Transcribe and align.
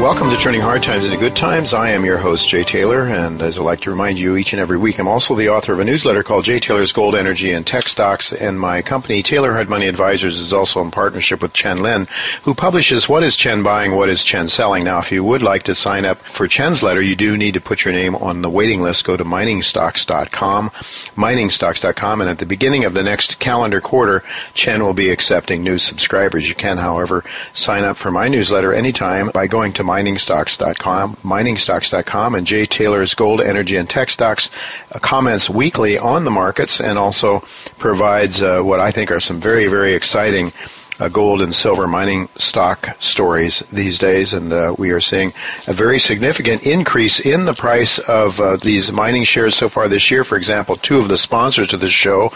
Welcome 0.00 0.30
to 0.30 0.36
Turning 0.36 0.60
Hard 0.60 0.84
Times 0.84 1.04
into 1.04 1.16
Good 1.16 1.34
Times. 1.34 1.74
I 1.74 1.90
am 1.90 2.04
your 2.04 2.18
host, 2.18 2.48
Jay 2.48 2.62
Taylor, 2.62 3.08
and 3.08 3.42
as 3.42 3.58
I 3.58 3.62
like 3.62 3.80
to 3.80 3.90
remind 3.90 4.16
you 4.16 4.36
each 4.36 4.52
and 4.52 4.60
every 4.60 4.78
week, 4.78 5.00
I'm 5.00 5.08
also 5.08 5.34
the 5.34 5.48
author 5.48 5.72
of 5.72 5.80
a 5.80 5.84
newsletter 5.84 6.22
called 6.22 6.44
Jay 6.44 6.60
Taylor's 6.60 6.92
Gold, 6.92 7.16
Energy, 7.16 7.50
and 7.50 7.66
Tech 7.66 7.88
Stocks, 7.88 8.32
and 8.32 8.60
my 8.60 8.80
company, 8.80 9.24
Taylor 9.24 9.52
Hard 9.52 9.68
Money 9.68 9.88
Advisors, 9.88 10.38
is 10.38 10.52
also 10.52 10.80
in 10.82 10.92
partnership 10.92 11.42
with 11.42 11.52
Chen 11.52 11.82
Lin, 11.82 12.06
who 12.44 12.54
publishes 12.54 13.08
What 13.08 13.24
is 13.24 13.34
Chen 13.34 13.64
Buying, 13.64 13.96
What 13.96 14.08
is 14.08 14.22
Chen 14.22 14.48
Selling. 14.48 14.84
Now, 14.84 15.00
if 15.00 15.10
you 15.10 15.24
would 15.24 15.42
like 15.42 15.64
to 15.64 15.74
sign 15.74 16.04
up 16.04 16.22
for 16.22 16.46
Chen's 16.46 16.80
letter, 16.80 17.02
you 17.02 17.16
do 17.16 17.36
need 17.36 17.54
to 17.54 17.60
put 17.60 17.84
your 17.84 17.92
name 17.92 18.14
on 18.14 18.42
the 18.42 18.50
waiting 18.50 18.80
list. 18.80 19.04
Go 19.04 19.16
to 19.16 19.24
miningstocks.com, 19.24 20.70
miningstocks.com, 20.70 22.20
and 22.20 22.30
at 22.30 22.38
the 22.38 22.46
beginning 22.46 22.84
of 22.84 22.94
the 22.94 23.02
next 23.02 23.40
calendar 23.40 23.80
quarter, 23.80 24.22
Chen 24.54 24.84
will 24.84 24.94
be 24.94 25.10
accepting 25.10 25.64
new 25.64 25.76
subscribers. 25.76 26.48
You 26.48 26.54
can, 26.54 26.78
however, 26.78 27.24
sign 27.52 27.82
up 27.82 27.96
for 27.96 28.12
my 28.12 28.28
newsletter 28.28 28.72
anytime 28.72 29.30
by 29.34 29.48
going 29.48 29.72
to 29.72 29.87
miningstocks.com, 29.88 31.16
miningstocks.com, 31.16 32.34
and 32.34 32.46
Jay 32.46 32.66
Taylor's 32.66 33.14
Gold, 33.14 33.40
Energy, 33.40 33.76
and 33.76 33.88
Tech 33.88 34.10
Stocks 34.10 34.50
uh, 34.92 34.98
comments 34.98 35.48
weekly 35.48 35.98
on 35.98 36.24
the 36.24 36.30
markets 36.30 36.80
and 36.80 36.98
also 36.98 37.40
provides 37.78 38.42
uh, 38.42 38.60
what 38.60 38.80
I 38.80 38.90
think 38.90 39.10
are 39.10 39.20
some 39.20 39.40
very, 39.40 39.66
very 39.66 39.94
exciting 39.94 40.52
uh, 41.00 41.08
gold 41.08 41.40
and 41.40 41.54
silver 41.54 41.86
mining 41.86 42.28
stock 42.36 42.96
stories 43.00 43.62
these 43.72 43.98
days, 43.98 44.32
and 44.32 44.52
uh, 44.52 44.74
we 44.78 44.90
are 44.90 45.00
seeing 45.00 45.32
a 45.66 45.72
very 45.72 45.98
significant 45.98 46.66
increase 46.66 47.20
in 47.20 47.44
the 47.44 47.52
price 47.52 47.98
of 48.00 48.40
uh, 48.40 48.56
these 48.56 48.90
mining 48.92 49.24
shares 49.24 49.54
so 49.54 49.68
far 49.68 49.88
this 49.88 50.10
year. 50.10 50.24
For 50.24 50.36
example, 50.36 50.76
two 50.76 50.98
of 50.98 51.08
the 51.08 51.18
sponsors 51.18 51.72
of 51.72 51.80
this 51.80 51.92
show, 51.92 52.32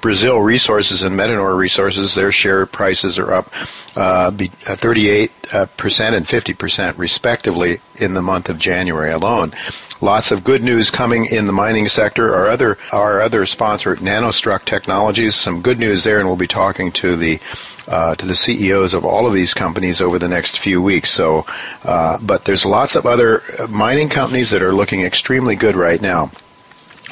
Brazil 0.00 0.40
Resources 0.40 1.02
and 1.02 1.18
Metanor 1.18 1.56
Resources, 1.56 2.14
their 2.14 2.32
share 2.32 2.66
prices 2.66 3.18
are 3.18 3.32
up 3.32 3.52
uh, 3.96 4.30
38% 4.30 5.30
uh, 5.52 6.16
and 6.16 6.26
50% 6.26 6.98
respectively 6.98 7.80
in 7.96 8.14
the 8.14 8.22
month 8.22 8.48
of 8.48 8.58
January 8.58 9.12
alone. 9.12 9.52
Lots 10.00 10.30
of 10.30 10.44
good 10.44 10.62
news 10.62 10.90
coming 10.90 11.24
in 11.24 11.46
the 11.46 11.52
mining 11.52 11.88
sector. 11.88 12.34
Our 12.34 12.50
other 12.50 12.76
our 12.92 13.22
other 13.22 13.46
sponsor, 13.46 13.96
Nanostruck 13.96 14.66
Technologies, 14.66 15.34
some 15.34 15.62
good 15.62 15.78
news 15.78 16.04
there, 16.04 16.18
and 16.18 16.26
we'll 16.26 16.36
be 16.36 16.46
talking 16.46 16.92
to 16.92 17.16
the 17.16 17.40
uh, 17.88 18.14
to 18.14 18.26
the 18.26 18.34
CEOs 18.34 18.94
of 18.94 19.04
all 19.04 19.26
of 19.26 19.32
these 19.32 19.54
companies 19.54 20.00
over 20.00 20.18
the 20.18 20.28
next 20.28 20.58
few 20.58 20.82
weeks. 20.82 21.10
So, 21.10 21.46
uh, 21.84 22.18
but 22.20 22.44
there's 22.44 22.64
lots 22.64 22.94
of 22.94 23.06
other 23.06 23.42
mining 23.68 24.08
companies 24.08 24.50
that 24.50 24.62
are 24.62 24.74
looking 24.74 25.02
extremely 25.02 25.56
good 25.56 25.76
right 25.76 26.00
now. 26.00 26.30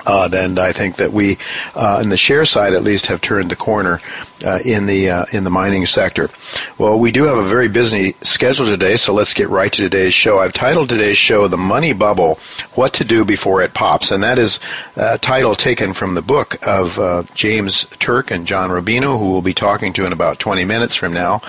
Uh, 0.06 0.28
then 0.28 0.58
I 0.58 0.72
think 0.72 0.96
that 0.96 1.12
we, 1.12 1.38
uh, 1.74 2.00
in 2.02 2.10
the 2.10 2.16
share 2.16 2.44
side 2.44 2.74
at 2.74 2.82
least, 2.82 3.06
have 3.06 3.20
turned 3.20 3.50
the 3.50 3.56
corner 3.56 4.00
uh, 4.44 4.58
in 4.64 4.86
the 4.86 5.10
uh, 5.10 5.24
in 5.32 5.44
the 5.44 5.50
mining 5.50 5.86
sector. 5.86 6.30
Well, 6.78 6.98
we 6.98 7.10
do 7.10 7.24
have 7.24 7.38
a 7.38 7.48
very 7.48 7.68
busy 7.68 8.14
schedule 8.20 8.66
today, 8.66 8.96
so 8.96 9.12
let's 9.12 9.34
get 9.34 9.48
right 9.48 9.72
to 9.72 9.82
today's 9.82 10.14
show. 10.14 10.40
I've 10.40 10.52
titled 10.52 10.88
today's 10.88 11.16
show 11.16 11.48
"The 11.48 11.56
Money 11.56 11.92
Bubble: 11.92 12.38
What 12.74 12.92
to 12.94 13.04
Do 13.04 13.24
Before 13.24 13.62
It 13.62 13.74
Pops," 13.74 14.10
and 14.10 14.22
that 14.22 14.38
is 14.38 14.60
a 14.96 15.18
title 15.18 15.54
taken 15.54 15.92
from 15.92 16.14
the 16.14 16.22
book 16.22 16.64
of 16.66 16.98
uh, 16.98 17.22
James 17.34 17.86
Turk 17.98 18.30
and 18.30 18.46
John 18.46 18.70
Rubino, 18.70 19.18
who 19.18 19.32
we'll 19.32 19.42
be 19.42 19.54
talking 19.54 19.92
to 19.94 20.04
in 20.04 20.12
about 20.12 20.38
20 20.38 20.64
minutes 20.64 20.94
from 20.94 21.12
now. 21.12 21.40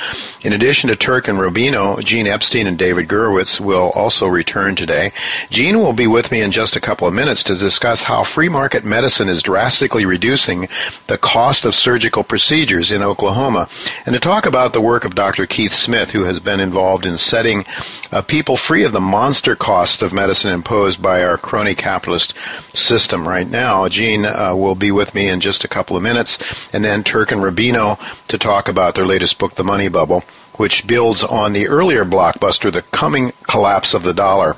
In 0.44 0.54
addition 0.54 0.90
to 0.90 0.96
Turk 0.96 1.28
and 1.28 1.38
Rubino, 1.38 2.04
Gene 2.04 2.28
Epstein 2.28 2.68
and 2.68 2.78
David 2.78 3.08
Gurewitz 3.08 3.60
will 3.60 3.92
also 3.92 4.28
return 4.28 4.76
today. 4.76 5.12
Gene 5.50 5.80
will 5.80 5.94
be 5.94 6.08
with 6.08 6.32
me 6.32 6.42
in 6.42 6.52
just 6.52 6.76
a 6.76 6.82
couple 6.82 7.08
of 7.08 7.14
minutes 7.14 7.44
to 7.46 7.56
discuss 7.56 8.04
how 8.04 8.24
free 8.24 8.50
market 8.50 8.84
medicine 8.84 9.30
is 9.30 9.44
drastically 9.44 10.06
reducing 10.06 10.68
the 11.08 11.18
cost 11.18 11.66
of 11.66 11.76
surgical 11.76 12.24
procedures 12.24 12.85
in 12.92 13.02
Oklahoma, 13.02 13.68
and 14.06 14.14
to 14.14 14.20
talk 14.20 14.46
about 14.46 14.74
the 14.74 14.82
work 14.82 15.06
of 15.06 15.16
Dr. 15.16 15.46
Keith 15.46 15.74
Smith, 15.74 16.12
who 16.12 16.24
has 16.24 16.40
been 16.40 16.60
involved 16.60 17.06
in 17.06 17.18
setting 17.18 17.66
uh, 18.12 18.22
people 18.22 18.58
free 18.58 18.84
of 18.84 18.92
the 18.92 19.00
monster 19.00 19.56
costs 19.56 20.02
of 20.02 20.14
medicine 20.14 20.54
imposed 20.54 21.02
by 21.02 21.24
our 21.24 21.38
crony 21.38 21.76
capitalist 21.76 22.34
system 22.74 23.28
right 23.28 23.50
now. 23.50 23.88
Gene 23.88 24.26
uh, 24.26 24.56
will 24.56 24.76
be 24.76 24.92
with 24.92 25.14
me 25.14 25.28
in 25.28 25.40
just 25.40 25.64
a 25.64 25.68
couple 25.70 25.96
of 25.96 26.04
minutes, 26.04 26.38
and 26.74 26.84
then 26.84 27.04
Turk 27.04 27.32
and 27.32 27.42
Rubino 27.42 28.00
to 28.28 28.38
talk 28.38 28.68
about 28.68 28.96
their 28.96 29.06
latest 29.06 29.38
book, 29.38 29.56
The 29.56 29.64
Money 29.64 29.88
Bubble 29.88 30.24
which 30.58 30.88
builds 30.88 31.24
on 31.24 31.54
the 31.54 31.68
earlier 31.68 32.06
blockbuster, 32.06 32.72
The 32.72 32.82
Coming 32.82 33.32
Collapse 33.44 33.94
of 33.94 34.04
the 34.04 34.14
Dollar. 34.14 34.56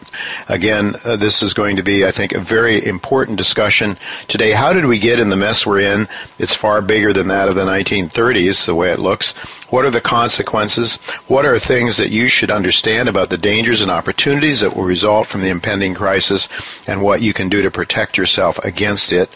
Again, 0.48 0.96
uh, 1.04 1.16
this 1.16 1.42
is 1.42 1.54
going 1.54 1.76
to 1.76 1.84
be, 1.84 2.06
I 2.06 2.12
think, 2.12 2.34
a 2.34 2.40
very 2.40 2.86
important 2.86 3.38
discussion 3.38 3.98
today. 4.28 4.52
How 4.52 4.74
did 4.74 4.86
we 4.86 5.00
get 5.00 5.20
in 5.20 5.30
the 5.30 5.36
mess 5.36 5.66
we're 5.66 5.80
in? 5.80 6.08
It's 6.40 6.54
far 6.54 6.82
bigger 6.82 7.14
than 7.14 7.28
that 7.28 7.50
of 7.50 7.56
the 7.56 7.66
1930s, 7.66 8.66
the 8.66 8.76
way 8.76 8.92
it 8.92 9.00
looks. 9.00 9.34
What 9.70 9.86
are 9.86 9.92
the 9.92 10.02
consequences? 10.02 10.96
What 11.28 11.46
are 11.46 11.60
things 11.60 11.98
that 11.98 12.10
you 12.10 12.28
should 12.28 12.52
understand 12.52 13.10
about 13.10 13.30
the 13.30 13.38
dangers 13.38 13.82
and 13.82 13.92
opportunities 13.92 14.62
that 14.62 14.76
will 14.76 14.84
result 14.84 15.28
from 15.28 15.42
the 15.42 15.50
impending 15.50 15.94
crisis 15.94 16.48
and 16.88 17.02
what 17.02 17.22
you 17.22 17.34
can 17.34 17.50
do 17.50 17.62
to 17.62 17.72
protect 17.72 18.18
yourself 18.18 18.60
against 18.60 19.12
it? 19.12 19.30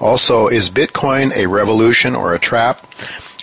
Also, 0.00 0.48
is 0.48 0.70
Bitcoin 0.70 1.34
a 1.34 1.46
revolution 1.46 2.14
or 2.14 2.34
a 2.34 2.38
trap? 2.38 2.86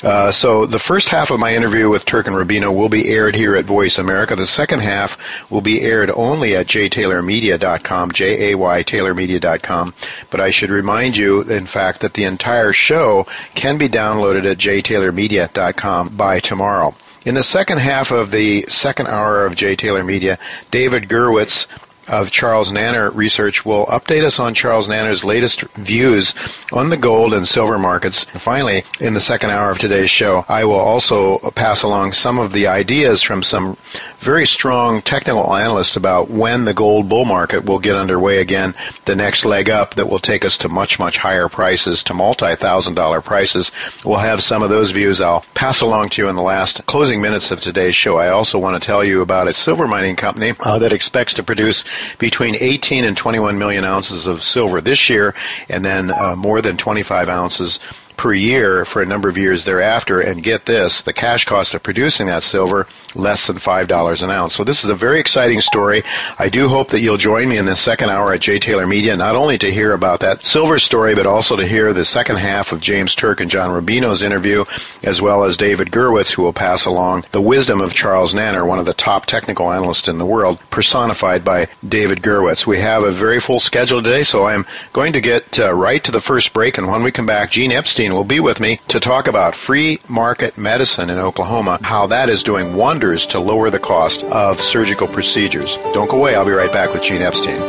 Uh, 0.03 0.31
so 0.31 0.65
the 0.65 0.79
first 0.79 1.09
half 1.09 1.31
of 1.31 1.39
my 1.39 1.55
interview 1.55 1.89
with 1.89 2.05
Turk 2.05 2.27
and 2.27 2.35
Rubino 2.35 2.75
will 2.75 2.89
be 2.89 3.09
aired 3.09 3.35
here 3.35 3.55
at 3.55 3.65
Voice 3.65 3.97
America. 3.97 4.35
The 4.35 4.45
second 4.45 4.79
half 4.79 5.17
will 5.49 5.61
be 5.61 5.81
aired 5.81 6.11
only 6.11 6.55
at 6.55 6.67
jtaylormedia.com, 6.67 8.11
J-A-Y 8.11 8.83
taylormedia.com. 8.83 9.93
But 10.29 10.39
I 10.41 10.49
should 10.49 10.69
remind 10.69 11.15
you, 11.15 11.41
in 11.43 11.65
fact, 11.65 12.01
that 12.01 12.15
the 12.15 12.25
entire 12.25 12.73
show 12.73 13.25
can 13.55 13.77
be 13.77 13.87
downloaded 13.87 14.49
at 14.49 14.57
jtaylormedia.com 14.57 16.17
by 16.17 16.39
tomorrow. 16.39 16.95
In 17.25 17.35
the 17.35 17.43
second 17.43 17.77
half 17.77 18.11
of 18.11 18.31
the 18.31 18.65
second 18.67 19.07
hour 19.07 19.45
of 19.45 19.55
J. 19.55 19.77
Taylor 19.77 20.03
Media, 20.03 20.37
David 20.71 21.07
Gurewitz 21.07 21.67
of 22.07 22.31
Charles 22.31 22.71
Nenner 22.71 23.13
Research 23.13 23.65
will 23.65 23.85
update 23.87 24.23
us 24.23 24.39
on 24.39 24.53
Charles 24.53 24.87
Nenner's 24.87 25.23
latest 25.23 25.61
views 25.75 26.33
on 26.71 26.89
the 26.89 26.97
gold 26.97 27.33
and 27.33 27.47
silver 27.47 27.79
markets. 27.79 28.25
And 28.33 28.41
finally, 28.41 28.83
in 28.99 29.13
the 29.13 29.19
second 29.19 29.51
hour 29.51 29.71
of 29.71 29.79
today's 29.79 30.09
show, 30.09 30.45
I 30.47 30.65
will 30.65 30.73
also 30.73 31.37
pass 31.51 31.83
along 31.83 32.13
some 32.13 32.37
of 32.37 32.51
the 32.51 32.67
ideas 32.67 33.21
from 33.21 33.43
some 33.43 33.77
very 34.19 34.47
strong 34.47 35.01
technical 35.01 35.55
analysts 35.55 35.95
about 35.95 36.29
when 36.29 36.65
the 36.65 36.73
gold 36.73 37.09
bull 37.09 37.25
market 37.25 37.65
will 37.65 37.79
get 37.79 37.95
underway 37.95 38.39
again, 38.39 38.73
the 39.05 39.15
next 39.15 39.45
leg 39.45 39.69
up 39.69 39.95
that 39.95 40.07
will 40.07 40.19
take 40.19 40.45
us 40.45 40.57
to 40.59 40.69
much, 40.69 40.97
much 40.97 41.17
higher 41.17 41.49
prices, 41.49 42.03
to 42.03 42.13
multi 42.13 42.55
thousand 42.55 42.95
dollar 42.95 43.21
prices. 43.21 43.71
We'll 44.05 44.19
have 44.19 44.41
some 44.41 44.63
of 44.63 44.69
those 44.69 44.91
views 44.91 45.19
I'll 45.19 45.45
pass 45.53 45.81
along 45.81 46.09
to 46.09 46.21
you 46.21 46.29
in 46.29 46.35
the 46.35 46.41
last 46.41 46.85
closing 46.85 47.21
minutes 47.21 47.51
of 47.51 47.59
today's 47.59 47.95
show. 47.95 48.17
I 48.17 48.29
also 48.29 48.57
want 48.57 48.81
to 48.81 48.85
tell 48.85 49.03
you 49.03 49.21
about 49.21 49.47
a 49.47 49.53
silver 49.53 49.87
mining 49.87 50.15
company 50.15 50.53
uh, 50.61 50.79
that 50.79 50.93
expects 50.93 51.33
to 51.35 51.43
produce 51.43 51.83
between 52.17 52.55
18 52.55 53.05
and 53.05 53.15
21 53.15 53.57
million 53.57 53.83
ounces 53.83 54.27
of 54.27 54.43
silver 54.43 54.81
this 54.81 55.09
year, 55.09 55.33
and 55.69 55.83
then 55.83 56.11
uh, 56.11 56.35
more 56.35 56.61
than 56.61 56.77
25 56.77 57.29
ounces 57.29 57.79
per 58.17 58.33
year 58.33 58.85
for 58.85 59.01
a 59.01 59.05
number 59.05 59.29
of 59.29 59.37
years 59.37 59.65
thereafter. 59.65 60.19
And 60.19 60.43
get 60.43 60.65
this, 60.65 61.01
the 61.01 61.13
cash 61.13 61.45
cost 61.45 61.73
of 61.73 61.83
producing 61.83 62.27
that 62.27 62.43
silver, 62.43 62.87
less 63.15 63.47
than 63.47 63.57
$5 63.57 64.23
an 64.23 64.29
ounce. 64.29 64.53
So 64.53 64.63
this 64.63 64.83
is 64.83 64.89
a 64.89 64.95
very 64.95 65.19
exciting 65.19 65.61
story. 65.61 66.03
I 66.37 66.49
do 66.49 66.69
hope 66.69 66.89
that 66.89 67.01
you'll 67.01 67.17
join 67.17 67.49
me 67.49 67.57
in 67.57 67.65
the 67.65 67.75
second 67.75 68.09
hour 68.09 68.33
at 68.33 68.41
J. 68.41 68.59
Taylor 68.59 68.87
Media, 68.87 69.15
not 69.15 69.35
only 69.35 69.57
to 69.59 69.71
hear 69.71 69.93
about 69.93 70.19
that 70.21 70.45
silver 70.45 70.79
story, 70.79 71.15
but 71.15 71.25
also 71.25 71.55
to 71.55 71.67
hear 71.67 71.93
the 71.93 72.05
second 72.05 72.37
half 72.37 72.71
of 72.71 72.81
James 72.81 73.15
Turk 73.15 73.39
and 73.39 73.49
John 73.49 73.69
Rubino's 73.69 74.21
interview, 74.21 74.65
as 75.03 75.21
well 75.21 75.43
as 75.43 75.57
David 75.57 75.91
Gerwitz, 75.91 76.33
who 76.33 76.41
will 76.41 76.53
pass 76.53 76.85
along 76.85 77.25
the 77.31 77.41
wisdom 77.41 77.81
of 77.81 77.93
Charles 77.93 78.33
Nenner, 78.33 78.67
one 78.67 78.79
of 78.79 78.85
the 78.85 78.93
top 78.93 79.25
technical 79.25 79.71
analysts 79.71 80.07
in 80.07 80.17
the 80.17 80.25
world, 80.25 80.59
personified 80.69 81.43
by 81.43 81.67
David 81.87 82.21
Gerwitz. 82.21 82.67
We 82.67 82.79
have 82.79 83.03
a 83.03 83.11
very 83.11 83.39
full 83.39 83.59
schedule 83.59 84.01
today, 84.01 84.23
so 84.23 84.45
I'm 84.45 84.65
going 84.91 85.13
to 85.13 85.21
get 85.21 85.59
uh, 85.59 85.73
right 85.73 86.03
to 86.03 86.11
the 86.11 86.21
first 86.21 86.53
break, 86.53 86.77
and 86.77 86.87
when 86.87 87.03
we 87.03 87.11
come 87.11 87.25
back, 87.25 87.51
Gene 87.51 87.71
Epstein 87.71 88.02
will 88.11 88.23
be 88.23 88.39
with 88.39 88.59
me 88.59 88.77
to 88.89 88.99
talk 88.99 89.27
about 89.27 89.55
free 89.55 89.99
market 90.09 90.57
medicine 90.57 91.09
in 91.09 91.17
Oklahoma, 91.17 91.79
how 91.81 92.07
that 92.07 92.27
is 92.27 92.43
doing 92.43 92.75
wonders 92.75 93.25
to 93.27 93.39
lower 93.39 93.69
the 93.69 93.79
cost 93.79 94.23
of 94.25 94.59
surgical 94.59 95.07
procedures. 95.07 95.77
Don't 95.93 96.09
go 96.09 96.17
away, 96.17 96.35
I'll 96.35 96.45
be 96.45 96.51
right 96.51 96.71
back 96.73 96.93
with 96.93 97.03
Gene 97.03 97.21
Epstein. 97.21 97.59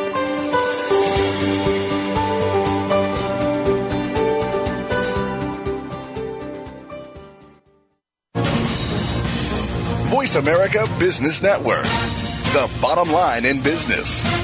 Voice 10.10 10.34
America 10.34 10.86
Business 10.98 11.42
Network, 11.42 11.84
the 12.54 12.70
bottom 12.80 13.12
line 13.12 13.44
in 13.44 13.60
business. 13.62 14.43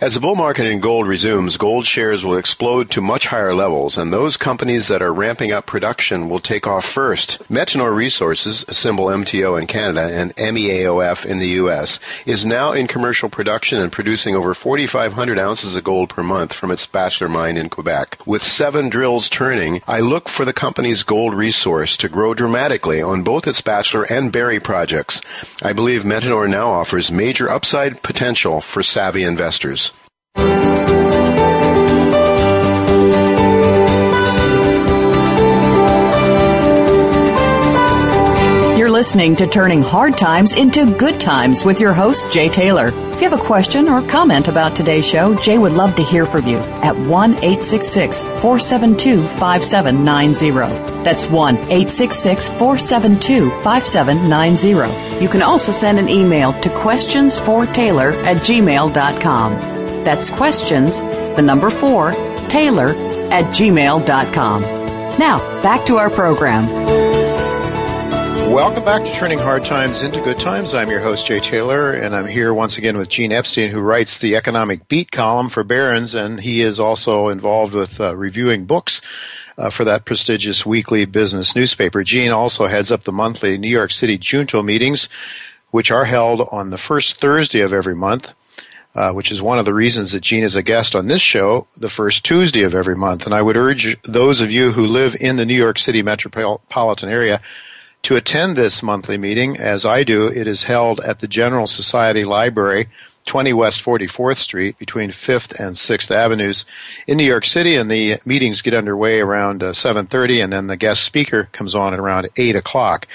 As 0.00 0.14
the 0.14 0.20
bull 0.20 0.36
market 0.36 0.64
in 0.64 0.78
gold 0.78 1.08
resumes, 1.08 1.56
gold 1.56 1.84
shares 1.84 2.24
will 2.24 2.36
explode 2.36 2.88
to 2.92 3.00
much 3.00 3.26
higher 3.26 3.52
levels, 3.52 3.98
and 3.98 4.12
those 4.12 4.36
companies 4.36 4.86
that 4.86 5.02
are 5.02 5.12
ramping 5.12 5.50
up 5.50 5.66
production 5.66 6.28
will 6.28 6.38
take 6.38 6.68
off 6.68 6.84
first. 6.84 7.40
Metanor 7.50 7.92
Resources, 7.92 8.64
symbol 8.70 9.06
MTO 9.06 9.60
in 9.60 9.66
Canada 9.66 10.02
and 10.02 10.36
MEAOF 10.36 11.26
in 11.26 11.40
the 11.40 11.48
U.S., 11.62 11.98
is 12.26 12.46
now 12.46 12.70
in 12.70 12.86
commercial 12.86 13.28
production 13.28 13.80
and 13.80 13.90
producing 13.90 14.36
over 14.36 14.54
4,500 14.54 15.36
ounces 15.36 15.74
of 15.74 15.82
gold 15.82 16.10
per 16.10 16.22
month 16.22 16.52
from 16.52 16.70
its 16.70 16.86
Bachelor 16.86 17.28
mine 17.28 17.56
in 17.56 17.68
Quebec. 17.68 18.24
With 18.24 18.44
seven 18.44 18.90
drills 18.90 19.28
turning, 19.28 19.82
I 19.88 19.98
look 19.98 20.28
for 20.28 20.44
the 20.44 20.52
company's 20.52 21.02
gold 21.02 21.34
resource 21.34 21.96
to 21.96 22.08
grow 22.08 22.34
dramatically 22.34 23.02
on 23.02 23.24
both 23.24 23.48
its 23.48 23.62
Bachelor 23.62 24.04
and 24.04 24.30
Barry 24.30 24.60
projects. 24.60 25.20
I 25.60 25.72
believe 25.72 26.04
Metanor 26.04 26.48
now 26.48 26.70
offers 26.70 27.10
major 27.10 27.50
upside 27.50 28.04
potential 28.04 28.60
for 28.60 28.84
savvy 28.84 29.24
investors. 29.24 29.87
You're 38.88 38.90
listening 38.90 39.36
to 39.36 39.46
Turning 39.46 39.82
Hard 39.82 40.16
Times 40.16 40.54
into 40.54 40.90
Good 40.96 41.20
Times 41.20 41.62
with 41.64 41.78
your 41.78 41.92
host, 41.92 42.32
Jay 42.32 42.48
Taylor. 42.48 42.86
If 42.86 43.20
you 43.20 43.28
have 43.28 43.38
a 43.38 43.44
question 43.44 43.88
or 43.88 44.00
comment 44.08 44.48
about 44.48 44.74
today's 44.74 45.04
show, 45.04 45.34
Jay 45.34 45.58
would 45.58 45.72
love 45.72 45.94
to 45.96 46.02
hear 46.02 46.24
from 46.24 46.46
you 46.46 46.56
at 46.56 46.96
1 46.96 47.32
866 47.32 48.20
472 48.20 49.26
5790. 49.26 51.02
That's 51.02 51.26
1 51.26 51.56
866 51.56 52.48
472 52.48 53.50
5790. 53.62 55.22
You 55.22 55.28
can 55.28 55.42
also 55.42 55.70
send 55.70 55.98
an 55.98 56.08
email 56.08 56.52
to 56.60 56.68
questionsfortaylor 56.70 58.14
at 58.24 58.38
gmail.com. 58.38 59.77
That's 60.08 60.30
questions, 60.30 61.02
the 61.02 61.42
number 61.42 61.68
four, 61.68 62.12
Taylor 62.48 62.94
at 63.30 63.44
gmail.com. 63.54 64.62
Now, 64.62 65.62
back 65.62 65.84
to 65.84 65.98
our 65.98 66.08
program. 66.08 66.64
Welcome 68.50 68.86
back 68.86 69.04
to 69.04 69.12
Turning 69.12 69.38
Hard 69.38 69.66
Times 69.66 70.00
into 70.00 70.22
Good 70.22 70.40
Times. 70.40 70.72
I'm 70.72 70.88
your 70.88 71.00
host, 71.00 71.26
Jay 71.26 71.40
Taylor, 71.40 71.92
and 71.92 72.16
I'm 72.16 72.26
here 72.26 72.54
once 72.54 72.78
again 72.78 72.96
with 72.96 73.10
Gene 73.10 73.32
Epstein, 73.32 73.70
who 73.70 73.82
writes 73.82 74.16
the 74.16 74.34
economic 74.34 74.88
beat 74.88 75.12
column 75.12 75.50
for 75.50 75.62
Barron's, 75.62 76.14
and 76.14 76.40
he 76.40 76.62
is 76.62 76.80
also 76.80 77.28
involved 77.28 77.74
with 77.74 78.00
uh, 78.00 78.16
reviewing 78.16 78.64
books 78.64 79.02
uh, 79.58 79.68
for 79.68 79.84
that 79.84 80.06
prestigious 80.06 80.64
weekly 80.64 81.04
business 81.04 81.54
newspaper. 81.54 82.02
Gene 82.02 82.30
also 82.30 82.64
heads 82.64 82.90
up 82.90 83.02
the 83.02 83.12
monthly 83.12 83.58
New 83.58 83.68
York 83.68 83.90
City 83.90 84.16
Junto 84.16 84.62
meetings, 84.62 85.10
which 85.70 85.90
are 85.90 86.06
held 86.06 86.48
on 86.50 86.70
the 86.70 86.78
first 86.78 87.20
Thursday 87.20 87.60
of 87.60 87.74
every 87.74 87.94
month 87.94 88.32
uh, 88.94 89.12
which 89.12 89.30
is 89.30 89.40
one 89.40 89.58
of 89.58 89.64
the 89.64 89.74
reasons 89.74 90.12
that 90.12 90.22
Gene 90.22 90.42
is 90.42 90.56
a 90.56 90.62
guest 90.62 90.96
on 90.96 91.06
this 91.06 91.22
show 91.22 91.66
the 91.76 91.88
first 91.88 92.24
Tuesday 92.24 92.62
of 92.62 92.74
every 92.74 92.96
month. 92.96 93.26
And 93.26 93.34
I 93.34 93.42
would 93.42 93.56
urge 93.56 93.96
those 94.02 94.40
of 94.40 94.50
you 94.50 94.72
who 94.72 94.86
live 94.86 95.16
in 95.20 95.36
the 95.36 95.46
New 95.46 95.54
York 95.56 95.78
City 95.78 96.02
metropolitan 96.02 97.08
area 97.08 97.40
to 98.02 98.16
attend 98.16 98.56
this 98.56 98.82
monthly 98.82 99.18
meeting. 99.18 99.56
As 99.56 99.84
I 99.84 100.04
do, 100.04 100.26
it 100.26 100.46
is 100.46 100.64
held 100.64 101.00
at 101.00 101.20
the 101.20 101.28
General 101.28 101.66
Society 101.66 102.24
Library 102.24 102.88
20 103.28 103.52
West 103.52 103.84
44th 103.84 104.38
Street 104.38 104.78
between 104.78 105.10
5th 105.10 105.52
and 105.60 105.76
6th 105.76 106.10
Avenues 106.10 106.64
in 107.06 107.18
New 107.18 107.24
York 107.24 107.44
City, 107.44 107.74
and 107.76 107.90
the 107.90 108.16
meetings 108.24 108.62
get 108.62 108.72
underway 108.72 109.20
around 109.20 109.62
uh, 109.62 109.72
7.30, 109.72 110.42
and 110.42 110.52
then 110.52 110.66
the 110.66 110.78
guest 110.78 111.02
speaker 111.02 111.44
comes 111.52 111.74
on 111.74 111.92
at 111.92 112.00
around 112.00 112.30
8 112.38 112.56
o'clock. 112.56 113.06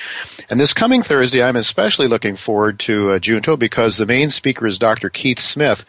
And 0.52 0.60
this 0.60 0.72
coming 0.72 1.02
Thursday, 1.02 1.42
I'm 1.42 1.56
especially 1.56 2.08
looking 2.08 2.36
forward 2.36 2.80
to 2.82 3.14
uh, 3.14 3.20
Junto 3.20 3.58
because 3.58 3.98
the 3.98 4.06
main 4.06 4.30
speaker 4.30 4.68
is 4.68 4.78
Dr. 4.78 5.10
Keith 5.10 5.40
Smith, 5.40 5.84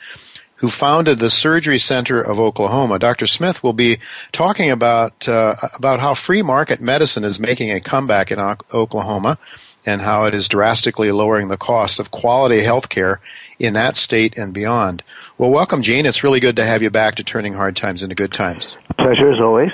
who 0.56 0.68
founded 0.68 1.18
the 1.18 1.28
Surgery 1.28 1.78
Center 1.78 2.18
of 2.18 2.40
Oklahoma. 2.40 2.98
Dr. 2.98 3.26
Smith 3.26 3.62
will 3.62 3.74
be 3.74 3.98
talking 4.32 4.70
about 4.70 5.28
uh, 5.28 5.54
about 5.74 6.00
how 6.00 6.14
free 6.14 6.40
market 6.40 6.80
medicine 6.80 7.24
is 7.24 7.38
making 7.38 7.70
a 7.70 7.80
comeback 7.80 8.32
in 8.32 8.38
o- 8.38 8.56
Oklahoma 8.72 9.38
and 9.86 10.00
how 10.00 10.24
it 10.24 10.34
is 10.34 10.48
drastically 10.48 11.12
lowering 11.12 11.48
the 11.48 11.56
cost 11.56 11.98
of 11.98 12.10
quality 12.10 12.62
health 12.62 12.88
care 12.88 13.20
in 13.58 13.74
that 13.74 13.96
state 13.96 14.36
and 14.38 14.54
beyond. 14.54 15.02
Well, 15.36 15.50
welcome, 15.50 15.82
Gene. 15.82 16.06
It's 16.06 16.24
really 16.24 16.40
good 16.40 16.56
to 16.56 16.64
have 16.64 16.82
you 16.82 16.90
back 16.90 17.16
to 17.16 17.24
turning 17.24 17.54
hard 17.54 17.76
times 17.76 18.02
into 18.02 18.14
good 18.14 18.32
times. 18.32 18.76
Pleasure 18.98 19.30
as 19.32 19.40
always. 19.40 19.72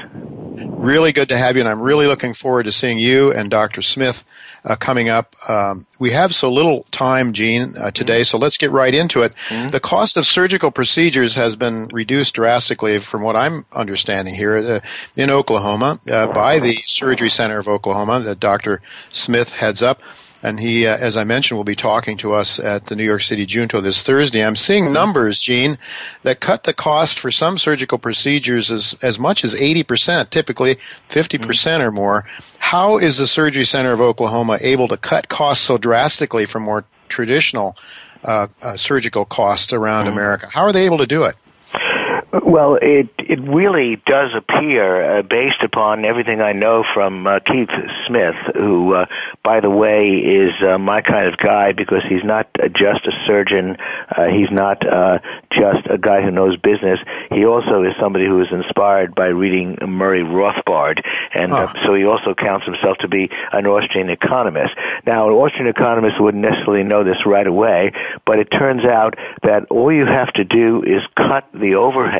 Really 0.80 1.12
good 1.12 1.28
to 1.28 1.36
have 1.36 1.56
you, 1.56 1.60
and 1.60 1.68
I'm 1.68 1.82
really 1.82 2.06
looking 2.06 2.32
forward 2.32 2.62
to 2.62 2.72
seeing 2.72 2.98
you 2.98 3.32
and 3.32 3.50
Dr. 3.50 3.82
Smith 3.82 4.24
uh, 4.64 4.76
coming 4.76 5.10
up. 5.10 5.36
Um, 5.46 5.86
we 5.98 6.12
have 6.12 6.34
so 6.34 6.50
little 6.50 6.86
time, 6.90 7.34
Gene, 7.34 7.76
uh, 7.76 7.90
today, 7.90 8.24
so 8.24 8.38
let's 8.38 8.56
get 8.56 8.70
right 8.70 8.94
into 8.94 9.20
it. 9.20 9.34
Mm-hmm. 9.48 9.68
The 9.68 9.80
cost 9.80 10.16
of 10.16 10.26
surgical 10.26 10.70
procedures 10.70 11.34
has 11.34 11.54
been 11.54 11.88
reduced 11.92 12.34
drastically, 12.34 12.98
from 12.98 13.22
what 13.22 13.36
I'm 13.36 13.66
understanding 13.72 14.34
here, 14.34 14.56
uh, 14.56 14.80
in 15.16 15.28
Oklahoma 15.28 16.00
uh, 16.10 16.28
by 16.28 16.58
the 16.58 16.76
Surgery 16.86 17.28
Center 17.28 17.58
of 17.58 17.68
Oklahoma 17.68 18.20
that 18.20 18.40
Dr. 18.40 18.80
Smith 19.10 19.52
heads 19.52 19.82
up. 19.82 20.00
And 20.42 20.58
he, 20.58 20.86
uh, 20.86 20.96
as 20.96 21.16
I 21.16 21.24
mentioned, 21.24 21.58
will 21.58 21.64
be 21.64 21.74
talking 21.74 22.16
to 22.18 22.32
us 22.32 22.58
at 22.58 22.86
the 22.86 22.96
New 22.96 23.04
York 23.04 23.22
City 23.22 23.44
Junto 23.44 23.80
this 23.80 24.02
Thursday. 24.02 24.44
I'm 24.44 24.56
seeing 24.56 24.92
numbers, 24.92 25.40
Gene, 25.40 25.78
that 26.22 26.40
cut 26.40 26.64
the 26.64 26.72
cost 26.72 27.18
for 27.18 27.30
some 27.30 27.58
surgical 27.58 27.98
procedures 27.98 28.70
as, 28.70 28.96
as 29.02 29.18
much 29.18 29.44
as 29.44 29.54
80%, 29.54 30.30
typically 30.30 30.78
50% 31.10 31.80
or 31.80 31.90
more. 31.90 32.24
How 32.58 32.96
is 32.96 33.18
the 33.18 33.26
Surgery 33.26 33.64
Center 33.64 33.92
of 33.92 34.00
Oklahoma 34.00 34.58
able 34.60 34.88
to 34.88 34.96
cut 34.96 35.28
costs 35.28 35.64
so 35.64 35.76
drastically 35.76 36.46
from 36.46 36.62
more 36.62 36.84
traditional 37.08 37.76
uh, 38.24 38.46
uh, 38.62 38.76
surgical 38.76 39.24
costs 39.24 39.72
around 39.72 40.06
mm-hmm. 40.06 40.14
America? 40.14 40.48
How 40.50 40.62
are 40.62 40.72
they 40.72 40.86
able 40.86 40.98
to 40.98 41.06
do 41.06 41.24
it? 41.24 41.36
Well, 42.32 42.78
it 42.80 43.08
it 43.18 43.40
really 43.40 43.96
does 44.06 44.30
appear, 44.36 45.18
uh, 45.18 45.22
based 45.22 45.62
upon 45.64 46.04
everything 46.04 46.40
I 46.40 46.52
know 46.52 46.84
from 46.94 47.26
uh, 47.26 47.40
Keith 47.40 47.70
Smith, 48.06 48.36
who, 48.54 48.94
uh, 48.94 49.06
by 49.42 49.58
the 49.58 49.70
way, 49.70 50.10
is 50.10 50.52
uh, 50.62 50.78
my 50.78 51.00
kind 51.02 51.26
of 51.26 51.38
guy 51.38 51.72
because 51.72 52.04
he's 52.08 52.22
not 52.22 52.46
just 52.72 53.04
a 53.06 53.12
surgeon, 53.26 53.76
uh, 54.16 54.26
he's 54.26 54.50
not 54.52 54.86
uh, 54.86 55.18
just 55.50 55.88
a 55.90 55.98
guy 55.98 56.22
who 56.22 56.30
knows 56.30 56.56
business. 56.56 57.00
He 57.30 57.44
also 57.46 57.82
is 57.82 57.94
somebody 57.98 58.26
who 58.26 58.40
is 58.42 58.52
inspired 58.52 59.12
by 59.12 59.26
reading 59.26 59.78
Murray 59.88 60.22
Rothbard, 60.22 61.02
and 61.34 61.52
uh, 61.52 61.72
so 61.84 61.94
he 61.94 62.04
also 62.04 62.34
counts 62.34 62.64
himself 62.64 62.98
to 62.98 63.08
be 63.08 63.28
an 63.50 63.66
Austrian 63.66 64.08
economist. 64.08 64.74
Now, 65.04 65.26
an 65.26 65.34
Austrian 65.34 65.66
economist 65.66 66.20
wouldn't 66.20 66.44
necessarily 66.44 66.84
know 66.84 67.02
this 67.02 67.26
right 67.26 67.46
away, 67.46 67.92
but 68.24 68.38
it 68.38 68.52
turns 68.52 68.84
out 68.84 69.16
that 69.42 69.66
all 69.70 69.92
you 69.92 70.06
have 70.06 70.32
to 70.34 70.44
do 70.44 70.84
is 70.84 71.02
cut 71.16 71.48
the 71.52 71.74
overhead 71.74 72.19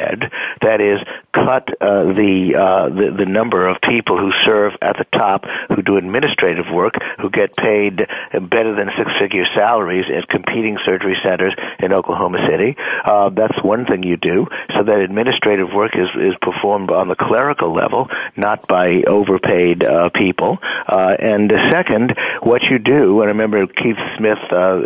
That 0.63 0.81
is, 0.81 1.01
cut 1.33 1.69
uh, 1.81 2.05
the, 2.05 2.55
uh, 2.57 2.89
the 2.89 3.15
the 3.19 3.27
number 3.27 3.69
of 3.69 3.81
people 3.81 4.19
who 4.19 4.33
serve 4.45 4.73
at 4.83 4.97
the 4.97 5.07
top 5.19 5.47
who 5.69 5.83
do 5.83 5.97
administrative 5.97 6.67
work, 6.73 6.95
who 7.21 7.31
get 7.31 7.55
paid 7.57 7.97
better 8.33 8.75
than 8.75 8.91
six-figure 8.97 9.47
salaries 9.55 10.07
at 10.11 10.29
competing 10.29 10.79
surgery 10.85 11.17
centers 11.23 11.55
in 11.79 11.93
Oklahoma 11.93 12.47
City. 12.49 12.77
Uh, 13.05 13.31
that's 13.31 13.63
one 13.63 13.87
thing 13.87 14.03
you 14.03 14.17
do, 14.17 14.47
so 14.75 14.83
that 14.83 14.99
administrative 14.99 15.73
work 15.73 15.93
is 15.95 16.11
is 16.17 16.35
performed 16.41 16.91
on 16.91 17.09
the 17.09 17.15
clerical 17.15 17.73
level, 17.73 18.09
not 18.37 18.67
by 18.67 19.03
overpaid 19.07 19.85
uh, 19.85 20.11
people. 20.11 20.59
Uh, 20.63 21.15
and 21.19 21.53
second, 21.71 22.17
what 22.43 22.63
you 22.63 22.79
do, 22.79 23.21
and 23.21 23.29
I 23.29 23.33
remember 23.33 23.67
Keith 23.67 23.99
Smith 24.17 24.39
uh, 24.51 24.81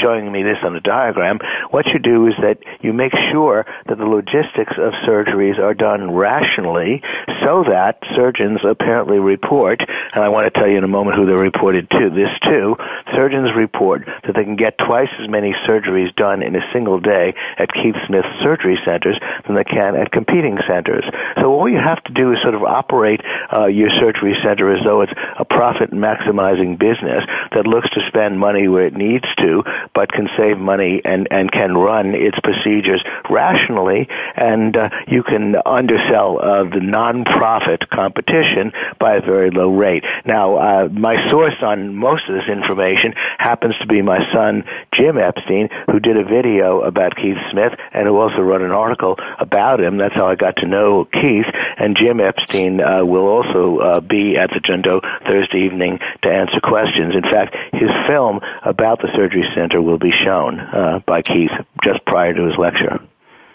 showing 0.00 0.30
me 0.30 0.42
this 0.42 0.58
on 0.62 0.76
a 0.76 0.80
diagram. 0.80 1.38
What 1.70 1.86
you 1.86 1.98
do 1.98 2.26
is 2.26 2.34
that 2.40 2.58
you 2.80 2.92
make 2.92 3.12
sure 3.30 3.64
that 3.86 3.98
the 3.98 4.04
logistics 4.04 4.55
of 4.58 4.92
surgeries 5.04 5.58
are 5.58 5.74
done 5.74 6.12
rationally 6.12 7.02
so 7.42 7.64
that 7.68 7.98
surgeons 8.14 8.60
apparently 8.64 9.18
report, 9.18 9.80
and 9.80 10.24
I 10.24 10.28
want 10.28 10.52
to 10.52 10.58
tell 10.58 10.68
you 10.68 10.78
in 10.78 10.84
a 10.84 10.88
moment 10.88 11.16
who 11.16 11.26
they're 11.26 11.36
reported 11.36 11.90
to, 11.90 12.10
this 12.10 12.30
too, 12.42 12.76
surgeons 13.14 13.54
report 13.54 14.06
that 14.06 14.34
they 14.34 14.44
can 14.44 14.56
get 14.56 14.78
twice 14.78 15.10
as 15.20 15.28
many 15.28 15.52
surgeries 15.66 16.14
done 16.16 16.42
in 16.42 16.56
a 16.56 16.72
single 16.72 17.00
day 17.00 17.34
at 17.58 17.72
Keith 17.72 17.96
Smith 18.06 18.24
surgery 18.42 18.78
centers 18.84 19.18
than 19.46 19.56
they 19.56 19.64
can 19.64 19.96
at 19.96 20.10
competing 20.10 20.58
centers. 20.66 21.04
So 21.36 21.52
all 21.52 21.68
you 21.68 21.78
have 21.78 22.02
to 22.04 22.12
do 22.12 22.32
is 22.32 22.40
sort 22.42 22.54
of 22.54 22.62
operate 22.62 23.20
uh, 23.52 23.66
your 23.66 23.90
surgery 23.90 24.36
center 24.42 24.72
as 24.74 24.82
though 24.84 25.02
it's 25.02 25.12
a 25.38 25.44
profit 25.44 25.90
maximizing 25.90 26.78
business 26.78 27.24
that 27.52 27.66
looks 27.66 27.90
to 27.90 28.06
spend 28.08 28.38
money 28.38 28.68
where 28.68 28.86
it 28.86 28.94
needs 28.94 29.26
to, 29.38 29.62
but 29.94 30.10
can 30.10 30.28
save 30.36 30.58
money 30.58 31.02
and, 31.04 31.28
and 31.30 31.50
can 31.52 31.76
run 31.76 32.14
its 32.14 32.38
procedures 32.40 33.02
rationally 33.28 34.08
and 34.46 34.76
uh, 34.76 34.88
you 35.08 35.22
can 35.22 35.56
undersell 35.66 36.38
uh, 36.40 36.64
the 36.64 36.80
non-profit 36.80 37.88
competition 37.90 38.72
by 39.00 39.16
a 39.16 39.20
very 39.20 39.50
low 39.50 39.70
rate. 39.70 40.04
Now, 40.24 40.56
uh, 40.56 40.88
my 40.88 41.30
source 41.30 41.54
on 41.62 41.94
most 41.94 42.28
of 42.28 42.34
this 42.34 42.48
information 42.48 43.14
happens 43.38 43.74
to 43.80 43.86
be 43.86 44.02
my 44.02 44.20
son 44.32 44.64
Jim 44.92 45.18
Epstein, 45.18 45.68
who 45.90 45.98
did 46.00 46.16
a 46.16 46.24
video 46.24 46.82
about 46.82 47.16
Keith 47.16 47.38
Smith 47.50 47.72
and 47.92 48.06
who 48.06 48.16
also 48.16 48.40
wrote 48.40 48.62
an 48.62 48.70
article 48.70 49.16
about 49.38 49.80
him. 49.80 49.98
That's 49.98 50.14
how 50.14 50.28
I 50.28 50.36
got 50.36 50.56
to 50.56 50.66
know 50.66 51.04
Keith. 51.04 51.46
And 51.78 51.96
Jim 51.96 52.20
Epstein 52.20 52.80
uh, 52.80 53.04
will 53.04 53.26
also 53.26 53.78
uh, 53.78 54.00
be 54.00 54.36
at 54.36 54.50
the 54.50 54.60
Junto 54.60 55.00
Thursday 55.26 55.64
evening 55.66 55.98
to 56.22 56.30
answer 56.30 56.60
questions. 56.60 57.14
In 57.14 57.22
fact, 57.22 57.56
his 57.72 57.90
film 58.06 58.40
about 58.62 59.00
the 59.00 59.08
surgery 59.14 59.44
center 59.54 59.82
will 59.82 59.98
be 59.98 60.12
shown 60.12 60.60
uh, 60.60 61.00
by 61.06 61.22
Keith 61.22 61.52
just 61.82 62.04
prior 62.04 62.32
to 62.34 62.46
his 62.46 62.56
lecture. 62.56 63.05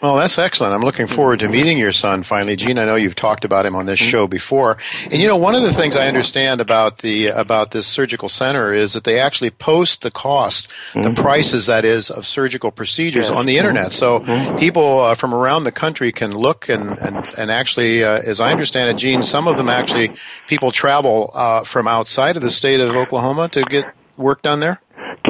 Well, 0.01 0.15
that's 0.15 0.39
excellent. 0.39 0.73
I'm 0.73 0.81
looking 0.81 1.05
forward 1.05 1.41
to 1.41 1.49
meeting 1.49 1.77
your 1.77 1.91
son 1.91 2.23
finally, 2.23 2.55
Gene. 2.55 2.79
I 2.79 2.85
know 2.85 2.95
you've 2.95 3.15
talked 3.15 3.45
about 3.45 3.67
him 3.67 3.75
on 3.75 3.85
this 3.85 3.99
show 3.99 4.25
before, 4.25 4.77
and 5.03 5.21
you 5.21 5.27
know 5.27 5.37
one 5.37 5.53
of 5.53 5.61
the 5.61 5.71
things 5.71 5.95
I 5.95 6.07
understand 6.07 6.59
about 6.59 6.99
the 6.99 7.27
about 7.27 7.69
this 7.69 7.85
surgical 7.85 8.27
center 8.27 8.73
is 8.73 8.93
that 8.93 9.03
they 9.03 9.19
actually 9.19 9.51
post 9.51 10.01
the 10.01 10.09
cost, 10.09 10.69
the 10.95 11.01
mm-hmm. 11.01 11.13
prices 11.13 11.67
that 11.67 11.85
is 11.85 12.09
of 12.09 12.25
surgical 12.25 12.71
procedures 12.71 13.29
on 13.29 13.45
the 13.45 13.59
internet, 13.59 13.91
so 13.91 14.21
mm-hmm. 14.21 14.57
people 14.57 15.01
uh, 15.01 15.13
from 15.13 15.35
around 15.35 15.65
the 15.65 15.71
country 15.71 16.11
can 16.11 16.31
look 16.31 16.67
and 16.67 16.97
and 16.97 17.17
and 17.37 17.51
actually, 17.51 18.03
uh, 18.03 18.21
as 18.21 18.39
I 18.39 18.51
understand 18.51 18.89
it, 18.89 18.99
Gene, 18.99 19.21
some 19.21 19.47
of 19.47 19.55
them 19.55 19.69
actually 19.69 20.13
people 20.47 20.71
travel 20.71 21.29
uh, 21.35 21.63
from 21.63 21.87
outside 21.87 22.35
of 22.35 22.41
the 22.41 22.49
state 22.49 22.79
of 22.79 22.95
Oklahoma 22.95 23.49
to 23.49 23.61
get 23.65 23.93
work 24.17 24.41
done 24.41 24.61
there. 24.61 24.81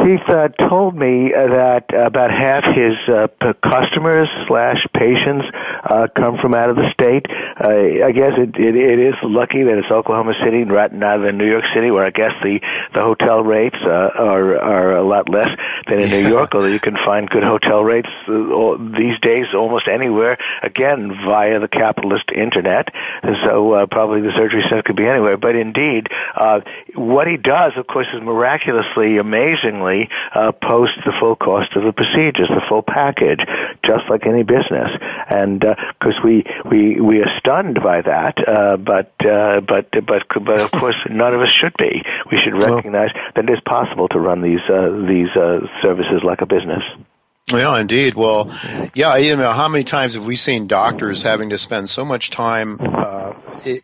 Keith 0.01 0.27
uh, 0.27 0.47
told 0.69 0.95
me 0.95 1.31
uh, 1.33 1.47
that 1.47 1.93
about 1.93 2.31
half 2.31 2.63
his 2.63 2.97
uh, 3.07 3.27
customers 3.61 4.27
slash 4.47 4.81
patients 4.93 5.45
uh, 5.83 6.07
come 6.15 6.37
from 6.41 6.55
out 6.55 6.69
of 6.69 6.75
the 6.75 6.89
state. 6.91 7.25
Uh, 7.29 8.05
I 8.05 8.11
guess 8.11 8.33
it, 8.37 8.57
it 8.57 8.75
it 8.75 8.99
is 8.99 9.15
lucky 9.23 9.63
that 9.63 9.77
it's 9.77 9.91
Oklahoma 9.91 10.33
City 10.43 10.63
rather 10.63 11.25
than 11.25 11.37
New 11.37 11.49
York 11.49 11.65
City, 11.73 11.91
where 11.91 12.05
I 12.05 12.09
guess 12.09 12.33
the 12.41 12.59
the 12.93 13.01
hotel 13.01 13.43
rates 13.43 13.77
uh, 13.83 13.87
are 13.87 14.57
are 14.57 14.97
a 14.97 15.03
lot 15.03 15.29
less 15.29 15.49
than 15.87 15.99
in 15.99 16.09
New 16.09 16.27
York. 16.35 16.55
Although 16.55 16.73
you 16.73 16.79
can 16.79 16.97
find 17.05 17.29
good 17.29 17.43
hotel 17.43 17.83
rates 17.83 18.09
uh, 18.27 18.77
these 18.97 19.19
days 19.21 19.53
almost 19.53 19.87
anywhere. 19.87 20.37
Again, 20.63 21.11
via 21.23 21.59
the 21.59 21.67
capitalist 21.67 22.31
internet. 22.33 22.89
And 23.21 23.35
so 23.45 23.73
uh, 23.73 23.85
probably 23.85 24.21
the 24.21 24.33
surgery 24.35 24.63
center 24.63 24.83
could 24.83 24.95
be 24.95 25.05
anywhere. 25.05 25.37
But 25.37 25.55
indeed, 25.55 26.07
uh, 26.35 26.61
what 26.95 27.27
he 27.27 27.37
does, 27.37 27.73
of 27.77 27.87
course, 27.87 28.07
is 28.13 28.21
miraculously, 28.21 29.17
amazingly 29.17 30.09
uh, 30.33 30.51
post 30.51 30.93
the 31.05 31.13
full 31.19 31.35
cost 31.35 31.75
of 31.75 31.83
the 31.83 31.91
procedures, 31.91 32.47
the 32.47 32.61
full 32.67 32.81
package, 32.81 33.39
just 33.83 34.09
like 34.09 34.25
any 34.25 34.43
business. 34.43 34.89
And 35.29 35.59
because 35.59 36.17
uh, 36.17 36.23
we 36.23 36.45
we 36.69 36.99
we 36.99 37.21
are 37.21 37.39
stunned 37.39 37.79
by 37.81 38.01
that, 38.01 38.47
uh, 38.47 38.77
but 38.77 39.13
uh, 39.25 39.61
but 39.61 39.91
but 40.05 40.23
but 40.43 40.61
of 40.61 40.71
course 40.71 40.95
none 41.09 41.33
of 41.33 41.41
us 41.41 41.51
should 41.51 41.75
be. 41.77 42.03
We 42.31 42.37
should 42.37 42.53
recognize 42.53 43.11
well, 43.13 43.31
that 43.35 43.49
it 43.49 43.53
is 43.53 43.59
possible 43.61 44.07
to 44.09 44.19
run 44.19 44.41
these 44.41 44.61
uh, 44.69 45.05
these 45.07 45.29
uh, 45.35 45.67
services 45.81 46.21
like 46.23 46.41
a 46.41 46.45
business. 46.45 46.83
Yeah, 47.51 47.77
indeed. 47.79 48.15
Well, 48.15 48.49
yeah, 48.93 49.15
you 49.17 49.35
know, 49.35 49.51
how 49.51 49.67
many 49.67 49.83
times 49.83 50.13
have 50.13 50.25
we 50.25 50.35
seen 50.35 50.67
doctors 50.67 51.23
having 51.23 51.49
to 51.49 51.57
spend 51.57 51.89
so 51.89 52.05
much 52.05 52.29
time 52.29 52.77
uh, 52.81 53.33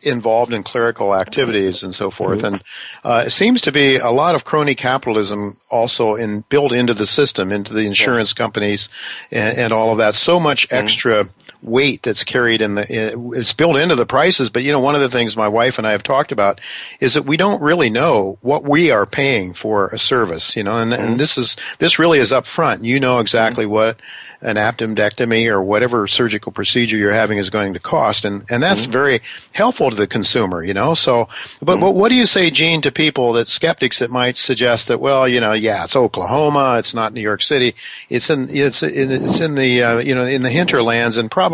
involved 0.02 0.52
in 0.52 0.62
clerical 0.62 1.14
activities 1.14 1.82
and 1.82 1.94
so 1.94 2.10
forth? 2.10 2.42
And 2.42 2.62
uh, 3.04 3.24
it 3.26 3.30
seems 3.30 3.60
to 3.62 3.72
be 3.72 3.96
a 3.96 4.10
lot 4.10 4.34
of 4.34 4.44
crony 4.44 4.74
capitalism 4.74 5.58
also 5.70 6.14
in 6.14 6.44
built 6.48 6.72
into 6.72 6.94
the 6.94 7.06
system, 7.06 7.52
into 7.52 7.72
the 7.72 7.86
insurance 7.86 8.32
companies, 8.32 8.88
and, 9.30 9.58
and 9.58 9.72
all 9.72 9.92
of 9.92 9.98
that. 9.98 10.14
So 10.14 10.40
much 10.40 10.66
extra 10.70 11.28
weight 11.62 12.02
that's 12.02 12.22
carried 12.22 12.62
in 12.62 12.76
the 12.76 13.32
it's 13.32 13.52
built 13.52 13.76
into 13.76 13.96
the 13.96 14.06
prices 14.06 14.48
but 14.48 14.62
you 14.62 14.70
know 14.70 14.78
one 14.78 14.94
of 14.94 15.00
the 15.00 15.08
things 15.08 15.36
my 15.36 15.48
wife 15.48 15.76
and 15.76 15.86
I 15.86 15.90
have 15.90 16.04
talked 16.04 16.30
about 16.30 16.60
is 17.00 17.14
that 17.14 17.24
we 17.24 17.36
don't 17.36 17.60
really 17.60 17.90
know 17.90 18.38
what 18.42 18.62
we 18.62 18.92
are 18.92 19.06
paying 19.06 19.54
for 19.54 19.88
a 19.88 19.98
service 19.98 20.54
you 20.54 20.62
know 20.62 20.78
and, 20.78 20.92
and 20.92 21.02
mm-hmm. 21.02 21.16
this 21.16 21.36
is 21.36 21.56
this 21.80 21.98
really 21.98 22.20
is 22.20 22.32
up 22.32 22.46
front 22.46 22.84
you 22.84 23.00
know 23.00 23.18
exactly 23.18 23.64
mm-hmm. 23.64 23.74
what 23.74 24.00
an 24.40 24.54
appendectomy 24.54 25.50
or 25.50 25.60
whatever 25.60 26.06
surgical 26.06 26.52
procedure 26.52 26.96
you're 26.96 27.12
having 27.12 27.38
is 27.38 27.50
going 27.50 27.74
to 27.74 27.80
cost 27.80 28.24
and 28.24 28.44
and 28.48 28.62
that's 28.62 28.82
mm-hmm. 28.82 28.92
very 28.92 29.20
helpful 29.50 29.90
to 29.90 29.96
the 29.96 30.06
consumer 30.06 30.62
you 30.62 30.72
know 30.72 30.94
so 30.94 31.28
but 31.60 31.72
mm-hmm. 31.72 31.80
but 31.80 31.90
what 31.92 32.08
do 32.08 32.14
you 32.14 32.26
say 32.26 32.50
Gene 32.50 32.80
to 32.82 32.92
people 32.92 33.32
that 33.32 33.48
skeptics 33.48 33.98
that 33.98 34.10
might 34.10 34.36
suggest 34.36 34.86
that 34.86 35.00
well 35.00 35.26
you 35.26 35.40
know 35.40 35.52
yeah 35.52 35.82
it's 35.82 35.96
Oklahoma 35.96 36.76
it's 36.78 36.94
not 36.94 37.12
New 37.12 37.20
York 37.20 37.42
City 37.42 37.74
it's 38.08 38.30
in 38.30 38.48
it's 38.48 38.84
in, 38.84 39.10
it's 39.10 39.40
in 39.40 39.56
the 39.56 39.82
uh, 39.82 39.98
you 39.98 40.14
know 40.14 40.24
in 40.24 40.42
the 40.42 40.50
hinterlands 40.50 41.16
and 41.16 41.28
probably 41.28 41.47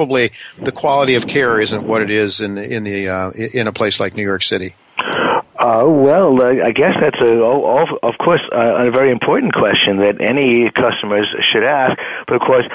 the 0.58 0.72
quality 0.72 1.14
of 1.14 1.26
care 1.26 1.60
isn't 1.60 1.86
what 1.86 2.02
it 2.02 2.10
is 2.10 2.40
in 2.40 2.58
in 2.58 2.84
the 2.84 3.08
uh, 3.08 3.30
in 3.30 3.66
a 3.66 3.72
place 3.72 4.00
like 4.00 4.14
New 4.16 4.22
York 4.22 4.42
City 4.42 4.74
uh, 5.64 5.84
well, 5.86 6.42
uh, 6.42 6.66
I 6.66 6.72
guess 6.72 6.94
that's 7.00 7.18
a, 7.20 7.40
oh, 7.40 7.86
of 8.02 8.18
course, 8.18 8.42
uh, 8.52 8.86
a 8.86 8.90
very 8.90 9.10
important 9.10 9.54
question 9.54 9.98
that 9.98 10.20
any 10.20 10.70
customers 10.70 11.26
should 11.52 11.62
ask. 11.62 11.96
But 12.26 12.34
of 12.34 12.40
course, 12.42 12.66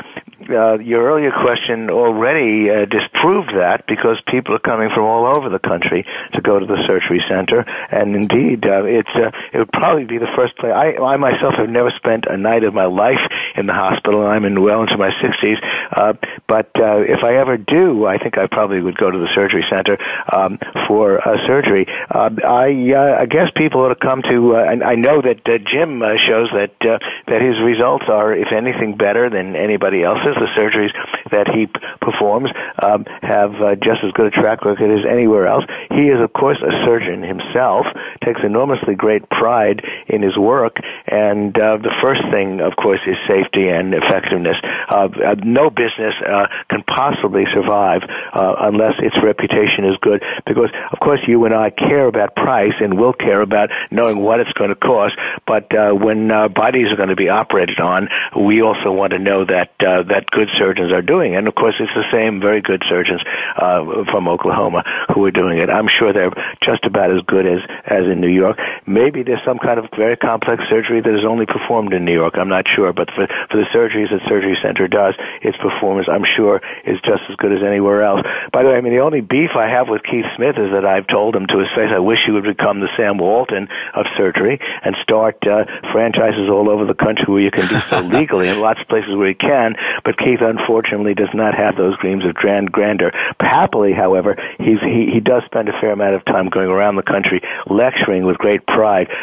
uh, 0.49 0.79
your 0.79 1.11
earlier 1.11 1.31
question 1.31 1.89
already 1.89 2.69
uh, 2.69 2.85
disproved 2.85 3.49
that 3.55 3.85
because 3.87 4.17
people 4.27 4.55
are 4.55 4.59
coming 4.59 4.89
from 4.89 5.03
all 5.03 5.35
over 5.35 5.49
the 5.49 5.59
country 5.59 6.05
to 6.33 6.41
go 6.41 6.59
to 6.59 6.65
the 6.65 6.83
surgery 6.87 7.23
center, 7.27 7.65
and 7.91 8.15
indeed, 8.15 8.65
uh, 8.65 8.83
it's 8.85 9.09
uh, 9.15 9.31
it 9.53 9.57
would 9.57 9.71
probably 9.71 10.05
be 10.05 10.17
the 10.17 10.31
first 10.35 10.55
place. 10.57 10.73
I, 10.73 10.95
I 10.95 11.17
myself 11.17 11.55
have 11.55 11.69
never 11.69 11.91
spent 11.91 12.25
a 12.27 12.37
night 12.37 12.63
of 12.63 12.73
my 12.73 12.85
life 12.85 13.21
in 13.55 13.65
the 13.65 13.73
hospital. 13.73 14.25
I'm 14.25 14.45
in 14.45 14.61
well 14.61 14.81
into 14.81 14.97
my 14.97 15.11
60s, 15.11 15.59
uh, 15.91 16.13
but 16.47 16.71
uh, 16.79 17.01
if 17.01 17.23
I 17.23 17.35
ever 17.37 17.57
do, 17.57 18.05
I 18.05 18.17
think 18.17 18.37
I 18.37 18.47
probably 18.47 18.81
would 18.81 18.97
go 18.97 19.11
to 19.11 19.17
the 19.17 19.29
surgery 19.35 19.65
center 19.69 19.97
um, 20.31 20.57
for 20.87 21.17
a 21.17 21.37
surgery. 21.45 21.87
Uh, 22.09 22.29
I 22.45 22.93
uh, 22.93 23.21
I 23.21 23.25
guess 23.25 23.51
people 23.55 23.81
ought 23.81 23.89
to 23.89 23.95
come 23.95 24.21
to. 24.23 24.55
Uh, 24.55 24.63
and 24.63 24.83
I 24.83 24.95
know 24.95 25.21
that 25.21 25.47
uh, 25.47 25.57
Jim 25.57 26.01
uh, 26.01 26.17
shows 26.17 26.49
that 26.53 26.75
uh, 26.81 26.99
that 27.27 27.41
his 27.41 27.59
results 27.59 28.05
are, 28.07 28.33
if 28.33 28.51
anything, 28.51 28.95
better 28.95 29.29
than 29.29 29.55
anybody 29.55 30.03
else's 30.03 30.28
the 30.35 30.47
surgeries 30.57 30.93
that 31.31 31.47
he 31.47 31.67
p- 31.67 31.79
performs 32.01 32.49
um, 32.81 33.05
have 33.21 33.53
uh, 33.55 33.75
just 33.75 34.03
as 34.03 34.11
good 34.13 34.27
a 34.27 34.31
track 34.31 34.63
record 34.65 34.91
as 34.91 35.05
anywhere 35.05 35.47
else. 35.47 35.65
He 35.89 36.09
is, 36.09 36.19
of 36.21 36.33
course, 36.33 36.57
a 36.61 36.71
surgeon 36.85 37.23
himself, 37.23 37.85
takes 38.23 38.41
enormously 38.43 38.95
great 38.95 39.29
pride 39.29 39.83
in 40.07 40.21
his 40.21 40.37
work, 40.37 40.77
And 41.07 41.57
uh, 41.57 41.77
the 41.77 41.93
first 42.01 42.21
thing, 42.31 42.61
of 42.61 42.75
course, 42.75 42.99
is 43.07 43.17
safety 43.27 43.67
and 43.67 43.93
effectiveness. 43.93 44.57
Uh, 44.89 45.09
uh, 45.25 45.35
no 45.43 45.69
business 45.69 46.13
uh, 46.21 46.47
can 46.69 46.83
possibly 46.83 47.45
survive 47.53 48.03
uh, 48.33 48.55
unless 48.59 48.95
its 48.99 49.15
reputation 49.23 49.85
is 49.85 49.97
good, 50.01 50.23
because 50.45 50.69
of 50.91 50.99
course 50.99 51.19
you 51.27 51.45
and 51.45 51.53
I 51.53 51.69
care 51.69 52.07
about 52.07 52.35
price 52.35 52.73
and 52.79 52.97
will 52.97 53.13
care 53.13 53.41
about 53.41 53.69
knowing 53.91 54.19
what 54.19 54.39
it's 54.39 54.53
going 54.53 54.69
to 54.69 54.75
cost. 54.75 55.15
But 55.47 55.67
when 55.71 56.27
bodies 56.53 56.91
are 56.91 56.95
going 56.95 57.09
to 57.09 57.15
be 57.15 57.29
operated 57.29 57.79
on, 57.79 58.09
we 58.39 58.61
also 58.61 58.91
want 58.91 59.11
to 59.11 59.19
know 59.19 59.45
that 59.45 59.71
uh, 59.79 60.03
that 60.19 60.29
good 60.31 60.49
surgeons 60.57 60.91
are 60.91 61.01
doing. 61.01 61.35
And 61.35 61.47
of 61.47 61.55
course, 61.55 61.75
it's 61.79 61.93
the 61.93 62.09
same 62.11 62.39
very 62.39 62.61
good 62.61 62.83
surgeons 62.87 63.21
uh, 63.55 64.03
from 64.11 64.27
Oklahoma 64.27 64.83
who 65.13 65.23
are 65.25 65.31
doing 65.31 65.59
it. 65.59 65.69
I'm 65.69 65.87
sure 65.87 66.11
they're 66.11 66.31
just 66.61 66.83
about 66.85 67.15
as 67.15 67.21
good 67.23 67.45
as 67.45 67.59
as 67.85 68.05
in 68.05 68.19
New 68.19 68.29
York. 68.29 68.57
Maybe 68.89 69.21
there's 69.21 69.43
some 69.45 69.59
kind 69.59 69.77
of 69.77 69.85
very 69.95 70.17
complex 70.17 70.63
surgery 70.67 70.99
that 70.99 71.13
is 71.13 71.23
only 71.23 71.45
performed 71.45 71.93
in 71.93 72.05
New 72.05 72.13
York. 72.13 72.33
I'm 72.39 72.49
not 72.49 72.67
sure, 72.67 72.91
but 72.91 73.11
for 73.13 73.27
for 73.51 73.57
the 73.57 73.69
surgeries 73.69 74.09
that 74.09 74.27
Surgery 74.27 74.57
Center 74.63 74.87
does, 74.87 75.13
its 75.43 75.55
performance, 75.57 76.07
I'm 76.09 76.25
sure, 76.25 76.59
is 76.85 76.99
just 77.01 77.21
as 77.29 77.35
good 77.35 77.53
as 77.53 77.61
anywhere 77.61 78.01
else. 78.01 78.25
By 78.51 78.63
the 78.63 78.69
way, 78.69 78.77
I 78.77 78.81
mean 78.81 78.93
the 78.93 79.05
only 79.05 79.21
beef 79.21 79.51
I 79.55 79.69
have 79.69 79.89
with 79.89 80.01
Keith 80.01 80.25
Smith 80.35 80.57
is 80.57 80.71
that 80.71 80.85
I've 80.85 81.05
told 81.05 81.35
him 81.35 81.45
to 81.45 81.59
his 81.59 81.69
face, 81.75 81.91
I 81.93 81.99
wish 81.99 82.25
he 82.25 82.31
would 82.31 82.43
become 82.43 82.79
the 82.79 82.89
Sam 82.97 83.19
Walton 83.19 83.67
of 83.93 84.07
surgery 84.17 84.59
and 84.83 84.95
start 85.03 85.45
uh, 85.45 85.65
franchises 85.91 86.49
all 86.49 86.67
over 86.67 86.85
the 86.85 86.95
country 86.95 87.25
where 87.27 87.41
you 87.41 87.51
can 87.51 87.67
do 87.67 87.79
so 87.81 87.99
legally, 88.17 88.47
and 88.47 88.59
lots 88.59 88.81
of 88.81 88.87
places 88.87 89.13
where 89.13 89.29
you 89.29 89.35
can. 89.35 89.75
But 90.03 90.17
Keith, 90.17 90.41
unfortunately, 90.41 91.13
does 91.13 91.33
not 91.35 91.53
have 91.53 91.75
those 91.77 91.95
dreams 91.99 92.25
of 92.25 92.33
grand 92.33 92.71
grandeur. 92.71 93.11
Happily, 93.39 93.93
however, 93.93 94.35
he's 94.57 94.79
he, 94.81 95.11
he 95.13 95.19
does 95.19 95.43
spend 95.45 95.69
a 95.69 95.79
fair 95.79 95.91
amount 95.91 96.15
of 96.15 96.25
time 96.25 96.49
going 96.49 96.69
around 96.69 96.95
the 96.95 97.03
country 97.03 97.41
lecturing 97.67 98.25
with 98.25 98.37
great 98.39 98.65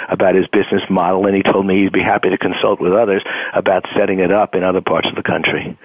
about 0.09 0.35
his 0.35 0.47
business 0.49 0.83
model, 0.91 1.27
and 1.27 1.37
he 1.37 1.43
told 1.43 1.67
me 1.67 1.83
he'd 1.83 1.93
be 1.93 2.03
happy 2.03 2.31
to 2.31 2.39
consult 2.39 2.81
with 2.81 2.93
others 2.93 3.23
about 3.53 3.85
setting 3.95 4.21
it 4.21 4.33
up 4.33 4.55
in 4.55 4.63
other 4.63 4.81
parts 4.81 5.09
of 5.09 5.15
the 5.15 5.23
country. 5.23 5.77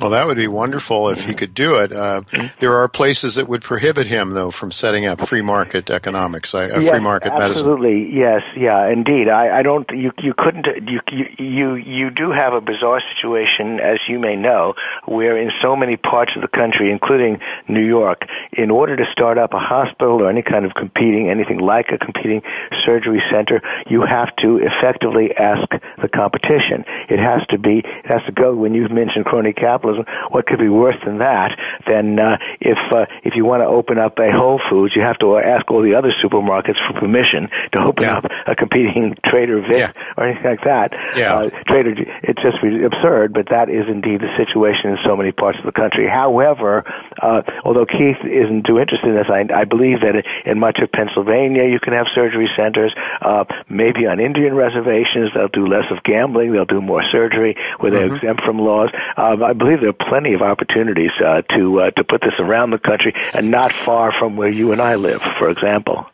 Well, 0.00 0.10
that 0.10 0.26
would 0.26 0.36
be 0.36 0.48
wonderful 0.48 1.08
if 1.08 1.22
he 1.22 1.34
could 1.34 1.54
do 1.54 1.76
it. 1.76 1.92
Uh, 1.92 2.22
there 2.60 2.76
are 2.76 2.88
places 2.88 3.36
that 3.36 3.48
would 3.48 3.62
prohibit 3.62 4.06
him, 4.06 4.32
though, 4.32 4.50
from 4.50 4.70
setting 4.70 5.06
up 5.06 5.26
free 5.26 5.42
market 5.42 5.88
economics, 5.90 6.54
uh, 6.54 6.68
yes, 6.80 6.90
free 6.90 7.00
market 7.00 7.32
absolutely. 7.32 8.04
medicine. 8.04 8.16
Yes, 8.16 8.42
yeah, 8.56 8.88
indeed. 8.88 9.28
I, 9.28 9.58
I 9.58 9.62
don't. 9.62 9.88
You 9.90 10.12
you 10.18 10.34
couldn't. 10.36 10.66
You, 10.88 11.00
you 11.10 11.26
you 11.38 11.74
you 11.74 12.10
do 12.10 12.30
have 12.30 12.52
a 12.52 12.60
bizarre 12.60 13.00
situation, 13.14 13.80
as 13.80 13.98
you 14.08 14.18
may 14.18 14.36
know, 14.36 14.74
where 15.06 15.38
in 15.38 15.50
so 15.62 15.76
many 15.76 15.96
parts 15.96 16.32
of 16.36 16.42
the 16.42 16.48
country, 16.48 16.90
including 16.90 17.40
New 17.68 17.84
York, 17.84 18.26
in 18.52 18.70
order 18.70 18.96
to 18.96 19.10
start 19.12 19.38
up 19.38 19.54
a 19.54 19.58
hospital 19.58 20.22
or 20.22 20.28
any 20.28 20.42
kind 20.42 20.66
of 20.66 20.74
competing, 20.74 21.30
anything 21.30 21.58
like 21.58 21.90
a 21.90 21.98
competing 21.98 22.42
surgery 22.84 23.22
center, 23.30 23.62
you 23.88 24.02
have 24.02 24.34
to 24.36 24.58
effectively 24.58 25.34
ask 25.34 25.68
the 26.02 26.08
competition. 26.08 26.84
It 27.08 27.18
has 27.18 27.46
to 27.48 27.58
be. 27.58 27.78
It 27.78 28.06
has 28.06 28.22
to 28.26 28.32
go. 28.32 28.54
When 28.54 28.74
you've 28.74 28.90
mentioned 28.90 29.24
crony 29.24 29.52
capital 29.52 29.85
capitalism, 29.86 30.30
what 30.30 30.46
could 30.46 30.58
be 30.58 30.68
worse 30.68 30.96
than 31.04 31.18
that? 31.18 31.58
Than 31.86 32.18
uh, 32.18 32.38
if 32.60 32.78
uh, 32.92 33.06
if 33.24 33.34
you 33.36 33.44
want 33.44 33.62
to 33.62 33.66
open 33.66 33.98
up 33.98 34.18
a 34.18 34.30
Whole 34.30 34.60
Foods, 34.70 34.94
you 34.96 35.02
have 35.02 35.18
to 35.18 35.38
ask 35.38 35.70
all 35.70 35.82
the 35.82 35.94
other 35.94 36.12
supermarkets 36.22 36.78
for 36.86 36.98
permission 36.98 37.48
to 37.72 37.78
open 37.80 38.04
yeah. 38.04 38.18
up 38.18 38.24
a 38.46 38.54
competing 38.54 39.14
Trader 39.24 39.60
Vic 39.60 39.78
yeah. 39.78 39.92
or 40.16 40.28
anything 40.28 40.44
like 40.44 40.64
that. 40.64 40.92
Yeah. 41.16 41.34
Uh, 41.34 41.50
Trader, 41.66 41.94
it's 42.22 42.42
just 42.42 42.58
absurd, 42.62 43.32
but 43.32 43.48
that 43.50 43.68
is 43.68 43.86
indeed 43.88 44.20
the 44.20 44.34
situation 44.36 44.90
in 44.90 44.98
so 45.04 45.16
many 45.16 45.32
parts 45.32 45.58
of 45.58 45.64
the 45.64 45.72
country. 45.72 46.08
However, 46.08 46.84
uh, 47.20 47.42
although 47.64 47.86
Keith 47.86 48.18
isn't 48.24 48.66
too 48.66 48.78
interested 48.78 49.08
in 49.08 49.16
this, 49.16 49.28
I, 49.28 49.46
I 49.54 49.64
believe 49.64 50.00
that 50.00 50.24
in 50.44 50.58
much 50.58 50.78
of 50.78 50.90
Pennsylvania 50.92 51.64
you 51.64 51.80
can 51.80 51.92
have 51.92 52.06
surgery 52.14 52.48
centers. 52.56 52.94
Uh, 53.20 53.44
maybe 53.68 54.06
on 54.06 54.20
Indian 54.20 54.54
reservations 54.54 55.30
they'll 55.34 55.48
do 55.48 55.66
less 55.66 55.90
of 55.90 56.02
gambling, 56.02 56.52
they'll 56.52 56.64
do 56.64 56.80
more 56.80 57.02
surgery 57.10 57.56
where 57.80 57.90
they're 57.90 58.06
mm-hmm. 58.06 58.16
exempt 58.16 58.42
from 58.42 58.58
laws. 58.58 58.90
Uh, 59.16 59.36
I 59.44 59.52
believe 59.52 59.75
believe 59.76 59.94
there 59.98 60.06
are 60.06 60.10
plenty 60.10 60.34
of 60.34 60.42
opportunities 60.42 61.12
uh, 61.24 61.42
to 61.50 61.80
uh, 61.80 61.90
to 61.92 62.04
put 62.04 62.20
this 62.22 62.34
around 62.38 62.70
the 62.70 62.78
country, 62.78 63.14
and 63.34 63.50
not 63.50 63.72
far 63.72 64.12
from 64.12 64.36
where 64.36 64.48
you 64.48 64.72
and 64.72 64.80
I 64.80 64.96
live, 64.96 65.22
for 65.38 65.50
example. 65.50 66.06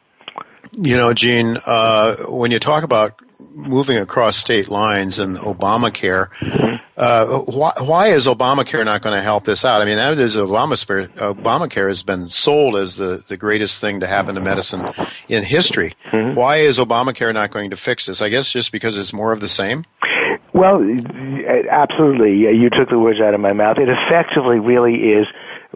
You 0.72 0.96
know, 0.96 1.12
Gene, 1.12 1.58
uh, 1.66 2.16
when 2.28 2.50
you 2.50 2.58
talk 2.58 2.82
about 2.82 3.20
moving 3.54 3.98
across 3.98 4.36
state 4.36 4.68
lines 4.68 5.18
and 5.18 5.36
Obamacare, 5.36 6.30
mm-hmm. 6.36 6.76
uh, 6.96 7.26
why, 7.40 7.72
why, 7.78 8.06
is 8.08 8.26
Obamacare 8.26 8.82
not 8.82 9.02
going 9.02 9.14
to 9.14 9.20
help 9.20 9.44
this 9.44 9.66
out? 9.66 9.82
I 9.82 9.84
mean, 9.84 9.98
that 9.98 10.18
is 10.18 10.36
Obamacare, 10.36 11.08
Obamacare 11.16 11.88
has 11.88 12.02
been 12.02 12.30
sold 12.30 12.76
as 12.76 12.96
the, 12.96 13.22
the 13.28 13.36
greatest 13.36 13.82
thing 13.82 14.00
to 14.00 14.06
happen 14.06 14.34
to 14.36 14.40
medicine 14.40 14.86
in 15.28 15.44
history. 15.44 15.92
Mm-hmm. 16.06 16.36
Why 16.36 16.58
is 16.58 16.78
Obamacare 16.78 17.34
not 17.34 17.50
going 17.50 17.68
to 17.70 17.76
fix 17.76 18.06
this? 18.06 18.22
I 18.22 18.30
guess 18.30 18.50
just 18.50 18.72
because 18.72 18.96
it's 18.96 19.12
more 19.12 19.32
of 19.32 19.40
the 19.40 19.48
same? 19.48 19.84
Well, 20.52 20.82
absolutely. 21.70 22.36
You 22.58 22.68
took 22.68 22.90
the 22.90 22.98
words 22.98 23.20
out 23.20 23.32
of 23.34 23.40
my 23.40 23.52
mouth. 23.52 23.78
It 23.78 23.88
effectively 23.88 24.58
really 24.58 25.12
is 25.12 25.26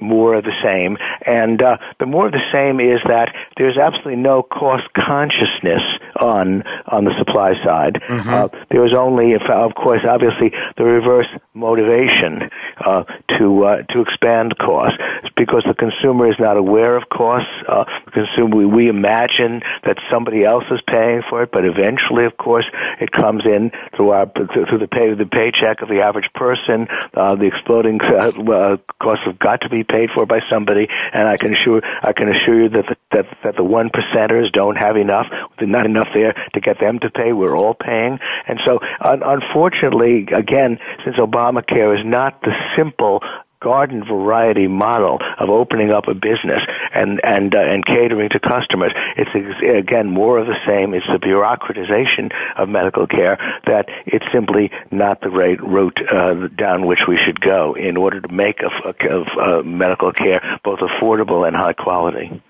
more 0.01 0.35
of 0.35 0.45
the 0.45 0.55
same. 0.63 0.97
And 1.25 1.61
uh, 1.63 1.79
the 1.99 2.07
more 2.07 2.27
of 2.27 2.33
the 2.33 2.45
same 2.53 2.81
is 2.81 3.01
that 3.07 3.35
there's 3.57 3.77
absolutely 3.77 4.17
no 4.17 4.43
cost 4.43 4.85
consciousness 4.95 5.83
on 6.21 6.63
on 6.87 7.05
the 7.05 7.17
supply 7.19 7.55
side. 7.65 8.01
Mm-hmm. 8.09 8.29
Uh, 8.29 8.49
there 8.71 8.85
is 8.85 8.93
only, 8.95 9.35
of 9.35 9.75
course, 9.75 10.03
obviously 10.09 10.53
the 10.77 10.85
reverse 10.85 11.27
motivation 11.55 12.51
uh, 12.85 13.05
to 13.39 13.65
uh, 13.65 13.83
to 13.83 14.01
expand 14.01 14.57
costs 14.59 14.99
because 15.37 15.65
the 15.67 15.75
consumer 15.75 16.31
is 16.31 16.37
not 16.39 16.57
aware 16.57 16.97
of 16.97 17.09
costs. 17.09 17.51
Uh, 17.69 17.85
the 18.07 18.11
consumer, 18.11 18.57
we, 18.57 18.67
we 18.67 18.89
imagine 18.89 19.63
that 19.85 19.99
somebody 20.11 20.45
else 20.45 20.65
is 20.71 20.81
paying 20.87 21.23
for 21.29 21.43
it, 21.43 21.51
but 21.53 21.65
eventually, 21.65 22.25
of 22.25 22.37
course, 22.37 22.67
it 23.01 23.11
comes 23.11 23.45
in 23.45 23.71
through 23.97 24.11
our 24.11 24.27
through 24.27 24.79
the 24.79 24.89
pay 24.89 25.13
the 25.15 25.27
paycheck 25.27 25.83
of 25.83 25.89
the 25.89 26.01
average 26.01 26.31
person. 26.35 26.87
Uh, 27.15 27.35
the 27.37 27.47
exploding 27.47 28.01
uh, 28.03 28.77
costs 29.01 29.25
have 29.25 29.39
got 29.39 29.63
to 29.63 29.69
be 29.69 29.85
paid 29.89 30.11
for 30.15 30.27
by 30.27 30.41
somebody, 30.49 30.89
and 31.13 31.29
I 31.29 31.37
can 31.37 31.55
assure 31.55 31.83
I 32.03 32.13
can 32.13 32.29
assure 32.29 32.63
you 32.65 32.69
that 32.71 32.87
the, 32.87 32.97
that 33.13 33.27
that 33.45 33.57
the 33.57 33.65
one 33.65 33.91
percenters 33.91 34.53
don't 34.53 34.77
have 34.77 34.97
enough. 34.97 35.27
There's 35.59 35.71
not 35.71 35.87
enough 35.87 36.09
there 36.15 36.35
to 36.55 36.61
get 36.61 36.81
them 36.81 36.99
to 37.01 37.11
pay. 37.11 37.33
We're 37.33 37.57
all 37.57 37.75
paying, 37.75 38.19
and 38.47 38.61
so 38.65 38.81
un- 39.01 39.23
unfortunately, 39.25 40.29
again, 40.35 40.79
since 41.05 41.17
Obamacare 41.17 41.99
is 41.99 42.05
not 42.05 42.43
the 42.43 42.55
simple 42.77 43.23
garden 43.67 44.05
variety 44.05 44.69
model 44.69 45.19
of 45.41 45.51
opening 45.51 45.91
up 45.91 46.07
a 46.07 46.15
business 46.15 46.63
and 46.95 47.21
and 47.25 47.53
uh, 47.53 47.59
and 47.59 47.85
catering 47.85 48.29
to 48.29 48.39
customers. 48.39 48.93
It's 49.17 49.31
again 49.61 50.09
more 50.09 50.39
of 50.39 50.47
the 50.47 50.57
same. 50.65 50.95
It's 50.95 51.07
the 51.09 51.19
bureaucratization 51.19 52.33
of 52.57 52.69
medical 52.69 53.09
care 53.09 53.37
that 53.67 53.87
it's 54.07 54.25
simply 54.31 54.71
not 54.93 55.21
the 55.21 55.31
right 55.31 55.61
route 55.61 56.01
uh, 56.09 56.47
down 56.47 56.87
which 56.87 57.09
we 57.09 57.17
should 57.17 57.41
go 57.41 57.75
in 57.75 57.97
order 57.97 58.21
to 58.21 58.33
make 58.33 58.61
a, 58.61 58.71
a, 58.89 59.23
a, 59.41 59.63
medical 59.65 60.13
care 60.13 60.41
both 60.63 60.79
affordable 60.79 61.45
and 61.45 61.57
high 61.57 61.73
quality. 61.73 62.41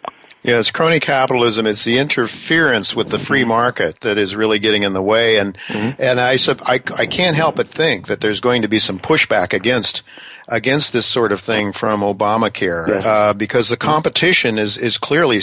Yes, 0.43 0.71
crony 0.71 1.01
capitalism 1.01 1.67
is 1.67 1.83
the 1.83 1.97
interference 1.99 2.95
with 2.95 3.09
the 3.09 3.19
free 3.19 3.45
market 3.45 4.01
that 4.03 4.19
is 4.19 4.37
really 4.37 4.59
getting 4.59 4.85
in 4.85 4.93
the 4.93 5.03
way, 5.03 5.39
and 5.39 5.57
mm-hmm. 5.67 6.01
and 6.01 6.21
I, 6.21 6.39
I 6.73 6.75
I 7.03 7.07
can't 7.07 7.35
help 7.35 7.57
but 7.57 7.69
think 7.69 8.07
that 8.07 8.21
there's 8.21 8.39
going 8.39 8.63
to 8.63 8.69
be 8.69 8.79
some 8.79 9.01
pushback 9.01 9.55
against 9.55 10.03
against 10.49 10.93
this 10.93 11.07
sort 11.07 11.33
of 11.33 11.41
thing 11.41 11.73
from 11.73 12.01
Obamacare 12.01 13.05
uh, 13.05 13.33
because 13.33 13.69
the 13.69 13.77
competition 13.77 14.59
is 14.59 14.77
is 14.79 14.99
clearly, 14.99 15.43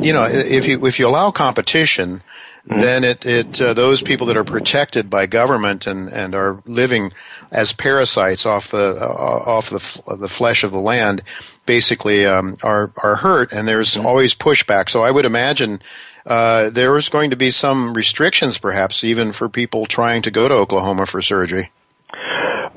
you 0.00 0.12
know, 0.12 0.24
if 0.24 0.66
you 0.66 0.84
if 0.86 0.98
you 0.98 1.06
allow 1.06 1.30
competition, 1.30 2.22
mm-hmm. 2.68 2.80
then 2.80 3.04
it 3.04 3.26
it 3.26 3.60
uh, 3.60 3.74
those 3.74 4.02
people 4.02 4.26
that 4.28 4.36
are 4.36 4.44
protected 4.44 5.10
by 5.10 5.26
government 5.26 5.86
and 5.86 6.08
and 6.08 6.34
are 6.34 6.62
living 6.66 7.12
as 7.50 7.72
parasites 7.72 8.46
off 8.46 8.70
the 8.70 8.96
uh, 8.96 9.04
off 9.04 9.70
the 9.70 10.16
the 10.16 10.28
flesh 10.28 10.64
of 10.64 10.72
the 10.72 10.80
land 10.80 11.22
basically 11.66 12.24
um, 12.24 12.56
are 12.62 12.90
are 12.96 13.16
hurt, 13.16 13.52
and 13.52 13.68
there's 13.68 13.94
mm-hmm. 13.94 14.06
always 14.06 14.34
pushback. 14.34 14.88
So 14.88 15.02
I 15.02 15.10
would 15.10 15.26
imagine. 15.26 15.82
Uh, 16.26 16.68
there 16.68 16.98
is 16.98 17.08
going 17.08 17.30
to 17.30 17.36
be 17.36 17.50
some 17.50 17.94
restrictions, 17.94 18.58
perhaps 18.58 19.02
even 19.02 19.32
for 19.32 19.48
people 19.48 19.86
trying 19.86 20.20
to 20.20 20.30
go 20.30 20.46
to 20.46 20.54
Oklahoma 20.54 21.06
for 21.06 21.22
surgery. 21.22 21.70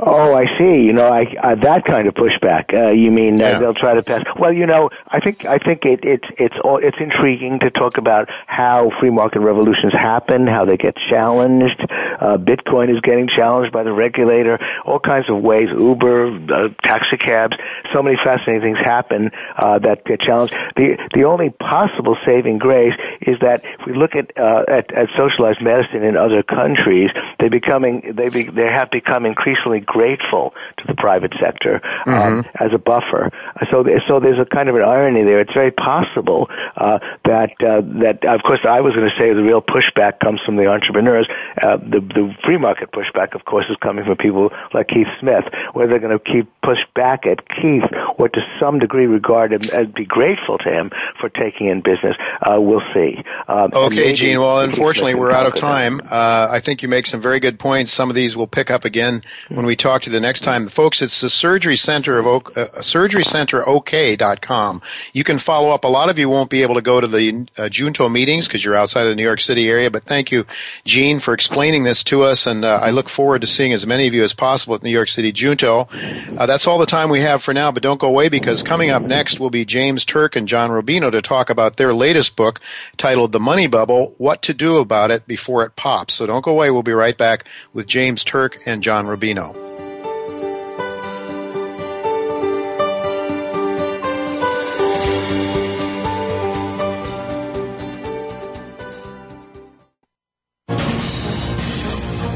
Oh, 0.06 0.36
I 0.36 0.46
see. 0.58 0.82
You 0.82 0.94
know, 0.94 1.08
I, 1.08 1.26
uh, 1.42 1.56
that 1.56 1.86
kind 1.86 2.08
of 2.08 2.14
pushback. 2.14 2.74
Uh, 2.74 2.92
you 2.92 3.12
mean 3.12 3.42
uh, 3.42 3.46
yeah. 3.46 3.60
they'll 3.60 3.74
try 3.74 3.94
to 3.94 4.04
pass? 4.04 4.24
Well, 4.38 4.52
you 4.52 4.66
know, 4.66 4.90
I 5.08 5.20
think 5.20 5.46
I 5.46 5.58
think 5.58 5.86
it, 5.86 6.02
it's 6.04 6.28
it's 6.38 6.56
all, 6.64 6.78
it's 6.78 6.98
intriguing 7.00 7.60
to 7.60 7.72
talk 7.72 7.98
about 7.98 8.30
how 8.48 8.92
free 9.00 9.10
market 9.10 9.40
revolutions 9.40 9.94
happen, 9.94 10.48
how 10.48 10.66
they 10.66 10.78
get 10.78 10.96
challenged. 11.10 11.80
Uh, 11.80 12.38
Bitcoin 12.38 12.94
is 12.94 13.00
getting 13.02 13.28
challenged 13.28 13.72
by 13.72 13.84
the 13.84 13.92
regulator. 13.94 14.60
All 14.86 15.00
kinds 15.00 15.30
of 15.30 15.42
ways. 15.42 15.70
Uber, 15.70 16.54
uh, 16.54 16.70
taxi 16.84 17.18
cabs. 17.18 17.58
So 17.94 18.02
many 18.02 18.18
fascinating 18.18 18.62
things 18.62 18.78
happen 18.78 19.32
uh, 19.58 19.80
that 19.80 20.06
get 20.06 20.20
challenged. 20.22 20.54
The 20.76 20.98
the 21.14 21.24
only 21.26 21.50
possible 21.50 22.18
saving 22.26 22.58
grace 22.58 22.96
is 23.22 23.40
that 23.40 23.64
if 23.64 23.86
we 23.86 23.94
look 23.94 24.16
at 24.16 24.38
uh, 24.38 24.64
at, 24.68 24.94
at 24.94 25.10
socialized 25.16 25.62
medicine 25.62 26.04
in 26.04 26.18
other 26.18 26.44
countries, 26.44 27.12
they 27.40 27.50
becoming 27.50 28.14
they 28.16 28.30
be, 28.30 28.44
they 28.44 28.68
have 28.68 28.92
become 28.92 29.26
increasingly 29.26 29.82
grateful 29.94 30.54
to 30.78 30.88
the 30.88 30.96
private 30.96 31.34
sector 31.40 31.76
um, 32.08 32.14
mm-hmm. 32.42 32.64
as 32.64 32.74
a 32.74 32.80
buffer. 32.80 33.30
So, 33.70 33.86
so 34.08 34.20
there's 34.20 34.40
a 34.40 34.46
kind 34.46 34.70
of 34.70 34.76
an 34.76 34.82
irony 34.82 35.24
there. 35.24 35.40
It's 35.40 35.54
very 35.54 35.72
possible 35.72 36.50
uh, 36.76 36.98
that 37.26 37.52
uh, 37.62 37.82
that, 38.02 38.26
of 38.26 38.42
course, 38.42 38.62
I 38.68 38.82
was 38.82 38.96
going 38.96 39.10
to 39.10 39.16
say 39.16 39.34
the 39.34 39.44
real 39.44 39.62
pushback 39.62 40.20
comes 40.20 40.42
from 40.42 40.56
the 40.56 40.68
entrepreneurs. 40.68 41.28
Uh, 41.62 41.78
the 41.78 42.02
the 42.02 42.36
free 42.44 42.58
market 42.58 42.92
pushback, 42.92 43.36
of 43.36 43.46
course, 43.46 43.66
is 43.70 43.78
coming 43.82 44.04
from 44.04 44.18
people 44.18 44.50
like 44.74 44.88
Keith 44.88 45.08
Smith. 45.20 45.46
Whether 45.74 45.90
they're 45.92 46.00
going 46.00 46.18
to 46.18 46.24
keep 46.24 46.50
push 46.64 46.80
back 46.96 47.26
at 47.26 47.48
Keith 47.48 47.84
or 48.18 48.30
to 48.30 48.42
some 48.60 48.80
degree 48.80 49.06
regard 49.06 49.54
him 49.54 49.62
and 49.72 49.94
be 49.94 50.06
grateful 50.06 50.58
to 50.58 50.70
him 50.70 50.92
for 51.20 51.30
taking 51.30 51.68
in 51.68 51.82
business, 51.82 52.18
uh, 52.42 52.60
we'll 52.60 52.84
see. 52.94 53.22
Um, 53.48 53.70
okay, 53.74 54.14
Gene. 54.14 54.40
Well, 54.40 54.60
unfortunately, 54.62 55.14
we're 55.14 55.32
out 55.32 55.46
of 55.46 55.54
time. 55.54 56.02
Uh, 56.02 56.48
I 56.50 56.60
think 56.60 56.82
you 56.82 56.90
make 56.90 57.06
some 57.06 57.22
very 57.22 57.40
good 57.40 57.60
points. 57.60 57.92
Some 57.92 58.10
of 58.10 58.16
these 58.16 58.36
we'll 58.36 58.48
pick 58.48 58.72
up 58.72 58.86
again 58.86 59.24
when 59.50 59.66
we 59.66 59.73
talk 59.76 60.04
to 60.04 60.10
you 60.10 60.14
the 60.14 60.20
next 60.20 60.42
time, 60.42 60.68
folks. 60.68 61.02
It's 61.02 61.22
the 61.22 61.30
Surgery 61.30 61.76
Center 61.76 62.20
of 62.20 62.28
Oak, 62.28 62.56
uh, 62.58 62.68
surgerycenterok.com. 62.80 64.82
You 65.14 65.24
can 65.24 65.40
follow 65.40 65.72
up. 65.72 65.84
A 65.84 65.88
lot 65.88 66.10
of 66.10 66.20
you 66.20 66.30
won't 66.30 66.50
be 66.50 66.62
able 66.62 66.76
to 66.76 66.82
go 66.82 67.00
to 67.00 67.08
the 67.08 67.48
uh, 67.58 67.70
Junto 67.70 68.10
meetings 68.10 68.48
because 68.48 68.64
you're 68.64 68.76
outside 68.76 69.04
of 69.04 69.10
the 69.10 69.16
New 69.16 69.24
York 69.24 69.42
City 69.42 69.70
area. 69.70 69.92
But 69.92 70.04
thank 70.04 70.32
you, 70.32 70.46
Gene, 70.86 71.20
for 71.20 71.34
explaining 71.34 71.84
this 71.84 72.04
to 72.06 72.24
us, 72.24 72.46
and 72.46 72.66
uh, 72.66 72.80
I 72.82 72.92
look 72.92 73.10
forward 73.10 73.42
to 73.42 73.48
seeing 73.48 73.74
as 73.74 73.86
many 73.86 74.08
of 74.08 74.14
you 74.14 74.24
as 74.24 74.34
possible 74.34 74.76
at 74.76 74.84
New 74.84 74.92
York 74.92 75.10
City 75.10 75.32
Junto. 75.32 75.88
Uh, 76.38 76.46
that's 76.46 76.68
all 76.68 76.78
the 76.78 76.86
time 76.86 77.10
we 77.10 77.22
have 77.22 77.42
for 77.42 77.54
now. 77.54 77.72
But 77.72 77.84
don't 77.84 78.00
go 78.00 78.08
away 78.08 78.30
because 78.30 78.64
coming 78.64 78.90
up 78.90 79.02
next 79.02 79.40
will 79.40 79.50
be 79.50 79.66
James 79.66 80.06
Turk 80.06 80.36
and 80.36 80.48
John 80.48 80.70
Rubino 80.70 81.12
to 81.12 81.22
talk 81.22 81.50
about 81.50 81.78
their 81.78 81.94
latest 81.94 82.36
book 82.36 82.60
titled 82.98 83.32
"The 83.32 83.40
Money 83.40 83.68
Bubble: 83.68 84.14
What 84.18 84.42
to 84.44 84.54
Do 84.54 84.78
About 84.78 85.12
It 85.12 85.28
Before 85.28 85.64
It 85.64 85.76
Pops." 85.76 86.14
So 86.14 86.26
don't 86.26 86.44
go 86.44 86.52
away. 86.52 86.72
We'll 86.72 86.84
be 86.84 86.92
right 86.92 87.18
back 87.18 87.46
with 87.74 87.88
James 87.88 88.24
Turk 88.24 88.60
and 88.66 88.84
John 88.84 89.06
Rubino. 89.06 89.63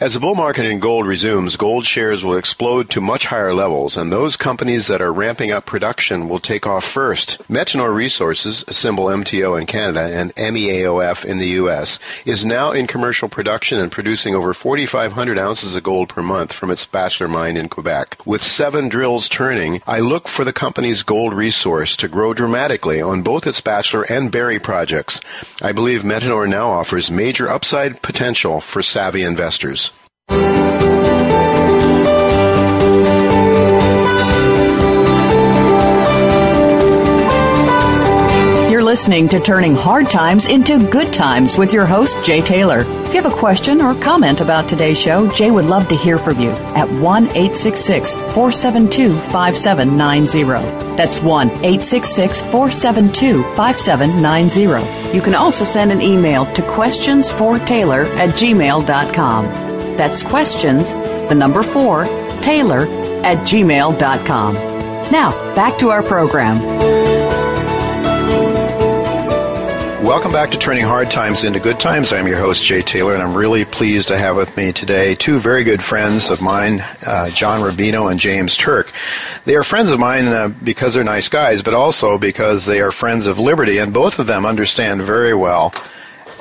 As 0.00 0.14
the 0.14 0.20
bull 0.20 0.34
market 0.34 0.64
in 0.64 0.80
gold 0.80 1.06
resumes, 1.06 1.56
gold 1.56 1.84
shares 1.84 2.24
will 2.24 2.38
explode 2.38 2.88
to 2.88 3.02
much 3.02 3.26
higher 3.26 3.52
levels, 3.52 3.98
and 3.98 4.10
those 4.10 4.34
companies 4.34 4.86
that 4.86 5.02
are 5.02 5.12
ramping 5.12 5.50
up 5.50 5.66
production 5.66 6.26
will 6.26 6.38
take 6.38 6.66
off 6.66 6.86
first. 6.86 7.36
Metanor 7.50 7.94
Resources, 7.94 8.64
symbol 8.70 9.08
MTO 9.08 9.60
in 9.60 9.66
Canada 9.66 10.00
and 10.00 10.34
MEAOF 10.36 11.26
in 11.26 11.36
the 11.36 11.48
U.S., 11.48 11.98
is 12.24 12.46
now 12.46 12.72
in 12.72 12.86
commercial 12.86 13.28
production 13.28 13.78
and 13.78 13.92
producing 13.92 14.34
over 14.34 14.54
4,500 14.54 15.38
ounces 15.38 15.74
of 15.74 15.82
gold 15.82 16.08
per 16.08 16.22
month 16.22 16.54
from 16.54 16.70
its 16.70 16.86
Bachelor 16.86 17.28
mine 17.28 17.58
in 17.58 17.68
Quebec. 17.68 18.22
With 18.24 18.42
seven 18.42 18.88
drills 18.88 19.28
turning, 19.28 19.82
I 19.86 20.00
look 20.00 20.28
for 20.28 20.46
the 20.46 20.52
company's 20.54 21.02
gold 21.02 21.34
resource 21.34 21.94
to 21.96 22.08
grow 22.08 22.32
dramatically 22.32 23.02
on 23.02 23.20
both 23.20 23.46
its 23.46 23.60
Bachelor 23.60 24.04
and 24.04 24.32
Barry 24.32 24.58
projects. 24.58 25.20
I 25.60 25.72
believe 25.72 26.04
Metanor 26.04 26.48
now 26.48 26.70
offers 26.70 27.10
major 27.10 27.50
upside 27.50 28.00
potential 28.00 28.62
for 28.62 28.80
savvy 28.80 29.24
investors. 29.24 29.89
You're 38.70 38.84
listening 38.84 39.28
to 39.28 39.40
Turning 39.40 39.74
Hard 39.74 40.08
Times 40.08 40.46
into 40.46 40.78
Good 40.90 41.12
Times 41.12 41.58
with 41.58 41.72
your 41.72 41.84
host, 41.86 42.24
Jay 42.24 42.40
Taylor. 42.40 42.80
If 42.80 43.08
you 43.08 43.20
have 43.20 43.32
a 43.32 43.36
question 43.36 43.82
or 43.82 43.94
comment 43.94 44.40
about 44.40 44.68
today's 44.68 44.98
show, 44.98 45.28
Jay 45.32 45.50
would 45.50 45.64
love 45.66 45.88
to 45.88 45.96
hear 45.96 46.16
from 46.16 46.40
you 46.40 46.50
at 46.50 46.88
1 46.88 47.24
866 47.24 48.14
472 48.14 49.18
5790. 49.18 50.96
That's 50.96 51.18
1 51.18 51.48
866 51.50 52.40
472 52.40 53.42
5790. 53.54 55.16
You 55.16 55.20
can 55.20 55.34
also 55.34 55.64
send 55.64 55.92
an 55.92 56.00
email 56.00 56.46
to 56.54 56.62
questionsfortaylor 56.62 58.06
at 58.16 58.30
gmail.com. 58.30 59.69
That's 60.00 60.24
questions, 60.24 60.94
the 60.94 61.34
number 61.34 61.62
four, 61.62 62.04
Taylor 62.40 62.86
at 63.22 63.36
gmail.com. 63.46 64.54
Now, 65.12 65.54
back 65.54 65.76
to 65.80 65.90
our 65.90 66.02
program. 66.02 66.58
Welcome 70.02 70.32
back 70.32 70.52
to 70.52 70.58
Turning 70.58 70.84
Hard 70.84 71.10
Times 71.10 71.44
into 71.44 71.60
Good 71.60 71.78
Times. 71.78 72.14
I'm 72.14 72.26
your 72.26 72.38
host, 72.38 72.64
Jay 72.64 72.80
Taylor, 72.80 73.12
and 73.12 73.22
I'm 73.22 73.34
really 73.34 73.66
pleased 73.66 74.08
to 74.08 74.16
have 74.16 74.36
with 74.36 74.56
me 74.56 74.72
today 74.72 75.14
two 75.14 75.38
very 75.38 75.64
good 75.64 75.82
friends 75.82 76.30
of 76.30 76.40
mine, 76.40 76.80
uh, 77.04 77.28
John 77.28 77.60
Rubino 77.60 78.10
and 78.10 78.18
James 78.18 78.56
Turk. 78.56 78.90
They 79.44 79.54
are 79.54 79.62
friends 79.62 79.90
of 79.90 80.00
mine 80.00 80.28
uh, 80.28 80.48
because 80.64 80.94
they're 80.94 81.04
nice 81.04 81.28
guys, 81.28 81.60
but 81.60 81.74
also 81.74 82.16
because 82.16 82.64
they 82.64 82.80
are 82.80 82.90
friends 82.90 83.26
of 83.26 83.38
liberty, 83.38 83.76
and 83.76 83.92
both 83.92 84.18
of 84.18 84.26
them 84.26 84.46
understand 84.46 85.02
very 85.02 85.34
well 85.34 85.74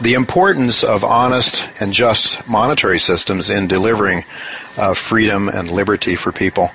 the 0.02 0.14
importance 0.14 0.84
of 0.84 1.04
honest 1.04 1.82
and 1.82 1.94
just 1.94 2.48
monetary 2.48 3.00
systems 3.00 3.50
in 3.50 3.68
delivering 3.68 4.24
uh, 4.78 4.94
freedom 4.94 5.50
and 5.50 5.70
liberty 5.72 6.16
for 6.16 6.32
people. 6.32 6.72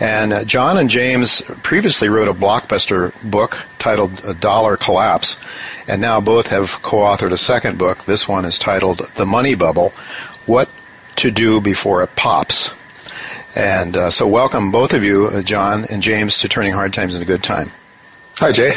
And 0.00 0.32
uh, 0.32 0.44
John 0.44 0.78
and 0.78 0.88
James 0.88 1.42
previously 1.62 2.08
wrote 2.08 2.28
a 2.28 2.32
blockbuster 2.32 3.12
book 3.28 3.58
titled 3.78 4.24
A 4.24 4.34
Dollar 4.34 4.76
Collapse, 4.76 5.38
and 5.86 6.00
now 6.00 6.20
both 6.20 6.48
have 6.48 6.80
co 6.82 6.98
authored 6.98 7.32
a 7.32 7.38
second 7.38 7.76
book. 7.76 8.04
This 8.04 8.26
one 8.26 8.44
is 8.44 8.58
titled 8.58 9.00
The 9.16 9.26
Money 9.26 9.54
Bubble 9.54 9.90
What 10.46 10.70
to 11.16 11.30
Do 11.30 11.60
Before 11.60 12.02
It 12.02 12.16
Pops. 12.16 12.72
And 13.54 13.96
uh, 13.96 14.10
so, 14.10 14.26
welcome 14.26 14.70
both 14.70 14.94
of 14.94 15.04
you, 15.04 15.26
uh, 15.26 15.42
John 15.42 15.84
and 15.90 16.02
James, 16.02 16.38
to 16.38 16.48
Turning 16.48 16.72
Hard 16.72 16.94
Times 16.94 17.14
into 17.14 17.26
Good 17.26 17.42
Time. 17.42 17.72
Hi, 18.40 18.52
Jay. 18.52 18.72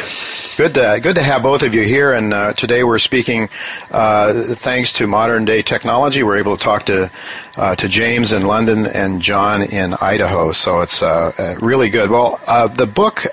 Good 0.58 0.74
to, 0.74 1.00
good 1.02 1.16
to 1.16 1.24
have 1.24 1.42
both 1.42 1.64
of 1.64 1.74
you 1.74 1.84
here. 1.84 2.12
And 2.12 2.34
uh, 2.34 2.52
today 2.52 2.84
we're 2.84 3.00
speaking, 3.00 3.48
uh, 3.92 4.56
thanks 4.56 4.92
to 4.92 5.08
modern 5.08 5.46
day 5.46 5.62
technology, 5.62 6.22
we're 6.22 6.36
able 6.36 6.58
to 6.58 6.62
talk 6.62 6.84
to, 6.88 7.10
uh, 7.56 7.74
to 7.78 7.88
James 7.88 8.34
in 8.34 8.46
London 8.46 8.86
and 8.86 9.22
John 9.22 9.62
in 9.62 9.94
Idaho. 9.94 10.52
So 10.52 10.82
it's 10.82 11.02
uh, 11.02 11.32
uh, 11.38 11.56
really 11.62 11.90
good. 11.90 12.10
Well, 12.10 12.42
uh, 12.46 12.68
the 12.68 12.86
book, 12.86 13.26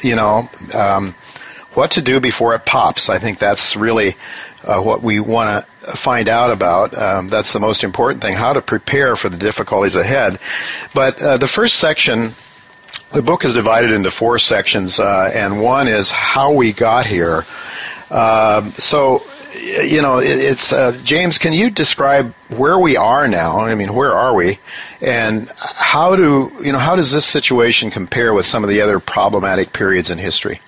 you 0.00 0.16
know, 0.16 0.48
um, 0.72 1.14
What 1.74 1.90
to 1.90 2.00
Do 2.00 2.18
Before 2.18 2.54
It 2.54 2.64
Pops, 2.64 3.10
I 3.10 3.18
think 3.18 3.38
that's 3.38 3.76
really 3.76 4.16
what 4.62 5.02
we 5.02 5.20
want 5.20 5.66
to 5.82 5.92
find 5.92 6.30
out 6.30 6.50
about. 6.50 6.96
Um, 6.96 7.28
that's 7.28 7.52
the 7.52 7.60
most 7.60 7.84
important 7.84 8.22
thing, 8.22 8.36
how 8.36 8.54
to 8.54 8.62
prepare 8.62 9.16
for 9.16 9.28
the 9.28 9.36
difficulties 9.36 9.96
ahead. 9.96 10.38
But 10.94 11.18
the 11.18 11.46
first 11.46 11.74
section 11.74 12.32
the 13.12 13.22
book 13.22 13.44
is 13.44 13.54
divided 13.54 13.90
into 13.90 14.10
four 14.10 14.38
sections, 14.38 15.00
uh, 15.00 15.30
and 15.34 15.62
one 15.62 15.88
is 15.88 16.10
how 16.10 16.52
we 16.52 16.72
got 16.72 17.06
here. 17.06 17.42
Uh, 18.10 18.68
so, 18.72 19.22
you 19.54 20.02
know, 20.02 20.18
it, 20.18 20.38
it's 20.38 20.72
uh, 20.72 20.98
James. 21.02 21.38
Can 21.38 21.52
you 21.52 21.70
describe 21.70 22.32
where 22.48 22.78
we 22.78 22.96
are 22.96 23.28
now? 23.28 23.60
I 23.60 23.74
mean, 23.74 23.94
where 23.94 24.12
are 24.12 24.34
we, 24.34 24.58
and 25.00 25.50
how 25.58 26.16
do 26.16 26.52
you 26.62 26.72
know 26.72 26.78
how 26.78 26.96
does 26.96 27.12
this 27.12 27.26
situation 27.26 27.90
compare 27.90 28.34
with 28.34 28.46
some 28.46 28.62
of 28.62 28.70
the 28.70 28.80
other 28.80 29.00
problematic 29.00 29.72
periods 29.72 30.10
in 30.10 30.18
history? 30.18 30.60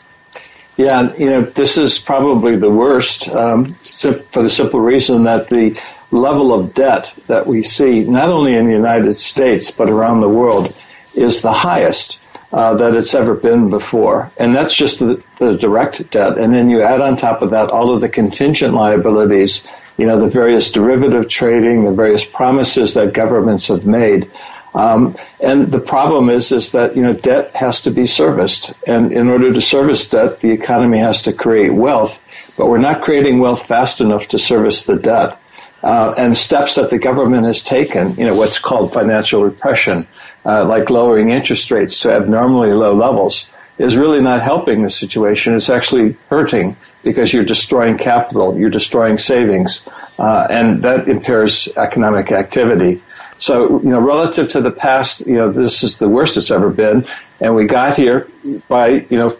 Yeah, 0.77 1.15
you 1.17 1.31
know, 1.31 1.41
this 1.41 1.79
is 1.79 1.99
probably 1.99 2.57
the 2.57 2.71
worst 2.71 3.29
um, 3.31 3.73
for 3.73 4.43
the 4.43 4.51
simple 4.51 4.81
reason 4.81 5.25
that 5.25 5.49
the 5.49 5.81
level 6.11 6.53
of 6.53 6.75
debt 6.75 7.13
that 7.29 7.47
we 7.47 7.63
see, 7.63 8.05
not 8.05 8.29
only 8.29 8.55
in 8.55 8.67
the 8.67 8.73
United 8.73 9.15
States 9.15 9.71
but 9.71 9.89
around 9.89 10.21
the 10.21 10.29
world, 10.29 10.75
is 11.17 11.43
the 11.43 11.53
highest 11.53 12.19
uh, 12.53 12.75
that 12.75 12.95
it's 12.95 13.15
ever 13.15 13.35
been 13.35 13.69
before. 13.69 14.31
And 14.39 14.55
that's 14.55 14.75
just 14.75 14.99
the, 15.01 15.23
the 15.39 15.57
direct 15.57 16.11
debt. 16.11 16.39
And 16.39 16.55
then 16.55 16.71
you 16.71 16.83
add 16.83 17.01
on 17.01 17.17
top 17.17 17.43
of 17.43 17.51
that 17.51 17.71
all 17.71 17.93
of 17.93 18.01
the 18.01 18.09
contingent 18.09 18.75
liabilities, 18.75 19.67
you 19.99 20.07
know, 20.07 20.19
the 20.19 20.29
various 20.29 20.71
derivative 20.71 21.29
trading, 21.29 21.85
the 21.85 21.93
various 21.93 22.25
promises 22.25 22.95
that 22.95 23.13
governments 23.13 23.67
have 23.69 23.87
made. 23.87 24.31
Um, 24.77 25.17
and 25.41 25.73
the 25.73 25.81
problem 25.81 26.29
is, 26.29 26.53
is 26.53 26.73
that 26.73 26.95
you 26.95 27.03
know 27.03 27.15
debt 27.15 27.57
has 27.57 27.81
to 27.83 27.91
be 27.91 28.07
serviced, 28.07 28.75
and 28.87 29.11
in 29.11 29.29
order 29.31 29.51
to 29.51 29.61
service 29.63 30.07
debt, 30.07 30.41
the 30.41 30.51
economy 30.51 30.99
has 30.99 31.23
to 31.23 31.33
create 31.33 31.73
wealth. 31.73 32.23
But 32.59 32.67
we're 32.69 32.77
not 32.77 33.03
creating 33.03 33.39
wealth 33.39 33.67
fast 33.67 34.03
enough 34.03 34.29
to 34.29 34.39
service 34.39 34.85
the 34.85 34.99
debt. 34.99 35.41
Uh, 35.83 36.13
and 36.17 36.37
steps 36.37 36.75
that 36.75 36.91
the 36.91 36.99
government 36.99 37.47
has 37.47 37.63
taken, 37.63 38.15
you 38.17 38.25
know, 38.25 38.35
what's 38.35 38.59
called 38.59 38.93
financial 38.93 39.45
repression, 39.45 40.09
uh, 40.47 40.65
like 40.65 40.89
lowering 40.89 41.31
interest 41.31 41.71
rates 41.71 42.01
to 42.01 42.13
abnormally 42.13 42.73
low 42.73 42.95
levels, 42.95 43.47
is 43.79 43.97
really 43.97 44.21
not 44.21 44.43
helping 44.43 44.83
the 44.83 44.91
situation. 44.91 45.55
It's 45.55 45.69
actually 45.69 46.17
hurting 46.31 46.77
because 47.03 47.33
you're 47.33 47.45
destroying 47.45 47.99
capital, 47.99 48.59
you're 48.59 48.71
destroying 48.71 49.19
savings, 49.19 49.81
uh, 50.19 50.47
and 50.49 50.83
that 50.83 51.09
impairs 51.09 51.69
economic 51.77 52.33
activity. 52.33 53.03
So, 53.39 53.81
you 53.83 53.91
know, 53.91 54.01
relative 54.01 54.49
to 54.51 54.61
the 54.61 54.71
past, 54.71 55.27
you 55.27 55.35
know, 55.35 55.53
this 55.53 55.83
is 55.83 55.99
the 55.99 56.09
worst 56.09 56.37
it's 56.37 56.51
ever 56.51 56.71
been, 56.71 57.07
and 57.41 57.55
we 57.55 57.67
got 57.67 57.97
here 57.97 58.27
by, 58.69 59.07
you 59.11 59.19
know, 59.19 59.37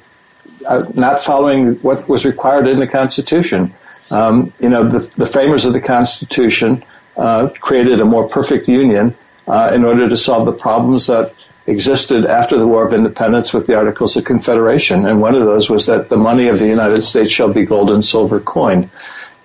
uh, 0.69 0.85
not 0.95 1.21
following 1.21 1.77
what 1.77 2.09
was 2.09 2.25
required 2.25 2.67
in 2.69 2.79
the 2.79 2.87
Constitution. 2.87 3.75
Um, 4.11 4.53
you 4.61 4.69
know, 4.69 4.87
the, 4.87 5.01
the, 5.17 5.27
framers 5.27 5.65
of 5.65 5.73
the 5.73 5.81
Constitution 5.81 6.85
uh, 7.17 7.49
created 7.61 8.01
a 8.01 8.05
more 8.05 8.29
perfect 8.29 8.69
union 8.69 9.17
uh, 9.47 9.73
in 9.75 9.85
order 9.85 10.09
to 10.09 10.17
solve 10.17 10.47
the 10.47 10.53
problems 10.53 11.07
that 11.07 11.35
existed 11.67 12.25
after 12.25 12.59
the 12.59 12.67
War 12.67 12.87
of 12.87 12.93
Independence 12.93 13.53
with 13.53 13.67
the 13.67 13.77
Articles 13.77 14.17
of 14.17 14.25
Confederation. 14.25 15.07
And 15.07 15.21
one 15.21 15.35
of 15.35 15.43
those 15.43 15.69
was 15.69 15.87
that 15.87 16.09
the 16.09 16.17
money 16.17 16.49
of 16.49 16.59
the 16.59 16.67
United 16.67 17.03
States 17.03 17.33
shall 17.33 17.53
be 17.53 17.65
gold 17.65 17.91
and 17.91 18.05
silver 18.05 18.41
coined. 18.41 18.89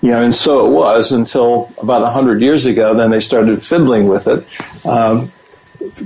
You 0.02 0.12
know, 0.12 0.22
and 0.22 0.34
so 0.34 0.66
it 0.66 0.72
was 0.72 1.12
until 1.12 1.72
about 1.78 2.02
100 2.02 2.42
years 2.42 2.66
ago, 2.66 2.96
then 2.96 3.12
they 3.12 3.20
started 3.20 3.64
fiddling 3.64 4.08
with 4.08 4.28
it, 4.28 4.86
um, 4.86 5.32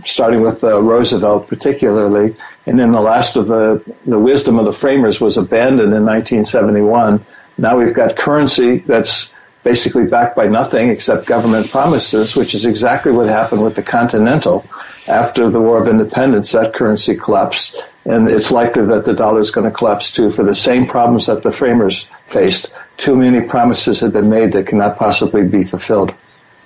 starting 0.03 0.41
with 0.41 0.63
uh, 0.63 0.81
Roosevelt 0.81 1.47
particularly. 1.47 2.35
And 2.65 2.79
then 2.79 2.91
the 2.91 3.01
last 3.01 3.35
of 3.35 3.47
the, 3.47 3.81
the 4.05 4.19
wisdom 4.19 4.57
of 4.59 4.65
the 4.65 4.73
framers 4.73 5.21
was 5.21 5.37
abandoned 5.37 5.93
in 5.93 6.05
1971. 6.05 7.25
Now 7.57 7.77
we've 7.77 7.93
got 7.93 8.17
currency 8.17 8.79
that's 8.79 9.33
basically 9.65 10.05
backed 10.05 10.35
by 10.35 10.45
nothing 10.45 10.89
except 10.89 11.25
government 11.25 11.69
promises, 11.71 12.35
which 12.35 12.53
is 12.53 12.65
exactly 12.65 13.11
what 13.11 13.25
happened 13.27 13.63
with 13.63 13.75
the 13.75 13.81
Continental. 13.81 14.63
After 15.07 15.49
the 15.49 15.59
War 15.59 15.81
of 15.81 15.87
Independence, 15.87 16.51
that 16.51 16.75
currency 16.75 17.17
collapsed, 17.17 17.83
and 18.05 18.29
it's 18.29 18.51
likely 18.51 18.85
that 18.85 19.05
the 19.05 19.13
dollar 19.13 19.39
is 19.39 19.49
going 19.49 19.69
to 19.69 19.75
collapse 19.75 20.11
too 20.11 20.29
for 20.29 20.43
the 20.43 20.55
same 20.55 20.85
problems 20.85 21.25
that 21.25 21.41
the 21.41 21.51
framers 21.51 22.05
faced. 22.27 22.73
Too 22.97 23.15
many 23.15 23.41
promises 23.41 23.99
have 24.01 24.13
been 24.13 24.29
made 24.29 24.53
that 24.53 24.67
cannot 24.67 24.99
possibly 24.99 25.43
be 25.43 25.63
fulfilled. 25.63 26.13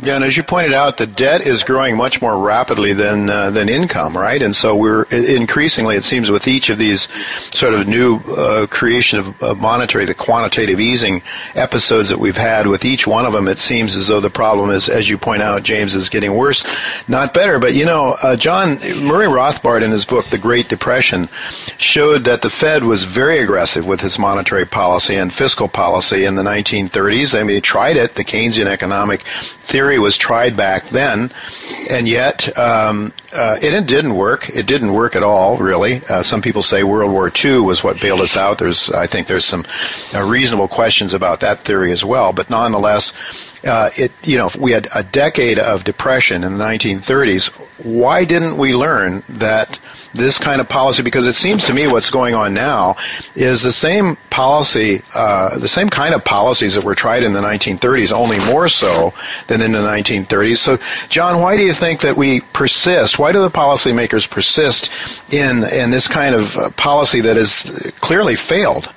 Yeah, 0.01 0.15
and 0.15 0.23
as 0.23 0.37
you 0.37 0.43
pointed 0.43 0.73
out, 0.73 0.95
the 0.95 1.05
debt 1.05 1.41
is 1.41 1.65
growing 1.65 1.97
much 1.97 2.21
more 2.21 2.39
rapidly 2.39 2.93
than 2.93 3.29
uh, 3.29 3.49
than 3.49 3.67
income, 3.67 4.17
right? 4.17 4.41
And 4.41 4.55
so 4.55 4.73
we're 4.73 5.03
increasingly, 5.03 5.97
it 5.97 6.05
seems, 6.05 6.31
with 6.31 6.47
each 6.47 6.69
of 6.69 6.77
these 6.77 7.09
sort 7.53 7.73
of 7.73 7.85
new 7.85 8.15
uh, 8.19 8.67
creation 8.67 9.19
of 9.19 9.43
uh, 9.43 9.55
monetary, 9.55 10.05
the 10.05 10.13
quantitative 10.13 10.79
easing 10.79 11.21
episodes 11.53 12.07
that 12.07 12.17
we've 12.17 12.37
had, 12.37 12.65
with 12.65 12.85
each 12.85 13.07
one 13.07 13.25
of 13.25 13.33
them, 13.33 13.49
it 13.49 13.57
seems 13.57 13.97
as 13.97 14.07
though 14.07 14.21
the 14.21 14.29
problem 14.29 14.69
is, 14.69 14.87
as 14.87 15.09
you 15.09 15.17
point 15.17 15.41
out, 15.41 15.63
James, 15.63 15.93
is 15.95 16.07
getting 16.07 16.33
worse, 16.33 16.63
not 17.09 17.33
better. 17.33 17.59
But 17.59 17.73
you 17.73 17.83
know, 17.83 18.15
uh, 18.23 18.37
John 18.37 18.75
Murray 19.05 19.27
Rothbard 19.27 19.81
in 19.81 19.91
his 19.91 20.05
book, 20.05 20.23
The 20.27 20.37
Great 20.37 20.69
Depression, 20.69 21.27
showed 21.77 22.23
that 22.23 22.41
the 22.41 22.49
Fed 22.49 22.85
was 22.85 23.03
very 23.03 23.39
aggressive 23.39 23.85
with 23.85 24.01
its 24.05 24.17
monetary 24.17 24.65
policy 24.65 25.15
and 25.15 25.33
fiscal 25.33 25.67
policy 25.67 26.23
in 26.23 26.35
the 26.35 26.43
1930s. 26.43 27.37
I 27.37 27.43
mean, 27.43 27.55
they 27.55 27.59
tried 27.59 27.97
it, 27.97 28.15
the 28.15 28.23
Keynesian 28.23 28.67
economic 28.67 29.23
theory 29.23 29.88
theory 29.89 29.97
was 29.99 30.17
tried 30.17 30.55
back 30.55 30.83
then, 30.89 31.31
and 31.89 32.07
yet 32.07 32.55
um, 32.59 33.11
uh, 33.33 33.57
it, 33.59 33.73
it, 33.73 33.87
didn't 33.87 34.13
work. 34.13 34.47
It 34.49 34.67
didn't 34.67 34.93
work 34.93 35.15
at 35.15 35.23
all, 35.23 35.57
really. 35.57 36.01
Uh, 36.07 36.21
some 36.21 36.43
people 36.43 36.61
say 36.61 36.83
World 36.83 37.11
War 37.11 37.31
II 37.43 37.61
was 37.61 37.83
what 37.83 37.99
bailed 37.99 38.19
us 38.19 38.37
out. 38.37 38.59
There's, 38.59 38.91
I 38.91 39.07
think, 39.07 39.25
there's 39.25 39.45
some 39.45 39.65
uh, 40.13 40.21
reasonable 40.21 40.67
questions 40.67 41.15
about 41.15 41.39
that 41.39 41.61
theory 41.61 41.91
as 41.91 42.05
well. 42.05 42.33
But 42.33 42.51
nonetheless, 42.51 43.13
uh, 43.65 43.89
it 43.97 44.11
you 44.23 44.37
know 44.37 44.49
we 44.57 44.71
had 44.71 44.87
a 44.93 45.03
decade 45.03 45.59
of 45.59 45.83
depression 45.83 46.43
in 46.43 46.57
the 46.57 46.63
1930s. 46.63 47.47
Why 47.83 48.25
didn't 48.25 48.57
we 48.57 48.73
learn 48.73 49.23
that 49.29 49.79
this 50.13 50.37
kind 50.37 50.59
of 50.59 50.67
policy? 50.67 51.01
Because 51.01 51.25
it 51.27 51.33
seems 51.33 51.65
to 51.67 51.73
me 51.73 51.87
what's 51.87 52.09
going 52.09 52.35
on 52.35 52.53
now 52.53 52.97
is 53.35 53.63
the 53.63 53.71
same 53.71 54.17
policy, 54.29 55.01
uh, 55.13 55.57
the 55.57 55.67
same 55.67 55.89
kind 55.89 56.13
of 56.13 56.25
policies 56.25 56.75
that 56.75 56.83
were 56.83 56.95
tried 56.95 57.23
in 57.23 57.33
the 57.33 57.41
1930s, 57.41 58.11
only 58.11 58.37
more 58.51 58.67
so 58.67 59.13
than 59.47 59.61
in 59.61 59.71
the 59.71 59.79
1930s. 59.79 60.57
So, 60.57 60.77
John, 61.07 61.41
why 61.41 61.55
do 61.55 61.63
you 61.63 61.73
think 61.73 62.01
that 62.01 62.17
we 62.17 62.41
persist? 62.53 63.17
Why 63.17 63.31
do 63.31 63.41
the 63.41 63.49
policymakers 63.49 64.29
persist 64.29 64.91
in 65.31 65.63
in 65.63 65.91
this 65.91 66.07
kind 66.07 66.35
of 66.35 66.57
uh, 66.57 66.69
policy 66.71 67.21
that 67.21 67.37
has 67.37 67.91
clearly 68.01 68.35
failed? 68.35 68.89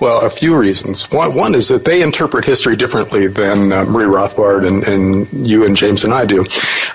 Well, 0.00 0.20
a 0.20 0.30
few 0.30 0.56
reasons. 0.56 1.10
One, 1.10 1.34
one 1.34 1.54
is 1.54 1.68
that 1.68 1.84
they 1.84 2.02
interpret 2.02 2.44
history 2.44 2.76
differently 2.76 3.26
than 3.26 3.72
uh, 3.72 3.84
Murray 3.84 4.06
Rothbard 4.06 4.66
and, 4.66 4.82
and, 4.82 5.46
you 5.46 5.64
and 5.64 5.76
James 5.76 6.04
and 6.04 6.12
I 6.12 6.24
do. 6.24 6.44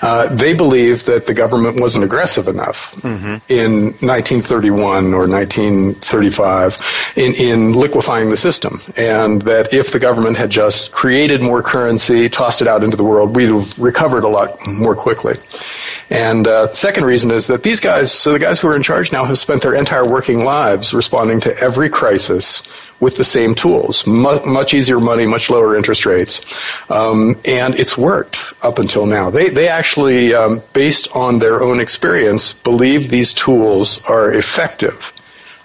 Uh, 0.02 0.28
they 0.28 0.54
believe 0.54 1.04
that 1.04 1.26
the 1.26 1.34
government 1.34 1.80
wasn't 1.80 2.04
aggressive 2.04 2.48
enough 2.48 2.94
mm-hmm. 2.96 3.36
in 3.48 3.84
1931 4.00 5.14
or 5.14 5.26
1935 5.26 6.76
in, 7.16 7.34
in 7.34 7.72
liquefying 7.72 8.30
the 8.30 8.36
system, 8.36 8.78
and 8.96 9.42
that 9.42 9.72
if 9.72 9.92
the 9.92 9.98
government 9.98 10.36
had 10.36 10.50
just 10.50 10.92
created 10.92 11.42
more 11.42 11.62
currency, 11.62 12.28
tossed 12.28 12.62
it 12.62 12.68
out 12.68 12.84
into 12.84 12.96
the 12.96 13.04
world, 13.04 13.34
we'd 13.34 13.48
have 13.48 13.78
recovered 13.78 14.24
a 14.24 14.28
lot 14.28 14.54
more 14.66 14.94
quickly. 14.94 15.34
And 16.10 16.46
uh, 16.46 16.72
second 16.72 17.04
reason 17.04 17.30
is 17.30 17.48
that 17.48 17.62
these 17.62 17.80
guys, 17.80 18.12
so 18.12 18.32
the 18.32 18.38
guys 18.38 18.60
who 18.60 18.68
are 18.68 18.76
in 18.76 18.82
charge 18.82 19.12
now, 19.12 19.24
have 19.24 19.38
spent 19.38 19.62
their 19.62 19.74
entire 19.74 20.08
working 20.08 20.44
lives 20.44 20.94
responding 20.94 21.40
to 21.40 21.56
every 21.58 21.90
crisis 21.90 22.67
with 23.00 23.16
the 23.16 23.24
same 23.24 23.54
tools. 23.54 24.06
Much, 24.06 24.44
much 24.44 24.74
easier 24.74 25.00
money, 25.00 25.26
much 25.26 25.50
lower 25.50 25.76
interest 25.76 26.04
rates. 26.04 26.58
Um, 26.90 27.36
and 27.46 27.74
it's 27.78 27.96
worked 27.96 28.52
up 28.62 28.78
until 28.78 29.06
now. 29.06 29.30
They, 29.30 29.50
they 29.50 29.68
actually, 29.68 30.34
um, 30.34 30.62
based 30.72 31.08
on 31.14 31.38
their 31.38 31.62
own 31.62 31.80
experience, 31.80 32.52
believe 32.52 33.10
these 33.10 33.34
tools 33.34 34.04
are 34.06 34.32
effective. 34.32 35.12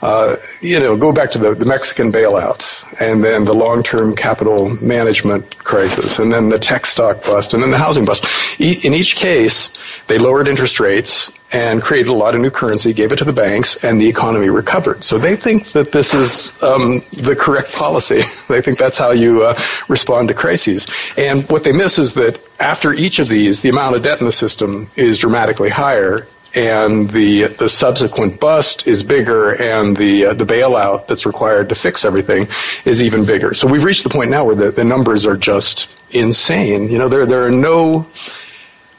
Uh, 0.03 0.35
you 0.61 0.77
know, 0.81 0.97
go 0.97 1.13
back 1.13 1.31
to 1.31 1.37
the, 1.37 1.55
the 1.55 1.63
Mexican 1.63 2.11
bailout 2.11 2.83
and 2.99 3.23
then 3.23 3.45
the 3.45 3.53
long-term 3.53 4.17
capital 4.17 4.75
management 4.81 5.57
crisis 5.59 6.19
and 6.19 6.31
then 6.33 6.49
the 6.49 6.59
tech 6.59 6.85
stock 6.85 7.23
bust 7.23 7.53
and 7.53 7.63
then 7.63 7.71
the 7.71 7.77
housing 7.77 8.03
bust. 8.03 8.25
E- 8.59 8.81
in 8.83 8.93
each 8.93 9.15
case, 9.15 9.73
they 10.07 10.17
lowered 10.17 10.49
interest 10.49 10.81
rates 10.81 11.31
and 11.53 11.83
created 11.83 12.09
a 12.09 12.13
lot 12.13 12.33
of 12.33 12.41
new 12.41 12.49
currency, 12.49 12.93
gave 12.93 13.11
it 13.11 13.17
to 13.17 13.23
the 13.23 13.33
banks, 13.33 13.83
and 13.83 14.01
the 14.01 14.07
economy 14.07 14.49
recovered. 14.49 15.03
So 15.03 15.19
they 15.19 15.35
think 15.35 15.67
that 15.73 15.91
this 15.91 16.13
is 16.13 16.61
um, 16.63 17.01
the 17.13 17.35
correct 17.39 17.73
policy. 17.75 18.23
they 18.49 18.61
think 18.61 18.79
that's 18.79 18.97
how 18.97 19.11
you 19.11 19.43
uh, 19.43 19.59
respond 19.87 20.29
to 20.29 20.33
crises. 20.33 20.87
And 21.15 21.47
what 21.49 21.63
they 21.63 21.71
miss 21.71 21.99
is 21.99 22.15
that 22.15 22.41
after 22.59 22.93
each 22.93 23.19
of 23.19 23.27
these, 23.27 23.61
the 23.61 23.69
amount 23.69 23.95
of 23.95 24.03
debt 24.03 24.19
in 24.19 24.25
the 24.25 24.31
system 24.31 24.89
is 24.95 25.19
dramatically 25.19 25.69
higher, 25.69 26.27
and 26.55 27.09
the 27.09 27.47
the 27.47 27.67
subsequent 27.67 28.39
bust 28.39 28.87
is 28.87 29.01
bigger, 29.01 29.53
and 29.53 29.97
the 29.97 30.25
uh, 30.25 30.33
the 30.33 30.45
bailout 30.45 31.07
that's 31.07 31.25
required 31.25 31.69
to 31.69 31.75
fix 31.75 32.05
everything 32.05 32.47
is 32.85 33.01
even 33.01 33.25
bigger. 33.25 33.53
So 33.53 33.67
we've 33.67 33.83
reached 33.83 34.03
the 34.03 34.09
point 34.09 34.29
now 34.29 34.45
where 34.45 34.55
the, 34.55 34.71
the 34.71 34.83
numbers 34.83 35.25
are 35.25 35.37
just 35.37 35.99
insane. 36.11 36.89
You 36.89 36.99
know, 36.99 37.07
there 37.07 37.25
there 37.25 37.45
are 37.45 37.51
no 37.51 38.07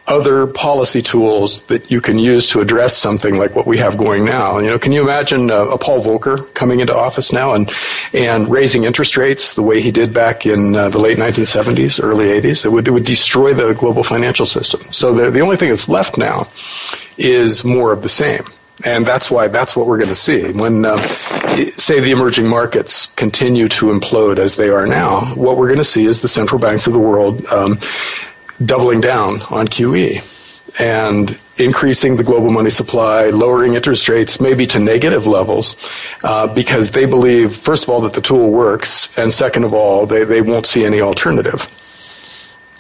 other 0.07 0.47
policy 0.47 1.01
tools 1.01 1.65
that 1.67 1.91
you 1.91 2.01
can 2.01 2.19
use 2.19 2.51
to 2.51 2.61
address 2.61 2.97
something 2.97 3.39
like 3.39 3.55
what 3.57 3.67
we 3.67 3.79
have 3.79 3.97
going 3.97 4.25
now. 4.25 4.59
You 4.59 4.69
know, 4.69 4.79
can 4.79 4.93
you 4.93 5.03
imagine 5.03 5.51
a, 5.51 5.67
a 5.67 5.79
Paul 5.79 6.03
Volcker 6.03 6.53
coming 6.55 6.81
into 6.81 6.95
office 6.95 7.33
now 7.33 7.55
and 7.55 7.73
and 8.13 8.51
raising 8.51 8.85
interest 8.85 9.17
rates 9.17 9.55
the 9.55 9.63
way 9.63 9.81
he 9.81 9.91
did 9.91 10.13
back 10.13 10.45
in 10.45 10.77
uh, 10.77 10.91
the 10.91 10.99
late 10.99 11.17
1970s, 11.17 12.03
early 12.03 12.27
80s? 12.27 12.65
It 12.65 12.69
would 12.69 12.87
it 12.87 12.91
would 12.91 13.05
destroy 13.05 13.55
the 13.55 13.73
global 13.73 14.03
financial 14.03 14.47
system. 14.47 14.81
So 14.93 15.15
the 15.15 15.31
the 15.31 15.41
only 15.41 15.57
thing 15.57 15.71
that's 15.71 15.89
left 15.89 16.19
now 16.19 16.49
is 17.17 17.65
more 17.65 17.93
of 17.93 18.03
the 18.03 18.09
same. 18.09 18.45
And 18.85 19.07
that's 19.07 19.31
why 19.31 19.47
that's 19.49 19.77
what 19.77 19.87
we're 19.87 19.99
going 19.99 20.09
to 20.09 20.17
see 20.17 20.53
when, 20.53 20.85
uh, 20.85 20.97
say, 21.77 22.01
the 22.01 22.11
emerging 22.11 22.49
markets 22.49 23.07
continue 23.15 23.69
to 23.69 23.87
implode 23.87 24.39
as 24.39 24.57
they 24.57 24.69
are 24.69 24.85
now. 24.85 25.27
What 25.37 25.57
we're 25.57 25.69
going 25.69 25.79
to 25.79 25.85
see 25.85 26.07
is 26.07 26.23
the 26.23 26.29
central 26.29 26.61
banks 26.61 26.89
of 26.89 26.93
the 26.93 26.99
world 26.99 27.47
um, 27.47 27.79
doubling 28.65 29.01
down 29.01 29.41
on 29.51 29.69
QE 29.69 30.31
and 30.81 31.39
increasing 31.57 32.17
the 32.17 32.25
global 32.25 32.51
money 32.51 32.71
supply, 32.71 33.31
lowering 33.31 33.75
interest 33.75 34.09
rates 34.09 34.41
maybe 34.41 34.67
to 34.67 34.79
negative 34.79 35.27
levels, 35.27 35.91
uh, 36.25 36.47
because 36.49 36.91
they 36.91 37.07
believe, 37.07 37.55
first 37.55 37.85
of 37.85 37.91
all, 37.91 38.01
that 38.01 38.13
the 38.13 38.21
tool 38.21 38.51
works, 38.51 39.17
and 39.17 39.33
second 39.33 39.65
of 39.65 39.73
all, 39.73 40.07
they, 40.07 40.25
they 40.25 40.41
won't 40.41 40.67
see 40.67 40.85
any 40.85 41.01
alternative. 41.01 41.69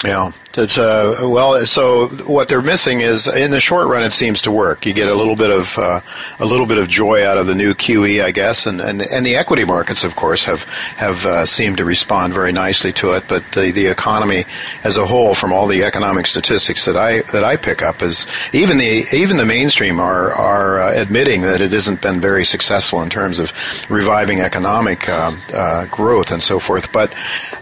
Yeah. 0.04 0.32
That's, 0.54 0.78
uh, 0.78 1.18
well, 1.22 1.66
so 1.66 2.06
what 2.26 2.48
they're 2.48 2.62
missing 2.62 3.00
is 3.00 3.26
in 3.26 3.50
the 3.50 3.58
short 3.58 3.88
run, 3.88 4.04
it 4.04 4.12
seems 4.12 4.40
to 4.42 4.52
work. 4.52 4.86
You 4.86 4.92
get 4.92 5.10
a 5.10 5.14
little 5.14 5.34
bit 5.34 5.50
of 5.50 5.76
uh, 5.76 6.00
a 6.38 6.46
little 6.46 6.66
bit 6.66 6.78
of 6.78 6.88
joy 6.88 7.26
out 7.26 7.38
of 7.38 7.48
the 7.48 7.56
new 7.56 7.74
QE, 7.74 8.22
I 8.22 8.30
guess, 8.30 8.64
and, 8.64 8.80
and 8.80 9.02
and 9.02 9.26
the 9.26 9.34
equity 9.34 9.64
markets, 9.64 10.04
of 10.04 10.14
course, 10.14 10.44
have 10.44 10.62
have 10.96 11.26
uh, 11.26 11.44
seemed 11.44 11.78
to 11.78 11.84
respond 11.84 12.34
very 12.34 12.52
nicely 12.52 12.92
to 12.92 13.14
it. 13.14 13.24
But 13.28 13.42
the, 13.50 13.72
the 13.72 13.86
economy 13.86 14.44
as 14.84 14.96
a 14.96 15.06
whole, 15.06 15.34
from 15.34 15.52
all 15.52 15.66
the 15.66 15.82
economic 15.82 16.28
statistics 16.28 16.84
that 16.84 16.96
I 16.96 17.22
that 17.32 17.42
I 17.42 17.56
pick 17.56 17.82
up, 17.82 18.00
is 18.00 18.24
even 18.52 18.78
the 18.78 19.06
even 19.12 19.38
the 19.38 19.44
mainstream 19.44 19.98
are 19.98 20.32
are 20.34 20.78
uh, 20.78 20.92
admitting 20.94 21.40
that 21.40 21.62
it 21.62 21.72
hasn't 21.72 22.00
been 22.00 22.20
very 22.20 22.44
successful 22.44 23.02
in 23.02 23.10
terms 23.10 23.40
of 23.40 23.52
reviving 23.90 24.40
economic 24.40 25.08
um, 25.08 25.36
uh, 25.52 25.86
growth 25.86 26.30
and 26.30 26.44
so 26.44 26.60
forth. 26.60 26.92
But 26.92 27.12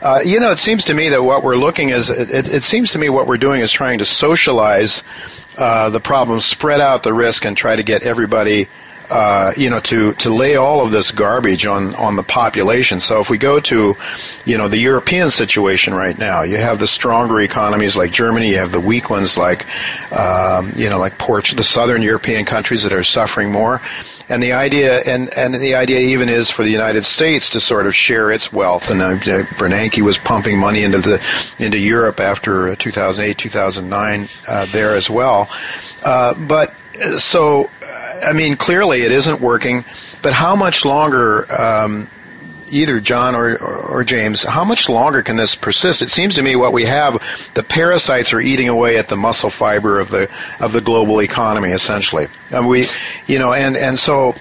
uh, 0.02 0.20
you 0.22 0.38
know, 0.40 0.50
it 0.50 0.58
seems 0.58 0.84
to 0.86 0.94
me 0.94 1.08
that 1.08 1.22
what 1.22 1.42
we're 1.42 1.56
looking 1.56 1.88
is 1.88 2.10
it, 2.10 2.30
it, 2.30 2.48
it 2.52 2.62
seems 2.62 2.81
to 2.90 2.98
me 2.98 3.08
what 3.08 3.26
we're 3.26 3.38
doing 3.38 3.60
is 3.60 3.70
trying 3.70 3.98
to 3.98 4.04
socialize 4.04 5.02
uh, 5.56 5.90
the 5.90 6.00
problem, 6.00 6.40
spread 6.40 6.80
out 6.80 7.02
the 7.02 7.14
risk, 7.14 7.44
and 7.44 7.56
try 7.56 7.76
to 7.76 7.82
get 7.82 8.02
everybody. 8.02 8.66
Uh, 9.12 9.52
you 9.58 9.68
know, 9.68 9.78
to, 9.78 10.14
to 10.14 10.30
lay 10.32 10.56
all 10.56 10.80
of 10.80 10.90
this 10.90 11.12
garbage 11.12 11.66
on, 11.66 11.94
on 11.96 12.16
the 12.16 12.22
population. 12.22 12.98
So 12.98 13.20
if 13.20 13.28
we 13.28 13.36
go 13.36 13.60
to, 13.60 13.94
you 14.46 14.56
know, 14.56 14.68
the 14.68 14.78
European 14.78 15.28
situation 15.28 15.92
right 15.92 16.18
now, 16.18 16.40
you 16.40 16.56
have 16.56 16.78
the 16.78 16.86
stronger 16.86 17.38
economies 17.42 17.94
like 17.94 18.10
Germany, 18.10 18.48
you 18.48 18.56
have 18.56 18.72
the 18.72 18.80
weak 18.80 19.10
ones 19.10 19.36
like, 19.36 19.66
um, 20.18 20.72
you 20.76 20.88
know, 20.88 20.98
like 20.98 21.18
Portugal, 21.18 21.58
the 21.58 21.62
southern 21.62 22.00
European 22.00 22.46
countries 22.46 22.84
that 22.84 22.92
are 22.94 23.04
suffering 23.04 23.52
more. 23.52 23.82
And 24.30 24.42
the 24.42 24.54
idea, 24.54 25.00
and, 25.00 25.28
and 25.36 25.56
the 25.56 25.74
idea 25.74 26.00
even 26.00 26.30
is 26.30 26.48
for 26.48 26.62
the 26.62 26.70
United 26.70 27.04
States 27.04 27.50
to 27.50 27.60
sort 27.60 27.86
of 27.86 27.94
share 27.94 28.32
its 28.32 28.50
wealth. 28.50 28.90
And 28.90 29.02
uh, 29.02 29.18
Bernanke 29.58 30.00
was 30.00 30.16
pumping 30.16 30.58
money 30.58 30.84
into 30.84 31.02
the 31.02 31.22
into 31.58 31.76
Europe 31.76 32.18
after 32.18 32.74
2008, 32.76 33.36
2009 33.36 34.28
uh, 34.48 34.66
there 34.72 34.94
as 34.94 35.10
well. 35.10 35.50
Uh, 36.02 36.32
but 36.48 36.74
so, 37.16 37.70
I 38.24 38.32
mean, 38.32 38.56
clearly 38.56 39.02
it 39.02 39.12
isn't 39.12 39.40
working. 39.40 39.84
But 40.22 40.32
how 40.32 40.54
much 40.56 40.84
longer? 40.84 41.52
Um, 41.60 42.08
either 42.72 43.00
John 43.00 43.34
or, 43.34 43.58
or, 43.58 44.02
James, 44.02 44.42
how 44.42 44.64
much 44.64 44.88
longer 44.88 45.22
can 45.22 45.36
this 45.36 45.54
persist? 45.54 46.00
It 46.00 46.08
seems 46.08 46.34
to 46.36 46.42
me 46.42 46.56
what 46.56 46.72
we 46.72 46.84
have, 46.86 47.22
the 47.54 47.62
parasites 47.62 48.32
are 48.32 48.40
eating 48.40 48.68
away 48.68 48.96
at 48.96 49.08
the 49.08 49.16
muscle 49.16 49.50
fiber 49.50 50.00
of 50.00 50.10
the 50.10 50.30
of 50.58 50.72
the 50.72 50.80
global 50.80 51.20
economy, 51.20 51.70
essentially. 51.70 52.28
And 52.50 52.66
we, 52.66 52.86
you 53.26 53.38
know, 53.38 53.52
and 53.52 53.76
and 53.76 53.98
so 53.98 54.34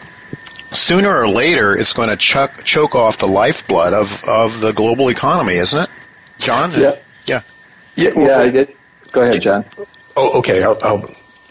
sooner 0.72 1.14
or 1.14 1.30
later, 1.30 1.78
it's 1.78 1.94
going 1.94 2.10
to 2.10 2.16
chuck, 2.16 2.64
choke 2.64 2.96
off 2.96 3.18
the 3.18 3.28
lifeblood 3.28 3.94
of 3.94 4.24
of 4.24 4.62
the 4.62 4.72
global 4.72 5.10
economy, 5.10 5.56
isn't 5.56 5.84
it, 5.84 5.90
John? 6.40 6.72
Yeah. 6.72 6.96
Yeah. 7.26 7.42
Yeah. 7.96 8.12
yeah 8.16 8.38
I 8.38 8.50
did. 8.50 8.74
Go 9.12 9.22
ahead, 9.22 9.42
John. 9.42 9.66
Oh, 10.16 10.40
okay. 10.40 10.64
I'll, 10.64 10.78
I'll 10.82 11.06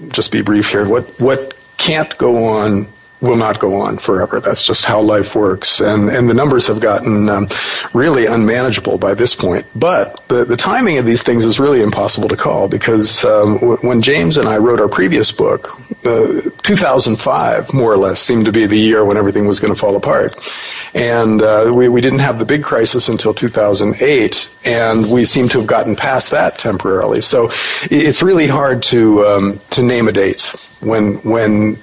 just 0.09 0.33
be 0.33 0.43
brief 0.43 0.71
here. 0.71 0.89
What 0.89 1.19
what 1.21 1.55
can't 1.77 2.17
go 2.19 2.45
on 2.49 2.89
will 3.21 3.37
not 3.37 3.59
go 3.59 3.75
on 3.75 3.99
forever. 3.99 4.41
That's 4.41 4.65
just 4.65 4.85
how 4.85 5.01
life 5.01 5.35
works. 5.35 5.81
And, 5.81 6.09
and 6.09 6.29
the 6.29 6.35
numbers 6.35 6.67
have 6.67 6.81
gotten 6.81 7.29
um, 7.29 7.49
really 7.93 8.27
unmanageable 8.27 8.99
by 8.99 9.15
this 9.15 9.35
point. 9.35 9.67
But 9.75 10.21
the, 10.29 10.45
the 10.45 10.57
timing 10.57 10.99
of 10.99 11.05
these 11.05 11.23
things 11.23 11.45
is 11.45 11.61
really 11.61 11.83
impossible 11.83 12.29
to 12.29 12.37
call 12.37 12.69
because 12.69 13.25
um, 13.25 13.55
w- 13.59 13.77
when 13.83 14.01
James 14.01 14.37
and 14.37 14.49
I 14.49 14.57
wrote 14.57 14.81
our 14.81 14.89
previous 14.89 15.33
book, 15.33 15.71
uh, 16.07 16.41
2005 16.63 17.75
more 17.75 17.93
or 17.93 17.99
less 17.99 18.21
seemed 18.21 18.47
to 18.47 18.53
be 18.53 18.67
the 18.67 18.79
year 18.79 19.05
when 19.05 19.19
everything 19.19 19.47
was 19.47 19.61
going 19.61 19.73
to 19.73 19.79
fall 19.79 19.97
apart. 19.97 20.35
And 20.95 21.43
uh, 21.43 21.71
we, 21.75 21.89
we 21.89 22.01
didn't 22.01 22.19
have 22.21 22.39
the 22.39 22.45
big 22.45 22.65
crisis 22.65 23.09
until 23.09 23.35
2008, 23.35 24.51
and 24.65 25.11
we 25.11 25.25
seem 25.25 25.49
to 25.51 25.59
have 25.59 25.67
gotten 25.67 25.95
past 25.95 26.31
that 26.31 26.59
temporarily. 26.59 27.21
So 27.21 27.51
it's 27.83 28.23
really 28.23 28.47
hard 28.47 28.83
to, 28.85 29.25
um, 29.27 29.61
to 29.71 29.83
name 29.83 30.09
a 30.09 30.13
date 30.13 30.43
when, 30.81 31.15
when 31.19 31.77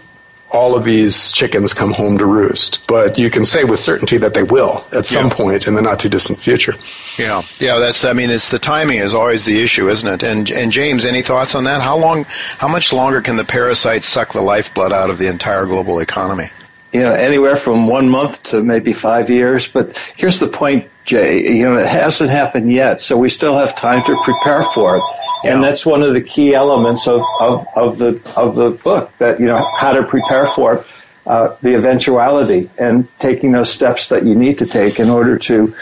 all 0.52 0.76
of 0.76 0.86
these 0.86 1.32
chickens 1.32 1.74
come 1.74 1.92
home 1.92 2.18
to 2.18 2.26
roost. 2.26 2.86
But 2.88 3.18
you 3.18 3.30
can 3.30 3.44
say 3.44 3.64
with 3.64 3.80
certainty 3.80 4.18
that 4.18 4.34
they 4.34 4.44
will 4.44 4.86
at 4.92 5.06
some 5.06 5.28
yeah. 5.28 5.34
point 5.34 5.68
in 5.68 5.76
the 5.76 5.82
not 5.82 6.00
too 6.00 6.10
distant 6.10 6.40
future. 6.40 6.74
Yeah, 7.18 7.42
yeah. 7.60 7.78
That's. 7.78 8.06
I 8.06 8.14
mean, 8.14 8.30
it's 8.30 8.50
the 8.50 8.60
timing 8.60 9.00
is 9.00 9.14
always 9.14 9.46
the 9.46 9.62
issue, 9.62 9.90
isn't 9.90 10.10
it? 10.10 10.24
And 10.24 10.50
and 10.50 10.72
James, 10.72 11.06
any 11.06 11.22
thoughts 11.22 11.56
on 11.56 11.66
that? 11.66 11.82
How 11.84 11.98
long? 11.98 12.26
How 12.58 12.68
much 12.68 12.94
longer 12.94 13.22
can 13.22 13.36
the 13.36 13.46
parasites 13.46 14.06
suck 14.06 14.34
the 14.34 14.42
lifeblood 14.42 14.94
out 14.94 15.10
of 15.10 15.18
the 15.18 15.28
entire 15.28 15.66
global 15.66 16.00
economy? 16.00 16.50
You 16.94 17.02
know, 17.02 17.12
anywhere 17.12 17.58
from 17.58 17.88
one 17.88 18.10
month 18.10 18.44
to 18.44 18.64
maybe 18.64 18.94
five 18.94 19.30
years. 19.30 19.68
But 19.68 19.98
here's 20.16 20.40
the 20.40 20.48
point, 20.48 20.90
Jay. 21.06 21.58
You 21.58 21.70
know, 21.70 21.78
it 21.78 21.88
hasn't 21.88 22.30
happened 22.30 22.72
yet, 22.72 23.02
so 23.02 23.18
we 23.18 23.30
still 23.30 23.58
have 23.58 23.76
time 23.76 24.04
to 24.06 24.22
prepare 24.24 24.64
for 24.64 24.98
it. 24.98 25.04
Yeah. 25.43 25.54
And 25.54 25.63
that's 25.63 25.86
one 25.86 26.02
of 26.04 26.13
the 26.13 26.21
key 26.21 26.56
elements 26.56 27.08
of, 27.08 27.23
of, 27.39 27.65
of, 27.76 28.00
the, 28.00 28.21
of 28.36 28.56
the 28.56 28.71
book 28.71 29.12
that, 29.19 29.39
you 29.39 29.45
know, 29.45 29.63
how 29.78 29.93
to 29.93 30.04
prepare 30.04 30.47
for 30.47 30.84
uh, 31.26 31.56
the 31.62 31.76
eventuality 31.76 32.69
and 32.80 33.08
taking 33.19 33.52
those 33.52 33.71
steps 33.71 34.10
that 34.10 34.26
you 34.26 34.34
need 34.34 34.58
to 34.58 34.65
take 34.65 35.00
in 35.00 35.10
order 35.10 35.38
to, 35.38 35.76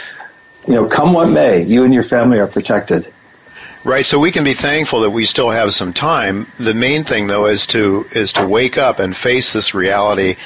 you 0.68 0.74
know, 0.74 0.88
come 0.88 1.14
what 1.14 1.30
may, 1.30 1.62
you 1.62 1.84
and 1.84 1.94
your 1.94 2.04
family 2.04 2.40
are 2.40 2.48
protected. 2.48 3.12
Right, 3.86 4.04
so 4.04 4.18
we 4.18 4.32
can 4.32 4.44
be 4.44 4.54
thankful 4.54 5.02
that 5.02 5.12
we 5.12 5.26
still 5.26 5.52
have 5.52 5.72
some 5.72 5.94
time. 5.94 6.48
The 6.58 6.74
main 6.74 7.04
thing, 7.04 7.28
though, 7.28 7.46
is 7.46 7.68
to 7.68 8.08
is 8.14 8.34
to 8.34 8.48
wake 8.48 8.80
up 8.80 8.98
and 8.98 9.16
face 9.16 9.54
this 9.54 9.76
reality 9.76 10.38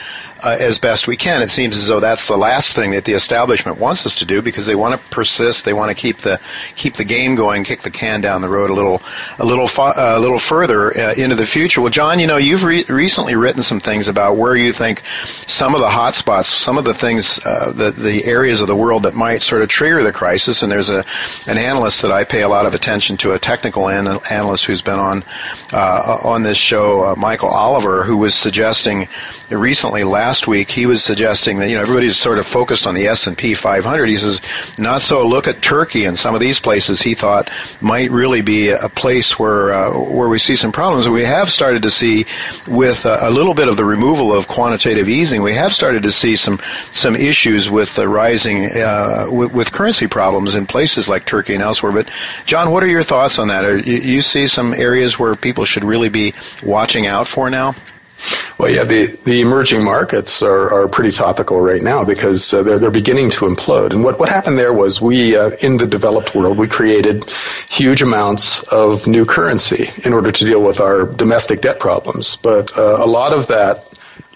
uh, 0.42 0.58
as 0.60 0.80
best 0.80 1.08
we 1.08 1.18
can. 1.18 1.42
It 1.42 1.50
seems 1.50 1.78
as 1.78 1.88
though 1.88 2.00
that's 2.00 2.28
the 2.28 2.38
last 2.38 2.76
thing 2.76 2.92
that 2.92 3.06
the 3.06 3.14
establishment 3.14 3.78
wants 3.80 4.06
us 4.06 4.16
to 4.18 4.26
do 4.26 4.42
because 4.42 4.66
they 4.66 4.76
want 4.76 5.00
to 5.00 5.10
persist. 5.10 5.66
They 5.66 5.74
want 5.74 5.90
to 5.90 5.96
keep 5.96 6.18
the 6.18 6.40
keep 6.76 6.96
the 6.96 7.06
game 7.06 7.36
going, 7.36 7.64
kick 7.64 7.82
the 7.82 7.92
can 7.92 8.22
down 8.22 8.42
the 8.42 8.50
road 8.50 8.70
a 8.70 8.74
little 8.74 9.02
a 9.38 9.46
little 9.46 9.68
uh, 9.78 9.94
a 9.96 10.20
little 10.20 10.40
further 10.40 10.98
uh, 10.98 11.14
into 11.14 11.36
the 11.36 11.46
future. 11.46 11.82
Well, 11.82 11.92
John, 11.92 12.20
you 12.20 12.28
know 12.28 12.38
you've 12.38 12.64
re- 12.64 12.86
recently 12.88 13.36
written 13.36 13.64
some 13.64 13.80
things 13.80 14.08
about 14.08 14.38
where 14.38 14.56
you 14.56 14.72
think 14.72 15.04
some 15.06 15.76
of 15.76 15.82
the 15.82 15.90
hot 15.90 16.16
spots, 16.16 16.48
some 16.50 16.78
of 16.78 16.86
the 16.86 16.94
things, 16.94 17.40
uh, 17.46 17.72
the 17.72 17.92
the 17.92 18.26
areas 18.26 18.62
of 18.62 18.68
the 18.68 18.76
world 18.76 19.04
that 19.04 19.16
might 19.16 19.42
sort 19.42 19.62
of 19.62 19.70
trigger 19.70 20.04
the 20.04 20.14
crisis. 20.14 20.64
And 20.64 20.72
there's 20.72 20.90
a 20.90 21.06
an 21.48 21.58
analyst 21.58 22.02
that 22.02 22.12
I 22.12 22.24
pay 22.24 22.42
a 22.42 22.50
lot 22.50 22.66
of 22.66 22.74
attention 22.74 23.18
to, 23.18 23.34
a 23.34 23.40
technical 23.40 23.90
an- 23.90 24.20
analyst 24.30 24.66
who's 24.66 24.82
been 24.82 25.00
on 25.00 25.24
uh, 25.74 26.20
on 26.24 26.44
this 26.44 26.58
show, 26.58 27.04
uh, 27.04 27.16
Michael 27.16 27.50
Oliver, 27.50 28.04
who 28.04 28.18
was 28.18 28.36
suggesting 28.36 29.08
recently 29.50 30.04
last 30.04 30.29
last 30.30 30.48
week, 30.48 30.70
he 30.70 30.86
was 30.86 31.04
suggesting 31.04 31.58
that 31.58 31.70
you 31.70 31.76
know 31.76 31.82
everybody's 31.82 32.16
sort 32.16 32.38
of 32.38 32.46
focused 32.46 32.86
on 32.86 32.94
the 32.94 33.08
S 33.08 33.26
and 33.26 33.36
P 33.36 33.56
500. 33.56 34.08
He 34.08 34.16
says 34.16 34.40
not 34.78 35.02
so. 35.02 35.28
Look 35.28 35.48
at 35.48 35.64
Turkey 35.64 36.06
and 36.06 36.20
some 36.20 36.36
of 36.36 36.40
these 36.40 36.60
places. 36.60 37.02
He 37.02 37.16
thought 37.16 37.50
might 37.82 38.12
really 38.12 38.42
be 38.42 38.70
a 38.70 38.90
place 38.90 39.40
where 39.40 39.74
uh, 39.74 39.98
where 39.98 40.30
we 40.30 40.38
see 40.38 40.56
some 40.56 40.72
problems. 40.72 41.10
We 41.10 41.26
have 41.26 41.50
started 41.50 41.82
to 41.82 41.90
see 41.90 42.28
with 42.68 43.08
uh, 43.08 43.18
a 43.22 43.32
little 43.32 43.56
bit 43.56 43.68
of 43.68 43.76
the 43.76 43.86
removal 43.86 44.32
of 44.32 44.48
quantitative 44.48 45.10
easing. 45.10 45.42
We 45.42 45.56
have 45.56 45.74
started 45.74 46.04
to 46.04 46.12
see 46.12 46.36
some 46.36 46.60
some 46.94 47.16
issues 47.16 47.72
with 47.72 47.96
the 47.96 48.08
rising 48.08 48.66
uh, 48.66 49.26
with, 49.32 49.52
with, 49.52 49.72
currency 49.72 50.06
problems 50.06 50.54
in 50.54 50.68
places 50.68 51.10
like 51.10 51.26
Turkey 51.26 51.56
and 51.56 51.64
elsewhere. 51.64 51.92
But 51.92 52.08
John, 52.46 52.70
what 52.72 52.84
are 52.84 52.92
your 52.98 53.04
thoughts 53.04 53.40
on 53.40 53.48
that? 53.48 53.66
Are, 53.66 53.80
you, 53.80 53.98
you 53.98 54.22
see 54.22 54.46
some 54.46 54.76
areas 54.76 55.18
where 55.18 55.36
people 55.36 55.66
should 55.66 55.84
really 55.84 56.10
be 56.10 56.36
watching 56.62 57.08
out 57.08 57.28
for 57.28 57.50
now? 57.50 57.74
Well, 58.58 58.70
yeah, 58.70 58.84
the, 58.84 59.18
the 59.24 59.40
emerging 59.40 59.84
markets 59.84 60.42
are, 60.42 60.72
are 60.74 60.88
pretty 60.90 61.12
topical 61.12 61.62
right 61.62 61.82
now 61.82 62.04
because 62.04 62.54
uh, 62.54 62.62
they're, 62.62 62.78
they're 62.78 62.92
beginning 62.92 63.32
to 63.32 63.46
implode. 63.46 63.92
And 63.92 64.04
what, 64.04 64.20
what 64.20 64.28
happened 64.28 64.58
there 64.58 64.74
was 64.74 65.02
we, 65.02 65.38
uh, 65.38 65.52
in 65.62 65.78
the 65.78 65.88
developed 65.88 66.36
world, 66.36 66.58
we 66.58 66.68
created 66.68 67.30
huge 67.70 68.02
amounts 68.02 68.62
of 68.64 69.08
new 69.08 69.26
currency 69.26 69.90
in 70.04 70.14
order 70.14 70.32
to 70.32 70.46
deal 70.46 70.62
with 70.62 70.82
our 70.82 71.06
domestic 71.06 71.62
debt 71.62 71.80
problems. 71.80 72.36
But 72.36 72.78
uh, 72.78 72.98
a 73.00 73.08
lot 73.08 73.32
of 73.32 73.48
that 73.48 73.89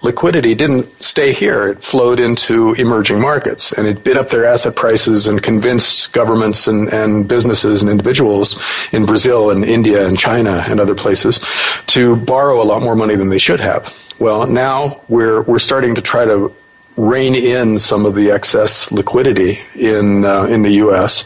liquidity 0.04 0.54
didn't 0.54 1.02
stay 1.02 1.34
here. 1.34 1.70
It 1.70 1.82
flowed 1.82 2.20
into 2.20 2.74
emerging 2.74 3.20
markets 3.20 3.72
and 3.72 3.88
it 3.88 4.04
bid 4.04 4.18
up 4.18 4.30
their 4.30 4.46
asset 4.46 4.76
prices 4.76 5.28
and 5.28 5.42
convinced 5.42 6.14
governments 6.14 6.68
and, 6.68 6.92
and 6.94 7.28
businesses 7.28 7.82
and 7.82 7.90
individuals 7.90 8.62
in 8.92 9.06
Brazil 9.06 9.50
and 9.50 9.64
India 9.64 10.06
and 10.06 10.20
China 10.20 10.64
and 10.68 10.80
other 10.80 10.94
places 10.94 11.40
to 11.88 12.18
borrow 12.18 12.62
a 12.62 12.66
lot 12.66 12.82
more 12.82 12.96
money 12.96 13.16
than 13.16 13.30
they 13.30 13.40
should 13.40 13.62
have. 13.62 13.92
Well, 14.20 14.46
now 14.46 15.02
we're, 15.08 15.42
we're 15.44 15.60
starting 15.60 15.96
to 15.96 16.02
try 16.02 16.26
to 16.26 16.54
rein 16.98 17.34
in 17.34 17.80
some 17.80 18.06
of 18.06 18.14
the 18.14 18.30
excess 18.30 18.92
liquidity 18.92 19.62
in, 19.74 20.26
uh, 20.26 20.44
in 20.44 20.62
the 20.62 20.72
U.S. 20.72 21.26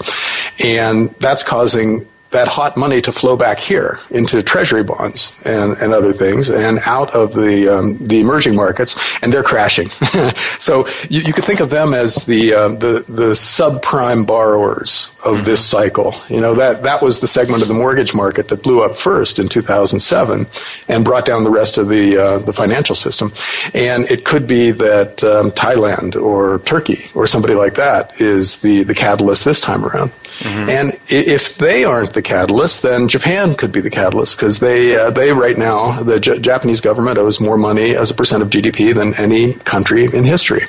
And 0.64 1.10
that's 1.16 1.44
causing 1.44 2.08
that 2.38 2.48
hot 2.48 2.78
money 2.78 3.02
to 3.02 3.12
flow 3.12 3.36
back 3.36 3.58
here 3.58 4.00
into 4.12 4.44
treasury 4.44 4.84
bonds 4.84 5.34
and, 5.44 5.76
and 5.78 5.92
other 5.92 6.14
things 6.14 6.52
and 6.52 6.80
out 6.86 7.10
of 7.16 7.34
the 7.34 7.68
um, 7.68 7.98
the 7.98 8.20
emerging 8.20 8.56
markets 8.56 8.96
and 9.22 9.34
they're 9.34 9.44
crashing. 9.44 9.90
So 10.60 10.88
you, 11.10 11.22
you, 11.22 11.34
could 11.34 11.46
think 11.46 11.60
of 11.60 11.70
them 11.70 11.94
as 11.94 12.26
the 12.26 12.54
uh, 12.54 12.70
the 12.70 13.06
the 13.08 13.32
subprime 13.32 14.26
borrowers 14.26 15.10
of 15.24 15.46
this 15.46 15.64
cycle. 15.64 16.16
You 16.30 16.42
know 16.42 16.54
that 16.56 16.84
that 16.84 17.02
was 17.02 17.20
the 17.20 17.28
segment 17.28 17.62
of 17.62 17.68
the 17.68 17.74
mortgage 17.74 18.14
market 18.14 18.48
that 18.50 18.64
blew 18.64 18.84
up 18.84 18.98
first 18.98 19.40
in 19.40 19.48
2007 19.48 20.48
and 20.88 21.06
brought 21.06 21.26
down 21.26 21.44
the 21.44 21.50
rest 21.50 21.78
of 21.78 21.90
the 21.90 22.18
uh, 22.18 22.40
the 22.40 22.54
financial 22.54 22.96
system. 22.96 23.32
And 23.74 24.06
it 24.12 24.26
could 24.26 24.48
be 24.48 24.72
that 24.72 25.24
um, 25.24 25.52
Thailand 25.52 26.22
or 26.22 26.60
Turkey 26.60 27.10
or 27.14 27.28
somebody 27.28 27.54
like 27.54 27.76
that 27.76 28.20
is 28.20 28.60
the 28.62 28.84
the 28.84 28.96
catalyst 28.96 29.46
this 29.46 29.62
time 29.62 29.86
around 29.86 30.12
Mm-hmm. 30.40 30.70
And 30.70 31.00
if 31.08 31.58
they 31.58 31.84
aren't 31.84 32.14
the 32.14 32.22
catalyst, 32.22 32.84
then 32.84 33.08
Japan 33.08 33.56
could 33.56 33.72
be 33.72 33.82
the 33.82 33.90
catalyst 33.90 34.38
because 34.38 34.60
they 34.60 34.96
uh, 34.96 35.10
they 35.10 35.32
right 35.32 35.58
now 35.58 36.04
the 36.04 36.20
J- 36.20 36.40
Japanese 36.40 36.82
government 36.82 37.18
owes 37.18 37.40
more 37.40 37.58
money 37.58 37.96
as 37.96 38.12
a 38.12 38.14
percent 38.14 38.44
of 38.44 38.50
GDP 38.50 38.94
than 38.94 39.14
any 39.16 39.54
country 39.54 40.06
in 40.06 40.24
history, 40.24 40.66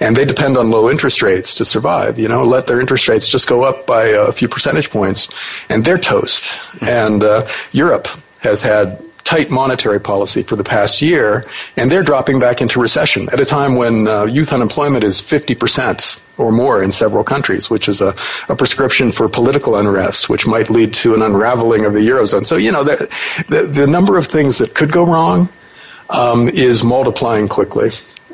and 0.00 0.16
they 0.16 0.24
depend 0.24 0.56
on 0.56 0.70
low 0.70 0.90
interest 0.90 1.22
rates 1.22 1.54
to 1.56 1.64
survive. 1.64 2.18
You 2.18 2.28
know, 2.28 2.44
let 2.44 2.66
their 2.66 2.80
interest 2.80 3.08
rates 3.08 3.28
just 3.28 3.46
go 3.46 3.64
up 3.64 3.86
by 3.86 4.04
a 4.04 4.32
few 4.32 4.48
percentage 4.48 4.90
points, 4.90 5.28
and 5.68 5.84
they're 5.84 5.98
toast. 5.98 6.44
Mm-hmm. 6.44 6.84
And 6.86 7.24
uh, 7.24 7.42
Europe 7.72 8.08
has 8.40 8.62
had 8.62 9.02
tight 9.24 9.50
monetary 9.50 10.00
policy 10.00 10.42
for 10.42 10.56
the 10.56 10.64
past 10.64 11.00
year, 11.00 11.44
and 11.76 11.90
they're 11.90 12.02
dropping 12.02 12.40
back 12.40 12.60
into 12.60 12.80
recession 12.80 13.28
at 13.32 13.40
a 13.40 13.44
time 13.44 13.76
when 13.76 14.08
uh, 14.08 14.24
youth 14.24 14.52
unemployment 14.52 15.04
is 15.04 15.20
50% 15.20 16.20
or 16.38 16.50
more 16.50 16.82
in 16.82 16.92
several 16.92 17.24
countries, 17.24 17.68
which 17.68 17.88
is 17.88 18.00
a, 18.00 18.14
a, 18.48 18.56
prescription 18.56 19.12
for 19.12 19.28
political 19.28 19.76
unrest, 19.76 20.28
which 20.28 20.46
might 20.46 20.70
lead 20.70 20.94
to 20.94 21.14
an 21.14 21.22
unraveling 21.22 21.84
of 21.84 21.92
the 21.92 22.00
Eurozone. 22.00 22.46
So, 22.46 22.56
you 22.56 22.72
know, 22.72 22.84
the, 22.84 23.08
the, 23.48 23.64
the 23.64 23.86
number 23.86 24.16
of 24.16 24.26
things 24.26 24.58
that 24.58 24.74
could 24.74 24.90
go 24.90 25.04
wrong 25.04 25.48
um, 26.10 26.48
is 26.48 26.82
multiplying 26.82 27.48
quickly. 27.48 27.90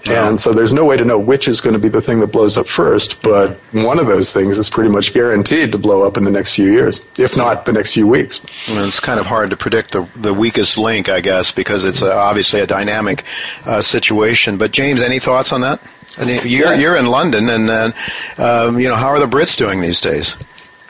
And 0.07 0.41
so 0.41 0.53
there's 0.53 0.73
no 0.73 0.85
way 0.85 0.97
to 0.97 1.05
know 1.05 1.19
which 1.19 1.49
is 1.49 1.61
going 1.61 1.75
to 1.75 1.81
be 1.81 1.89
the 1.89 2.01
thing 2.01 2.21
that 2.21 2.29
blows 2.29 2.57
up 2.57 2.67
first, 2.69 3.21
but 3.23 3.59
one 3.73 3.99
of 3.99 4.07
those 4.07 4.33
things 4.33 4.57
is 4.57 4.71
pretty 4.71 4.91
much 4.91 5.13
guaranteed 5.13 5.73
to 5.73 5.79
blow 5.79 6.03
up 6.03 6.17
in 6.17 6.25
the 6.25 6.31
next 6.31 6.55
few 6.55 6.71
years, 6.71 7.01
if 7.19 7.37
not 7.37 7.67
the 7.67 7.73
next 7.73 7.93
few 7.93 8.07
weeks. 8.07 8.41
And 8.71 8.79
it's 8.87 9.01
kind 9.01 9.21
of 9.21 9.27
hard 9.27 9.51
to 9.51 9.57
predict 9.57 9.93
the, 9.93 10.09
the 10.17 10.33
weakest 10.33 10.79
link, 10.79 11.09
I 11.09 11.21
guess, 11.21 11.51
because 11.53 11.85
it's 11.85 12.01
a, 12.01 12.13
obviously 12.13 12.61
a 12.61 12.67
dynamic 12.67 13.25
uh, 13.67 13.83
situation. 13.83 14.57
But 14.57 14.71
James, 14.71 15.03
any 15.03 15.19
thoughts 15.19 15.53
on 15.53 15.63
that? 15.63 15.83
You're, 16.27 16.75
you're 16.75 16.97
in 16.97 17.07
London, 17.07 17.49
and 17.49 17.71
uh, 17.71 17.93
um, 18.39 18.79
you 18.79 18.89
know 18.89 18.97
how 18.97 19.09
are 19.09 19.19
the 19.19 19.27
Brits 19.27 19.57
doing 19.57 19.81
these 19.81 20.01
days? 20.01 20.37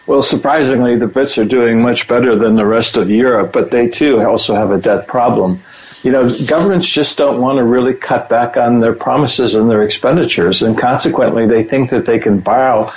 Well, 0.06 0.22
surprisingly, 0.22 0.96
the 0.96 1.06
Brits 1.06 1.36
are 1.36 1.44
doing 1.44 1.82
much 1.82 2.08
better 2.08 2.34
than 2.34 2.56
the 2.56 2.64
rest 2.64 2.96
of 2.96 3.10
Europe, 3.10 3.52
but 3.52 3.70
they 3.70 3.88
too 3.88 4.22
also 4.22 4.54
have 4.54 4.70
a 4.70 4.78
debt 4.78 5.06
problem 5.06 5.60
you 6.02 6.12
know, 6.12 6.28
governments 6.46 6.88
just 6.88 7.18
don't 7.18 7.40
want 7.40 7.58
to 7.58 7.64
really 7.64 7.94
cut 7.94 8.28
back 8.28 8.56
on 8.56 8.80
their 8.80 8.94
promises 8.94 9.54
and 9.54 9.68
their 9.68 9.82
expenditures, 9.82 10.62
and 10.62 10.78
consequently, 10.78 11.46
they 11.46 11.64
think 11.64 11.90
that 11.90 12.06
they 12.06 12.18
can 12.18 12.38
borrow 12.38 12.90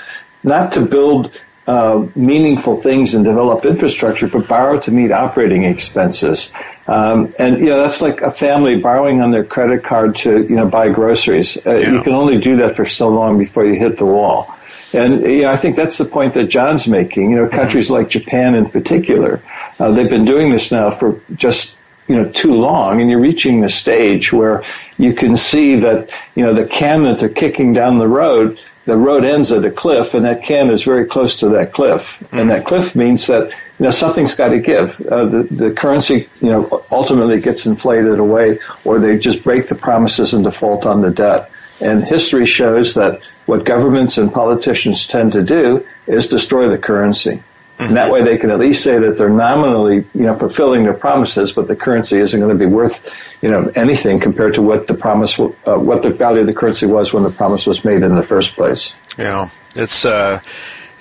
not 0.43 0.71
to 0.73 0.81
build 0.85 1.31
uh, 1.67 2.07
meaningful 2.15 2.75
things 2.75 3.13
and 3.13 3.23
develop 3.23 3.65
infrastructure, 3.65 4.27
but 4.27 4.47
borrow 4.47 4.79
to 4.79 4.91
meet 4.91 5.11
operating 5.11 5.63
expenses. 5.63 6.51
Um, 6.87 7.33
and 7.37 7.59
you 7.59 7.67
know 7.67 7.77
that's 7.77 8.01
like 8.01 8.21
a 8.21 8.31
family 8.31 8.79
borrowing 8.79 9.21
on 9.21 9.31
their 9.31 9.43
credit 9.43 9.83
card 9.83 10.15
to 10.17 10.43
you 10.43 10.55
know 10.55 10.67
buy 10.67 10.89
groceries. 10.89 11.57
Uh, 11.65 11.75
yeah. 11.75 11.91
You 11.91 12.01
can 12.01 12.13
only 12.13 12.39
do 12.39 12.55
that 12.57 12.75
for 12.75 12.85
so 12.85 13.09
long 13.09 13.37
before 13.37 13.65
you 13.65 13.75
hit 13.75 13.97
the 13.97 14.05
wall. 14.05 14.53
And 14.93 15.21
you 15.21 15.43
know, 15.43 15.51
I 15.51 15.55
think 15.55 15.75
that's 15.75 15.97
the 15.97 16.05
point 16.05 16.33
that 16.33 16.47
John's 16.47 16.87
making. 16.87 17.31
You 17.31 17.37
know, 17.37 17.47
countries 17.47 17.85
mm-hmm. 17.85 17.93
like 17.93 18.09
Japan 18.09 18.55
in 18.55 18.69
particular, 18.69 19.41
uh, 19.79 19.91
they've 19.91 20.09
been 20.09 20.25
doing 20.25 20.51
this 20.51 20.71
now 20.71 20.89
for 20.89 21.21
just 21.35 21.77
you 22.07 22.15
know 22.17 22.29
too 22.31 22.53
long 22.53 22.99
and 22.99 23.09
you're 23.09 23.21
reaching 23.21 23.61
the 23.61 23.69
stage 23.69 24.33
where 24.33 24.63
you 24.97 25.13
can 25.13 25.37
see 25.37 25.75
that 25.75 26.09
you 26.35 26.43
know 26.43 26.53
the 26.53 26.65
can 26.65 27.03
that 27.03 27.19
they're 27.19 27.29
kicking 27.29 27.71
down 27.73 27.99
the 27.99 28.07
road 28.07 28.59
the 28.85 28.97
road 28.97 29.23
ends 29.23 29.51
at 29.51 29.63
a 29.63 29.71
cliff 29.71 30.13
and 30.13 30.25
that 30.25 30.43
can 30.43 30.69
is 30.69 30.83
very 30.83 31.05
close 31.05 31.35
to 31.35 31.49
that 31.49 31.73
cliff 31.73 32.17
mm-hmm. 32.19 32.37
and 32.37 32.49
that 32.49 32.65
cliff 32.65 32.95
means 32.95 33.27
that 33.27 33.51
you 33.79 33.85
know 33.85 33.91
something's 33.91 34.35
got 34.35 34.49
to 34.49 34.59
give 34.59 34.99
uh, 35.07 35.25
the, 35.25 35.43
the 35.43 35.71
currency 35.71 36.27
you 36.41 36.49
know 36.49 36.83
ultimately 36.91 37.39
gets 37.39 37.65
inflated 37.65 38.19
away 38.19 38.57
or 38.83 38.99
they 38.99 39.17
just 39.17 39.43
break 39.43 39.67
the 39.67 39.75
promises 39.75 40.33
and 40.33 40.43
default 40.43 40.85
on 40.85 41.01
the 41.01 41.11
debt 41.11 41.51
and 41.81 42.03
history 42.03 42.45
shows 42.45 42.93
that 42.93 43.21
what 43.47 43.65
governments 43.65 44.17
and 44.17 44.31
politicians 44.31 45.07
tend 45.07 45.33
to 45.33 45.43
do 45.43 45.85
is 46.05 46.27
destroy 46.27 46.69
the 46.69 46.77
currency. 46.77 47.41
And 47.87 47.97
that 47.97 48.11
way 48.11 48.23
they 48.23 48.37
can 48.37 48.51
at 48.51 48.59
least 48.59 48.83
say 48.83 48.99
that 48.99 49.17
they're 49.17 49.29
nominally, 49.29 50.05
you 50.13 50.25
know, 50.25 50.37
fulfilling 50.37 50.83
their 50.83 50.93
promises, 50.93 51.51
but 51.51 51.67
the 51.67 51.75
currency 51.75 52.17
isn't 52.17 52.39
going 52.39 52.51
to 52.51 52.57
be 52.57 52.71
worth, 52.71 53.15
you 53.41 53.49
know, 53.49 53.71
anything 53.75 54.19
compared 54.19 54.53
to 54.55 54.61
what 54.61 54.87
the 54.87 54.93
promise, 54.93 55.39
uh, 55.39 55.53
what 55.77 56.03
the 56.03 56.11
value 56.11 56.41
of 56.41 56.47
the 56.47 56.53
currency 56.53 56.85
was 56.85 57.11
when 57.13 57.23
the 57.23 57.31
promise 57.31 57.65
was 57.65 57.83
made 57.83 58.03
in 58.03 58.15
the 58.15 58.23
first 58.23 58.53
place. 58.53 58.93
Yeah, 59.17 59.49
it's, 59.75 60.05
uh, 60.05 60.41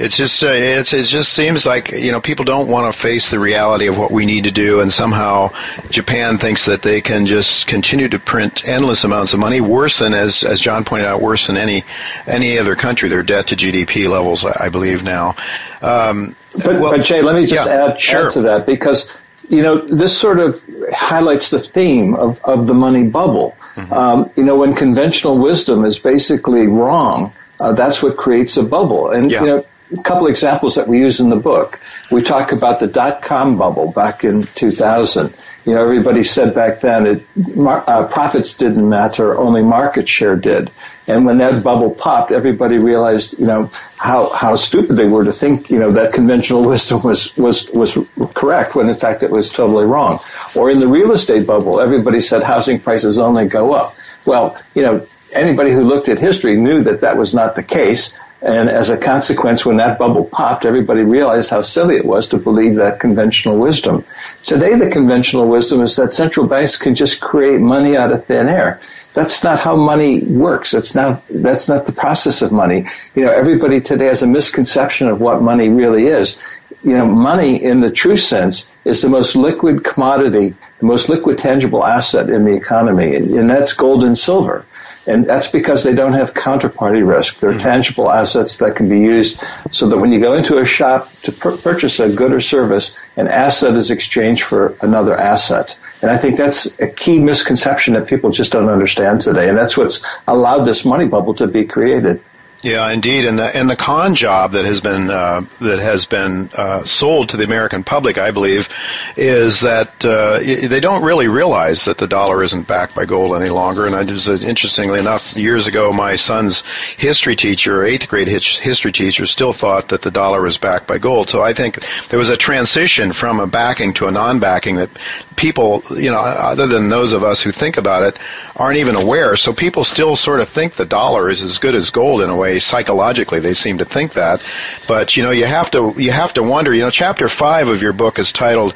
it's 0.01 0.17
just 0.17 0.43
uh, 0.43 0.49
it's 0.49 0.95
it 0.95 1.03
just 1.03 1.35
seems 1.35 1.67
like 1.67 1.91
you 1.91 2.11
know 2.11 2.23
people 2.23 2.47
don't 2.47 2.69
want 2.69 2.91
to 2.91 2.99
face 2.99 3.31
the 3.31 3.39
reality 3.39 3.87
of 3.87 3.99
what 3.99 4.11
we 4.11 4.25
need 4.25 4.45
to 4.45 4.51
do, 4.51 4.81
and 4.81 4.91
somehow 4.91 5.51
Japan 5.91 6.39
thinks 6.39 6.65
that 6.65 6.81
they 6.81 7.03
can 7.03 7.27
just 7.27 7.67
continue 7.67 8.09
to 8.09 8.19
print 8.19 8.67
endless 8.67 9.05
amounts 9.05 9.35
of 9.35 9.41
money, 9.41 9.61
worse 9.61 9.99
than 9.99 10.15
as 10.15 10.43
as 10.43 10.59
John 10.59 10.87
pointed 10.87 11.07
out, 11.07 11.21
worse 11.21 11.49
than 11.49 11.59
any 11.59 11.85
any 12.27 12.59
other 12.59 12.75
country. 12.77 13.11
Their 13.11 13.23
debt 13.23 13.49
to 13.49 13.57
GDP 13.57 14.09
levels, 14.09 14.43
I 14.43 14.71
believe 14.71 15.05
now. 15.05 15.37
Um, 15.83 16.35
but, 16.53 16.81
well, 16.81 16.91
but 16.91 17.05
Jay, 17.05 17.23
let 17.23 17.35
me 17.37 17.47
just 17.47 17.67
yeah, 17.67 17.87
add, 17.87 18.01
sure. 18.01 18.27
add 18.27 18.33
to 18.33 18.43
that 18.43 18.67
because 18.67 19.11
you 19.49 19.63
know 19.63 19.79
this 19.79 20.17
sort 20.17 20.39
of 20.39 20.63
highlights 20.93 21.51
the 21.51 21.59
theme 21.59 22.15
of, 22.15 22.43
of 22.45 22.67
the 22.67 22.75
money 22.75 23.05
bubble. 23.05 23.57
Mm-hmm. 23.75 23.93
Um, 23.93 24.31
you 24.37 24.45
know, 24.45 24.57
when 24.57 24.75
conventional 24.75 25.39
wisdom 25.39 25.85
is 25.85 25.99
basically 25.99 26.67
wrong, 26.67 27.33
uh, 27.61 27.73
that's 27.73 28.03
what 28.03 28.17
creates 28.17 28.57
a 28.57 28.63
bubble. 28.63 29.11
And 29.11 29.31
yeah. 29.31 29.41
you 29.41 29.47
know, 29.47 29.67
a 29.99 30.03
couple 30.03 30.27
examples 30.27 30.75
that 30.75 30.87
we 30.87 30.99
use 30.99 31.21
in 31.21 31.31
the 31.31 31.37
book. 31.37 31.81
We 32.11 32.23
talk 32.23 32.53
about 32.53 32.81
the 32.81 32.87
dot 32.87 33.23
com 33.23 33.59
bubble 33.59 33.93
back 33.93 34.25
in 34.25 34.47
2000. 34.55 35.35
You 35.67 35.75
know, 35.75 35.83
everybody 35.83 36.25
said 36.25 36.55
back 36.55 36.81
then 36.81 37.07
it, 37.07 37.27
uh, 37.59 38.07
profits 38.07 38.57
didn't 38.57 38.89
matter, 38.89 39.37
only 39.37 39.63
market 39.63 40.09
share 40.09 40.37
did. 40.37 40.71
And 41.07 41.25
when 41.25 41.39
that 41.39 41.63
bubble 41.65 41.95
popped, 41.95 42.31
everybody 42.31 42.79
realized, 42.79 43.39
you 43.39 43.47
know, 43.47 43.71
how, 43.97 44.31
how 44.31 44.55
stupid 44.57 44.97
they 44.97 45.09
were 45.09 45.25
to 45.25 45.33
think, 45.33 45.71
you 45.71 45.79
know, 45.79 45.91
that 45.91 46.13
conventional 46.13 46.65
wisdom 46.73 47.03
was, 47.03 47.37
was, 47.37 47.71
was 47.73 47.97
correct 48.35 48.75
when 48.75 48.89
in 48.89 48.97
fact 48.97 49.23
it 49.23 49.31
was 49.31 49.51
totally 49.51 49.87
wrong. 49.87 50.21
Or 50.55 50.71
in 50.71 50.79
the 50.79 50.89
real 50.89 51.13
estate 51.13 51.47
bubble, 51.47 51.81
everybody 51.81 52.21
said 52.21 52.43
housing 52.43 52.81
prices 52.81 53.19
only 53.19 53.47
go 53.47 53.73
up. 53.73 53.97
Well, 54.27 54.61
you 54.75 54.83
know, 54.83 55.05
anybody 55.35 55.73
who 55.73 55.83
looked 55.83 56.09
at 56.09 56.19
history 56.19 56.57
knew 56.57 56.83
that 56.83 57.01
that 57.01 57.17
was 57.17 57.35
not 57.35 57.57
the 57.57 57.63
case. 57.63 58.17
And 58.43 58.71
as 58.71 58.89
a 58.89 58.97
consequence, 58.97 59.67
when 59.67 59.77
that 59.79 59.99
bubble 59.99 60.25
popped, 60.25 60.65
everybody 60.65 61.03
realized 61.03 61.51
how 61.51 61.61
silly 61.61 61.97
it 61.97 62.05
was 62.07 62.27
to 62.29 62.39
believe 62.39 62.77
that 62.77 62.99
conventional 62.99 63.59
wisdom. 63.59 64.05
Today, 64.45 64.77
the 64.77 64.91
conventional 64.91 65.47
wisdom 65.47 65.83
is 65.83 65.97
that 65.97 66.15
central 66.15 66.47
banks 66.47 66.77
can 66.77 66.95
just 66.95 67.21
create 67.21 67.61
money 67.61 67.97
out 67.97 68.13
of 68.13 68.25
thin 68.25 68.49
air. 68.49 68.81
That's 69.15 69.43
not 69.43 69.59
how 69.59 69.77
money 69.77 70.25
works. 70.27 70.71
That's 70.71 70.95
not, 70.95 71.27
that's 71.29 71.69
not 71.69 71.87
the 71.87 71.93
process 71.93 72.43
of 72.43 72.53
money. 72.53 72.87
You 73.15 73.25
know, 73.25 73.33
everybody 73.33 73.81
today 73.81 74.07
has 74.07 74.23
a 74.23 74.27
misconception 74.27 75.09
of 75.09 75.21
what 75.21 75.43
money 75.43 75.69
really 75.69 76.07
is. 76.07 76.39
You 76.83 76.97
know, 76.97 77.07
money 77.07 77.63
in 77.63 77.81
the 77.81 77.91
true 77.91 78.17
sense 78.17 78.71
is 78.85 79.03
the 79.03 79.09
most 79.09 79.37
liquid 79.37 79.85
commodity, 79.85 80.55
the 80.79 80.87
most 80.87 81.09
liquid 81.09 81.39
tangible 81.39 81.85
asset 81.85 82.31
in 82.31 82.45
the 82.45 82.55
economy, 82.55 83.17
and 83.17 83.51
that's 83.51 83.73
gold 83.73 84.05
and 84.05 84.17
silver. 84.17 84.65
And 85.07 85.27
that's 85.27 85.49
because 85.49 85.83
they 85.83 85.95
don't 85.95 86.13
have 86.13 86.35
counterparty 86.35 87.07
risk. 87.07 87.41
They're 87.41 87.51
mm-hmm. 87.51 87.61
tangible 87.61 88.11
assets 88.11 88.59
that 88.59 88.77
can 88.77 88.89
be 88.89 89.01
used 89.01 89.43
so 89.71 89.89
that 89.89 89.99
when 89.99 90.13
you 90.13 90.21
go 90.21 90.35
into 90.35 90.59
a 90.59 90.65
shop 90.65 91.11
to 91.23 91.33
pur- 91.33 91.57
purchase 91.57 91.99
a 92.01 92.13
good 92.13 92.33
or 92.33 92.41
service, 92.41 92.97
an 93.17 93.27
asset 93.27 93.75
is 93.75 93.91
exchanged 93.91 94.43
for 94.45 94.77
another 94.83 95.19
asset. 95.19 95.77
And 96.03 96.11
I 96.11 96.17
think 96.17 96.37
that's 96.37 96.67
a 96.81 96.89
key 96.89 97.19
misconception 97.19 97.95
that 97.95 98.07
people 98.07 98.31
just 98.31 98.53
don't 98.53 98.69
understand 98.69 99.21
today. 99.21 99.49
And 99.49 99.59
that's 99.59 99.77
what's 99.77 100.05
allowed 100.27 100.65
this 100.65 100.85
money 100.85 101.07
bubble 101.07 101.35
to 101.35 101.47
be 101.47 101.65
created. 101.65 102.23
Yeah, 102.63 102.91
indeed, 102.91 103.25
and 103.25 103.39
the 103.39 103.57
and 103.57 103.71
the 103.71 103.77
con 103.77 104.15
job 104.15 104.53
that 104.53 104.67
has 104.67 104.83
been 104.83 105.09
uh, 105.09 105.47
that 105.61 105.79
has 105.79 106.05
been 106.05 106.51
uh, 106.55 106.85
sold 106.85 107.31
to 107.31 107.39
the 107.39 107.45
American 107.45 107.83
public, 107.83 108.19
I 108.19 108.33
believe, 108.33 108.69
is 109.17 109.63
that 109.63 110.05
uh, 110.05 110.41
they 110.41 110.79
don't 110.79 111.03
really 111.03 111.27
realize 111.27 111.87
that 111.87 111.97
the 111.97 112.07
dollar 112.07 112.45
isn't 112.45 112.69
backed 112.69 112.95
by 112.95 113.07
gold 113.07 113.35
any 113.35 113.49
longer. 113.49 113.87
And 113.87 113.95
I 113.95 114.05
just, 114.05 114.29
uh, 114.29 114.35
interestingly 114.47 114.99
enough, 114.99 115.35
years 115.39 115.67
ago, 115.67 115.91
my 115.91 116.17
son's 116.17 116.63
history 116.99 117.35
teacher, 117.35 117.83
eighth 117.83 118.11
grade 118.11 118.29
history 118.29 118.93
teacher, 118.93 119.25
still 119.25 119.55
thought 119.55 119.89
that 119.89 120.03
the 120.03 120.11
dollar 120.11 120.43
was 120.43 120.59
backed 120.59 120.87
by 120.87 120.99
gold. 120.99 121.31
So 121.31 121.43
I 121.43 121.55
think 121.55 121.79
there 122.09 122.19
was 122.19 122.29
a 122.29 122.37
transition 122.37 123.15
from 123.15 123.41
a 123.41 123.47
backing 123.47 123.95
to 123.95 124.07
a 124.07 124.11
non-backing 124.11 124.77
that 124.77 124.91
people, 125.37 125.83
you 125.93 126.11
know, 126.11 126.19
other 126.21 126.67
than 126.67 126.91
those 126.91 127.15
of 127.15 127.25
us 127.25 127.41
who 127.41 127.53
think 127.53 127.79
about 127.79 128.03
it, 128.03 128.19
aren't 128.57 128.77
even 128.77 128.97
aware. 128.97 129.35
So 129.37 129.55
people 129.55 129.83
still 129.83 130.15
sort 130.15 130.41
of 130.41 130.49
think 130.51 130.75
the 130.75 130.85
dollar 130.85 131.31
is 131.31 131.41
as 131.41 131.57
good 131.57 131.75
as 131.75 131.89
gold 131.89 132.21
in 132.21 132.29
a 132.29 132.37
way. 132.37 132.50
Psychologically, 132.59 133.41
they 133.41 133.55
seem 133.55 133.79
to 133.79 133.85
think 133.85 134.13
that. 134.15 134.43
But 134.89 135.17
you 135.17 135.23
know, 135.23 135.31
you 135.31 135.47
have 135.47 135.71
to 135.73 135.95
you 135.97 136.11
have 136.13 136.35
to 136.35 136.43
wonder. 136.43 136.75
You 136.75 136.83
know, 136.83 136.91
chapter 136.91 137.29
five 137.29 137.69
of 137.69 137.83
your 137.83 137.93
book 137.93 138.19
is 138.19 138.33
titled 138.33 138.75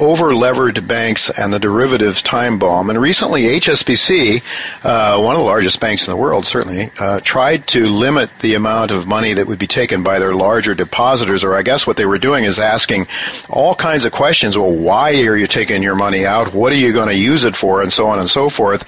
over 0.00 0.34
levered 0.34 0.88
banks 0.88 1.30
and 1.30 1.52
the 1.52 1.58
derivatives 1.58 2.22
time 2.22 2.58
bomb. 2.58 2.90
And 2.90 3.00
recently, 3.00 3.42
HSBC, 3.42 4.42
uh, 4.82 5.20
one 5.22 5.36
of 5.36 5.40
the 5.40 5.44
largest 5.44 5.78
banks 5.78 6.08
in 6.08 6.12
the 6.12 6.16
world, 6.16 6.46
certainly, 6.46 6.90
uh, 6.98 7.20
tried 7.20 7.66
to 7.68 7.86
limit 7.86 8.30
the 8.38 8.54
amount 8.54 8.90
of 8.90 9.06
money 9.06 9.34
that 9.34 9.46
would 9.46 9.58
be 9.58 9.66
taken 9.66 10.02
by 10.02 10.18
their 10.18 10.34
larger 10.34 10.74
depositors. 10.74 11.44
Or 11.44 11.54
I 11.54 11.62
guess 11.62 11.86
what 11.86 11.96
they 11.98 12.06
were 12.06 12.18
doing 12.18 12.44
is 12.44 12.58
asking 12.58 13.06
all 13.50 13.74
kinds 13.74 14.04
of 14.04 14.12
questions. 14.12 14.56
Well, 14.56 14.72
why 14.72 15.22
are 15.22 15.36
you 15.36 15.46
taking 15.46 15.82
your 15.82 15.94
money 15.94 16.24
out? 16.24 16.54
What 16.54 16.72
are 16.72 16.76
you 16.76 16.92
going 16.92 17.08
to 17.08 17.14
use 17.14 17.44
it 17.44 17.54
for? 17.54 17.82
And 17.82 17.92
so 17.92 18.08
on 18.08 18.18
and 18.18 18.30
so 18.30 18.48
forth. 18.48 18.86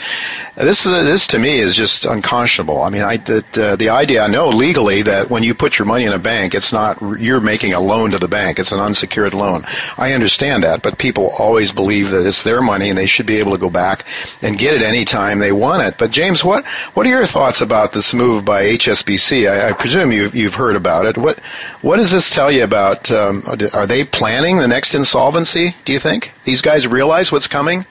This 0.54 0.86
is 0.86 0.92
this 0.92 1.26
to 1.28 1.38
me 1.38 1.58
is 1.58 1.76
just 1.76 2.06
unconscionable. 2.06 2.82
I 2.82 2.88
mean, 2.88 3.02
I 3.02 3.16
that, 3.18 3.58
uh, 3.58 3.76
the 3.76 3.90
idea 3.90 4.22
I 4.22 4.26
know 4.28 4.48
legally 4.48 5.02
that 5.02 5.30
when 5.30 5.42
you 5.42 5.54
put 5.54 5.78
your 5.78 5.86
money 5.86 6.04
in 6.04 6.12
a 6.12 6.18
bank, 6.18 6.54
it's 6.54 6.72
not 6.72 7.00
you're 7.18 7.40
making 7.40 7.72
a 7.72 7.80
loan 7.80 8.10
to 8.12 8.18
the 8.18 8.28
bank. 8.28 8.58
It's 8.58 8.72
an 8.72 8.80
unsecured 8.80 9.34
loan. 9.34 9.64
I 9.98 10.12
understand 10.12 10.62
that, 10.62 10.82
but 10.82 10.98
people 11.02 11.34
always 11.36 11.72
believe 11.72 12.10
that 12.10 12.24
it's 12.24 12.44
their 12.44 12.62
money 12.62 12.88
and 12.88 12.96
they 12.96 13.06
should 13.06 13.26
be 13.26 13.38
able 13.38 13.50
to 13.50 13.58
go 13.58 13.68
back 13.68 14.06
and 14.40 14.56
get 14.56 14.74
it 14.74 14.82
anytime 14.82 15.40
they 15.40 15.50
want 15.50 15.82
it. 15.82 15.98
But 15.98 16.12
James, 16.12 16.44
what 16.44 16.64
what 16.94 17.04
are 17.04 17.10
your 17.10 17.26
thoughts 17.26 17.60
about 17.60 17.92
this 17.92 18.14
move 18.14 18.44
by 18.44 18.64
HSBC? 18.64 19.50
I, 19.50 19.70
I 19.70 19.72
presume 19.72 20.12
you've 20.12 20.34
you've 20.34 20.54
heard 20.54 20.76
about 20.76 21.04
it. 21.06 21.18
What 21.18 21.40
what 21.82 21.96
does 21.96 22.12
this 22.12 22.30
tell 22.30 22.50
you 22.52 22.62
about? 22.62 23.10
Um, 23.10 23.42
are 23.74 23.86
they 23.86 24.04
planning 24.04 24.58
the 24.58 24.68
next 24.68 24.94
insolvency? 24.94 25.74
Do 25.84 25.92
you 25.92 25.98
think 25.98 26.32
these 26.44 26.62
guys 26.62 26.86
realize 26.86 27.32
what's 27.32 27.48
coming? 27.48 27.84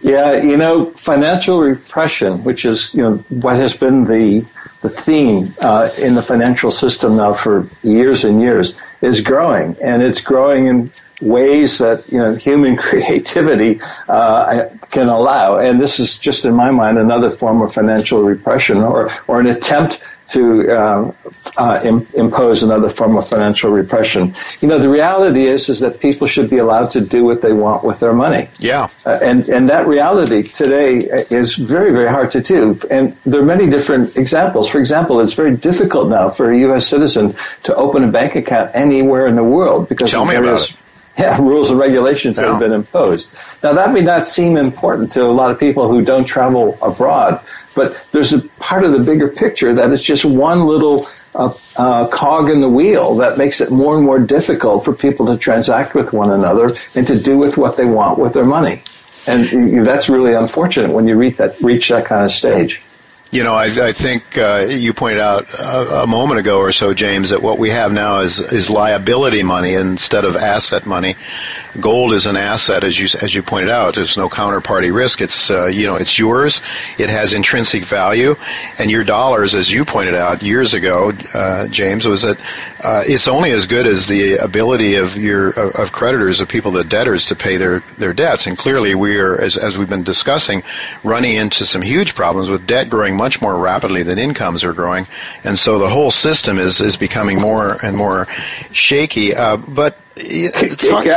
Yeah, 0.00 0.42
you 0.42 0.56
know, 0.56 0.92
financial 0.92 1.60
repression, 1.60 2.44
which 2.44 2.64
is 2.64 2.94
you 2.94 3.02
know 3.02 3.16
what 3.30 3.56
has 3.56 3.74
been 3.74 4.04
the 4.04 4.46
the 4.82 4.90
theme 4.90 5.54
uh, 5.60 5.88
in 5.98 6.14
the 6.14 6.22
financial 6.22 6.70
system 6.70 7.16
now 7.16 7.32
for 7.32 7.66
years 7.82 8.24
and 8.24 8.40
years, 8.40 8.74
is 9.00 9.20
growing, 9.20 9.74
and 9.82 10.02
it's 10.02 10.20
growing 10.20 10.66
in 10.66 10.90
ways 11.20 11.78
that 11.78 12.04
you 12.10 12.18
know 12.18 12.34
human 12.34 12.76
creativity 12.88 13.80
uh, 14.08 14.68
can 14.90 15.08
allow. 15.08 15.58
And 15.58 15.80
this 15.80 16.00
is 16.00 16.16
just, 16.16 16.44
in 16.44 16.54
my 16.54 16.70
mind, 16.70 16.98
another 16.98 17.30
form 17.30 17.62
of 17.62 17.72
financial 17.72 18.22
repression 18.22 18.78
or 18.78 19.10
or 19.26 19.40
an 19.40 19.46
attempt 19.46 20.00
to 20.28 20.70
uh, 20.70 21.12
uh, 21.56 21.80
Im- 21.84 22.06
impose 22.12 22.62
another 22.62 22.90
form 22.90 23.16
of 23.16 23.26
financial 23.26 23.70
repression. 23.70 24.34
You 24.60 24.68
know, 24.68 24.78
the 24.78 24.88
reality 24.88 25.46
is 25.46 25.68
is 25.68 25.80
that 25.80 26.00
people 26.00 26.26
should 26.26 26.50
be 26.50 26.58
allowed 26.58 26.90
to 26.92 27.00
do 27.00 27.24
what 27.24 27.40
they 27.40 27.54
want 27.54 27.82
with 27.82 28.00
their 28.00 28.12
money. 28.12 28.48
Yeah, 28.58 28.88
uh, 29.06 29.18
and 29.22 29.48
and 29.48 29.68
that 29.70 29.86
reality 29.86 30.42
today 30.42 30.98
is 31.30 31.56
very 31.56 31.92
very 31.92 32.10
hard 32.10 32.30
to 32.32 32.40
do. 32.40 32.78
And 32.90 33.16
there 33.24 33.40
are 33.40 33.44
many 33.44 33.68
different 33.70 34.16
examples. 34.16 34.68
For 34.68 34.78
example, 34.78 35.20
it's 35.20 35.32
very 35.32 35.56
difficult 35.56 36.10
now 36.10 36.28
for 36.28 36.52
a 36.52 36.58
U.S. 36.60 36.86
citizen 36.86 37.34
to 37.64 37.74
open 37.74 38.04
a 38.04 38.08
bank 38.08 38.36
account 38.36 38.70
anywhere 38.74 39.26
in 39.26 39.36
the 39.36 39.44
world 39.44 39.88
because 39.88 40.10
tell 40.10 40.26
me 40.26 40.36
about 40.36 40.60
it. 40.60 40.76
Yeah, 41.22 41.36
rules 41.38 41.70
and 41.70 41.80
regulations 41.80 42.36
yeah. 42.36 42.42
that 42.42 42.50
have 42.52 42.60
been 42.60 42.72
imposed. 42.72 43.32
Now, 43.60 43.72
that 43.72 43.92
may 43.92 44.02
not 44.02 44.28
seem 44.28 44.56
important 44.56 45.10
to 45.12 45.24
a 45.24 45.34
lot 45.34 45.50
of 45.50 45.58
people 45.58 45.88
who 45.88 46.04
don't 46.04 46.24
travel 46.24 46.78
abroad, 46.80 47.40
but 47.74 48.00
there's 48.12 48.32
a 48.32 48.42
part 48.60 48.84
of 48.84 48.92
the 48.92 49.00
bigger 49.00 49.26
picture 49.26 49.74
that 49.74 49.90
it's 49.90 50.04
just 50.04 50.24
one 50.24 50.64
little 50.64 51.08
uh, 51.34 51.52
uh, 51.76 52.06
cog 52.06 52.50
in 52.50 52.60
the 52.60 52.68
wheel 52.68 53.16
that 53.16 53.36
makes 53.36 53.60
it 53.60 53.72
more 53.72 53.96
and 53.96 54.04
more 54.04 54.20
difficult 54.20 54.84
for 54.84 54.92
people 54.92 55.26
to 55.26 55.36
transact 55.36 55.94
with 55.94 56.12
one 56.12 56.30
another 56.30 56.76
and 56.94 57.04
to 57.08 57.20
do 57.20 57.36
with 57.36 57.58
what 57.58 57.76
they 57.76 57.84
want 57.84 58.20
with 58.20 58.32
their 58.32 58.44
money. 58.44 58.82
And 59.26 59.84
that's 59.84 60.08
really 60.08 60.34
unfortunate 60.34 60.90
when 60.90 61.08
you 61.08 61.16
reach 61.16 61.36
that, 61.38 61.60
reach 61.60 61.88
that 61.88 62.06
kind 62.06 62.24
of 62.24 62.30
stage. 62.30 62.80
You 63.30 63.42
know, 63.42 63.54
I, 63.54 63.88
I 63.88 63.92
think 63.92 64.38
uh, 64.38 64.66
you 64.70 64.94
pointed 64.94 65.20
out 65.20 65.46
a, 65.52 66.04
a, 66.04 66.06
moment 66.06 66.40
ago 66.40 66.60
or 66.60 66.72
so, 66.72 66.94
James, 66.94 67.28
that 67.28 67.42
what 67.42 67.58
we 67.58 67.68
have 67.68 67.92
now 67.92 68.20
is 68.20 68.40
is 68.40 68.70
liability 68.70 69.42
money 69.42 69.74
instead 69.74 70.24
of 70.24 70.34
asset 70.34 70.86
money. 70.86 71.14
Gold 71.78 72.14
is 72.14 72.24
an 72.24 72.38
asset, 72.38 72.84
as 72.84 72.98
you 72.98 73.06
as 73.20 73.34
you 73.34 73.42
pointed 73.42 73.68
out. 73.68 73.96
There's 73.96 74.16
no 74.16 74.30
counterparty 74.30 74.94
risk. 74.94 75.20
It's 75.20 75.50
uh, 75.50 75.66
you 75.66 75.86
know 75.86 75.96
it's 75.96 76.18
yours. 76.18 76.62
It 76.96 77.10
has 77.10 77.34
intrinsic 77.34 77.84
value, 77.84 78.34
and 78.78 78.90
your 78.90 79.04
dollars, 79.04 79.54
as 79.54 79.70
you 79.70 79.84
pointed 79.84 80.14
out 80.14 80.42
years 80.42 80.72
ago, 80.72 81.12
uh, 81.34 81.68
James, 81.68 82.08
was 82.08 82.22
that 82.22 82.38
uh, 82.82 83.02
it's 83.06 83.26
only 83.26 83.50
as 83.50 83.66
good 83.66 83.86
as 83.86 84.06
the 84.06 84.36
ability 84.36 84.94
of 84.94 85.16
your 85.16 85.50
of 85.50 85.92
creditors, 85.92 86.40
of 86.40 86.48
people, 86.48 86.70
the 86.70 86.84
debtors, 86.84 87.26
to 87.26 87.36
pay 87.36 87.56
their 87.56 87.80
their 87.98 88.12
debts. 88.12 88.46
And 88.46 88.56
clearly, 88.56 88.94
we 88.94 89.18
are, 89.18 89.36
as 89.40 89.56
as 89.56 89.76
we've 89.76 89.88
been 89.88 90.04
discussing, 90.04 90.62
running 91.02 91.36
into 91.36 91.66
some 91.66 91.82
huge 91.82 92.14
problems 92.14 92.48
with 92.48 92.66
debt 92.66 92.88
growing 92.88 93.16
much 93.16 93.40
more 93.40 93.58
rapidly 93.58 94.02
than 94.02 94.18
incomes 94.18 94.62
are 94.64 94.72
growing, 94.72 95.06
and 95.44 95.58
so 95.58 95.78
the 95.78 95.88
whole 95.88 96.10
system 96.10 96.58
is 96.58 96.80
is 96.80 96.96
becoming 96.96 97.40
more 97.40 97.76
and 97.82 97.96
more 97.96 98.26
shaky. 98.72 99.34
Uh, 99.34 99.56
but 99.56 99.98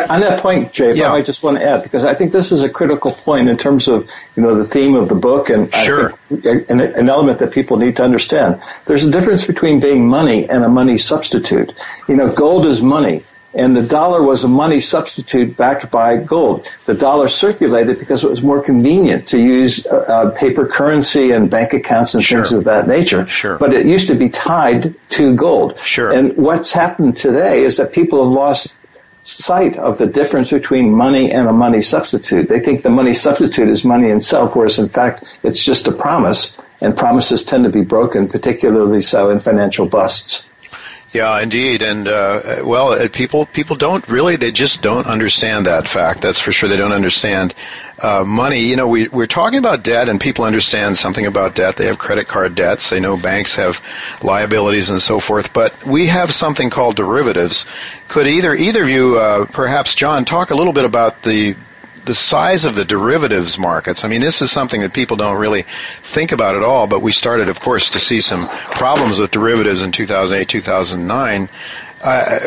on 0.09 0.21
that 0.21 0.39
point, 0.41 0.71
Jay, 0.73 0.93
yeah. 0.93 1.11
I 1.11 1.21
just 1.21 1.43
want 1.43 1.57
to 1.57 1.63
add 1.63 1.83
because 1.83 2.05
I 2.05 2.13
think 2.13 2.31
this 2.31 2.51
is 2.51 2.61
a 2.61 2.69
critical 2.69 3.11
point 3.11 3.49
in 3.49 3.57
terms 3.57 3.87
of 3.87 4.09
you 4.35 4.43
know 4.43 4.55
the 4.55 4.65
theme 4.65 4.95
of 4.95 5.09
the 5.09 5.15
book 5.15 5.49
and 5.49 5.73
sure. 5.73 6.13
an, 6.29 6.79
an, 6.81 7.09
element 7.09 7.39
that 7.39 7.51
people 7.51 7.77
need 7.77 7.95
to 7.97 8.03
understand. 8.03 8.61
There's 8.85 9.03
a 9.03 9.11
difference 9.11 9.45
between 9.45 9.79
being 9.79 10.07
money 10.07 10.49
and 10.49 10.63
a 10.63 10.69
money 10.69 10.97
substitute. 10.97 11.73
You 12.07 12.15
know, 12.15 12.31
gold 12.31 12.65
is 12.65 12.81
money 12.81 13.23
and 13.53 13.75
the 13.75 13.81
dollar 13.81 14.21
was 14.21 14.43
a 14.43 14.47
money 14.47 14.79
substitute 14.79 15.57
backed 15.57 15.91
by 15.91 16.17
gold. 16.17 16.67
The 16.85 16.93
dollar 16.93 17.27
circulated 17.27 17.99
because 17.99 18.23
it 18.23 18.29
was 18.29 18.41
more 18.41 18.61
convenient 18.61 19.27
to 19.29 19.39
use 19.39 19.85
uh, 19.87 19.97
uh, 19.97 20.31
paper 20.31 20.65
currency 20.65 21.31
and 21.31 21.49
bank 21.49 21.73
accounts 21.73 22.13
and 22.13 22.23
sure. 22.23 22.39
things 22.39 22.53
of 22.53 22.63
that 22.63 22.87
nature. 22.87 23.27
Sure. 23.27 23.57
But 23.57 23.73
it 23.73 23.85
used 23.85 24.07
to 24.07 24.15
be 24.15 24.29
tied 24.29 24.95
to 25.09 25.35
gold. 25.35 25.77
Sure. 25.79 26.11
And 26.11 26.35
what's 26.37 26.71
happened 26.71 27.17
today 27.17 27.63
is 27.63 27.77
that 27.77 27.91
people 27.91 28.23
have 28.23 28.33
lost 28.33 28.77
sight 29.23 29.77
of 29.77 29.97
the 29.97 30.07
difference 30.07 30.49
between 30.49 30.95
money 30.95 31.31
and 31.31 31.47
a 31.47 31.53
money 31.53 31.81
substitute. 31.81 32.49
They 32.49 32.59
think 32.59 32.83
the 32.83 32.89
money 32.89 33.13
substitute 33.13 33.69
is 33.69 33.83
money 33.83 34.09
itself, 34.09 34.55
whereas 34.55 34.79
in 34.79 34.89
fact 34.89 35.37
it's 35.43 35.63
just 35.63 35.87
a 35.87 35.91
promise, 35.91 36.57
and 36.81 36.97
promises 36.97 37.43
tend 37.43 37.63
to 37.63 37.69
be 37.69 37.81
broken, 37.81 38.27
particularly 38.27 39.01
so 39.01 39.29
in 39.29 39.39
financial 39.39 39.85
busts. 39.85 40.45
Yeah, 41.13 41.41
indeed, 41.41 41.81
and 41.81 42.07
uh, 42.07 42.61
well, 42.63 42.93
uh, 42.93 43.09
people 43.09 43.45
people 43.47 43.75
don't 43.75 44.07
really 44.07 44.37
they 44.37 44.51
just 44.51 44.81
don't 44.81 45.05
understand 45.05 45.65
that 45.65 45.89
fact. 45.89 46.21
That's 46.21 46.39
for 46.39 46.53
sure. 46.53 46.69
They 46.69 46.77
don't 46.77 46.93
understand 46.93 47.53
uh, 47.99 48.23
money. 48.25 48.61
You 48.61 48.77
know, 48.77 48.87
we 48.87 49.09
we're 49.09 49.27
talking 49.27 49.59
about 49.59 49.83
debt, 49.83 50.07
and 50.07 50.21
people 50.21 50.45
understand 50.45 50.95
something 50.95 51.25
about 51.25 51.55
debt. 51.55 51.75
They 51.75 51.87
have 51.87 51.99
credit 51.99 52.29
card 52.29 52.55
debts. 52.55 52.89
They 52.89 53.01
know 53.01 53.17
banks 53.17 53.55
have 53.55 53.81
liabilities 54.23 54.89
and 54.89 55.01
so 55.01 55.19
forth. 55.19 55.51
But 55.51 55.85
we 55.85 56.07
have 56.07 56.31
something 56.31 56.69
called 56.69 56.95
derivatives. 56.95 57.65
Could 58.07 58.27
either 58.27 58.55
either 58.55 58.83
of 58.83 58.89
you, 58.89 59.17
uh, 59.17 59.47
perhaps 59.47 59.95
John, 59.95 60.23
talk 60.23 60.49
a 60.49 60.55
little 60.55 60.73
bit 60.73 60.85
about 60.85 61.23
the 61.23 61.57
the 62.05 62.13
size 62.13 62.65
of 62.65 62.75
the 62.75 62.85
derivatives 62.85 63.57
markets. 63.57 64.03
I 64.03 64.07
mean, 64.07 64.21
this 64.21 64.41
is 64.41 64.51
something 64.51 64.81
that 64.81 64.93
people 64.93 65.17
don't 65.17 65.37
really 65.37 65.63
think 66.01 66.31
about 66.31 66.55
at 66.55 66.63
all, 66.63 66.87
but 66.87 67.01
we 67.01 67.11
started, 67.11 67.49
of 67.49 67.59
course, 67.59 67.91
to 67.91 67.99
see 67.99 68.21
some 68.21 68.47
problems 68.71 69.19
with 69.19 69.31
derivatives 69.31 69.81
in 69.81 69.91
2008, 69.91 70.47
2009. 70.47 71.49
Uh, 72.03 72.39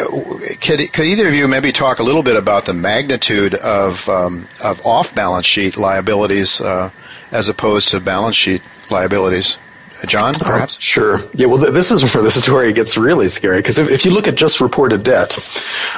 could, 0.60 0.92
could 0.92 1.06
either 1.06 1.28
of 1.28 1.34
you 1.34 1.46
maybe 1.46 1.70
talk 1.70 2.00
a 2.00 2.02
little 2.02 2.24
bit 2.24 2.36
about 2.36 2.64
the 2.64 2.74
magnitude 2.74 3.54
of, 3.54 4.08
um, 4.08 4.48
of 4.60 4.84
off 4.84 5.14
balance 5.14 5.46
sheet 5.46 5.76
liabilities 5.76 6.60
uh, 6.60 6.90
as 7.30 7.48
opposed 7.48 7.88
to 7.90 8.00
balance 8.00 8.34
sheet 8.34 8.62
liabilities? 8.90 9.58
John, 10.06 10.34
perhaps? 10.34 10.80
sure. 10.80 11.20
Yeah, 11.34 11.46
well, 11.46 11.58
this 11.58 11.90
is 11.90 12.14
where 12.14 12.22
this 12.22 12.36
is 12.36 12.48
where 12.48 12.64
it 12.64 12.74
gets 12.74 12.96
really 12.96 13.28
scary 13.28 13.58
because 13.58 13.78
if, 13.78 13.90
if 13.90 14.04
you 14.04 14.10
look 14.10 14.26
at 14.28 14.34
just 14.34 14.60
reported 14.60 15.02
debt, 15.02 15.36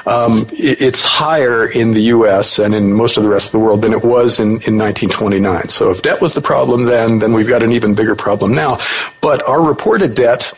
um, 0.06 0.46
it, 0.52 0.80
it's 0.80 1.04
higher 1.04 1.66
in 1.66 1.92
the 1.92 2.02
U.S. 2.02 2.58
and 2.58 2.74
in 2.74 2.92
most 2.92 3.16
of 3.16 3.22
the 3.22 3.28
rest 3.28 3.48
of 3.48 3.52
the 3.52 3.58
world 3.58 3.82
than 3.82 3.92
it 3.92 4.04
was 4.04 4.40
in, 4.40 4.48
in 4.66 4.78
1929. 4.78 5.68
So 5.68 5.90
if 5.90 6.02
debt 6.02 6.20
was 6.20 6.32
the 6.32 6.40
problem 6.40 6.84
then, 6.84 7.18
then 7.18 7.32
we've 7.32 7.48
got 7.48 7.62
an 7.62 7.72
even 7.72 7.94
bigger 7.94 8.14
problem 8.14 8.54
now. 8.54 8.78
But 9.20 9.42
our 9.42 9.62
reported 9.62 10.14
debt 10.14 10.52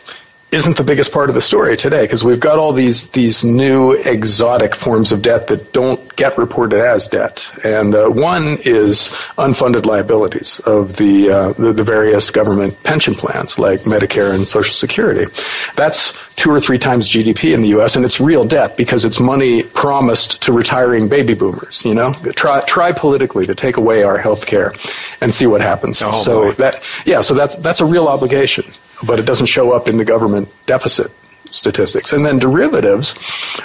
isn't 0.51 0.77
the 0.77 0.83
biggest 0.83 1.11
part 1.11 1.29
of 1.29 1.35
the 1.35 1.41
story 1.41 1.77
today 1.77 2.03
because 2.03 2.23
we've 2.23 2.39
got 2.39 2.57
all 2.57 2.73
these 2.73 3.09
these 3.11 3.43
new 3.43 3.91
exotic 3.91 4.73
forms 4.73 5.11
of 5.11 5.21
debt 5.21 5.47
that 5.47 5.73
don't 5.73 6.15
get 6.15 6.37
reported 6.37 6.83
as 6.83 7.07
debt, 7.07 7.51
and 7.63 7.93
uh, 7.93 8.09
one 8.09 8.57
is 8.65 9.09
unfunded 9.37 9.85
liabilities 9.85 10.59
of 10.61 10.97
the, 10.97 11.29
uh, 11.29 11.53
the, 11.53 11.71
the 11.71 11.83
various 11.83 12.31
government 12.31 12.75
pension 12.83 13.13
plans 13.13 13.59
like 13.59 13.81
Medicare 13.81 14.33
and 14.33 14.47
Social 14.47 14.73
Security. 14.73 15.31
That's 15.75 16.13
two 16.35 16.49
or 16.49 16.59
three 16.59 16.79
times 16.79 17.09
GDP 17.09 17.53
in 17.53 17.61
the 17.61 17.69
U.S. 17.69 17.95
and 17.95 18.03
it's 18.03 18.19
real 18.19 18.43
debt 18.43 18.75
because 18.75 19.05
it's 19.05 19.19
money 19.19 19.63
promised 19.63 20.41
to 20.41 20.51
retiring 20.51 21.07
baby 21.07 21.35
boomers. 21.35 21.85
You 21.85 21.93
know, 21.93 22.13
try 22.35 22.61
try 22.61 22.91
politically 22.91 23.45
to 23.45 23.53
take 23.53 23.77
away 23.77 24.01
our 24.01 24.17
health 24.17 24.47
care 24.47 24.73
and 25.21 25.31
see 25.31 25.45
what 25.45 25.61
happens. 25.61 26.01
Oh, 26.01 26.13
so 26.15 26.41
boy. 26.41 26.51
that 26.53 26.83
yeah, 27.05 27.21
so 27.21 27.35
that's 27.35 27.55
that's 27.55 27.81
a 27.81 27.85
real 27.85 28.07
obligation 28.07 28.65
but 29.05 29.19
it 29.19 29.25
doesn't 29.25 29.47
show 29.47 29.71
up 29.71 29.87
in 29.87 29.97
the 29.97 30.05
government 30.05 30.49
deficit 30.65 31.11
statistics. 31.51 32.13
And 32.13 32.25
then 32.25 32.39
derivatives 32.39 33.15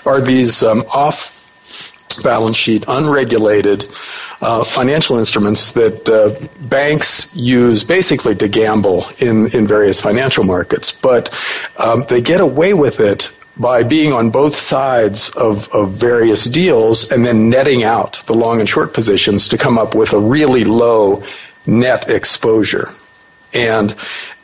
are 0.06 0.20
these 0.20 0.62
um, 0.62 0.84
off 0.88 1.32
balance 2.22 2.56
sheet, 2.56 2.84
unregulated 2.86 3.88
uh, 4.40 4.64
financial 4.64 5.18
instruments 5.18 5.72
that 5.72 6.08
uh, 6.08 6.34
banks 6.66 7.34
use 7.34 7.82
basically 7.84 8.34
to 8.36 8.48
gamble 8.48 9.06
in, 9.18 9.48
in 9.54 9.66
various 9.66 10.00
financial 10.00 10.44
markets. 10.44 10.92
But 10.92 11.34
um, 11.78 12.04
they 12.08 12.20
get 12.20 12.40
away 12.40 12.74
with 12.74 13.00
it 13.00 13.30
by 13.56 13.82
being 13.84 14.12
on 14.12 14.30
both 14.30 14.56
sides 14.56 15.30
of, 15.30 15.68
of 15.68 15.92
various 15.92 16.44
deals 16.44 17.10
and 17.12 17.24
then 17.24 17.48
netting 17.48 17.84
out 17.84 18.22
the 18.26 18.34
long 18.34 18.60
and 18.60 18.68
short 18.68 18.92
positions 18.92 19.48
to 19.48 19.58
come 19.58 19.78
up 19.78 19.94
with 19.94 20.12
a 20.12 20.18
really 20.18 20.64
low 20.64 21.22
net 21.66 22.08
exposure. 22.08 22.92
And 23.52 23.94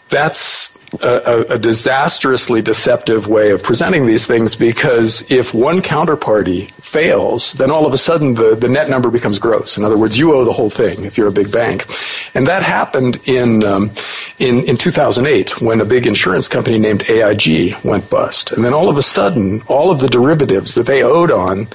that's 0.09 0.79
a, 1.03 1.45
a, 1.51 1.59
disastrously 1.59 2.61
deceptive 2.63 3.29
way 3.29 3.51
of 3.51 3.63
presenting 3.63 4.07
these 4.07 4.27
things 4.27 4.57
because 4.57 5.31
if 5.31 5.55
one 5.55 5.81
counterparty 5.81 6.71
fails, 6.73 7.53
then 7.55 7.71
all 7.71 7.87
of 7.87 7.93
a 7.93 7.99
sudden 7.99 8.35
the, 8.35 8.57
the 8.57 8.69
net 8.69 8.91
number 8.91 9.11
becomes 9.11 9.39
gross. 9.39 9.77
In 9.79 9.85
other 9.85 9.97
words, 9.97 10.19
you 10.19 10.35
owe 10.35 10.45
the 10.45 10.53
whole 10.53 10.71
thing 10.71 11.05
if 11.05 11.17
you're 11.17 11.29
a 11.29 11.33
big 11.33 11.53
bank. 11.53 11.87
And 12.35 12.47
that 12.49 12.63
happened 12.63 13.21
in, 13.27 13.63
um, 13.65 13.93
in, 14.39 14.65
in 14.65 14.77
2008 14.77 15.61
when 15.61 15.81
a 15.81 15.85
big 15.85 16.07
insurance 16.07 16.49
company 16.49 16.79
named 16.79 17.09
AIG 17.09 17.77
went 17.85 18.11
bust. 18.11 18.51
And 18.53 18.65
then 18.65 18.75
all 18.75 18.89
of 18.89 18.99
a 18.99 19.03
sudden, 19.03 19.63
all 19.69 19.91
of 19.91 20.01
the 20.01 20.09
derivatives 20.09 20.75
that 20.75 20.87
they 20.87 21.03
owed 21.03 21.31
on 21.31 21.69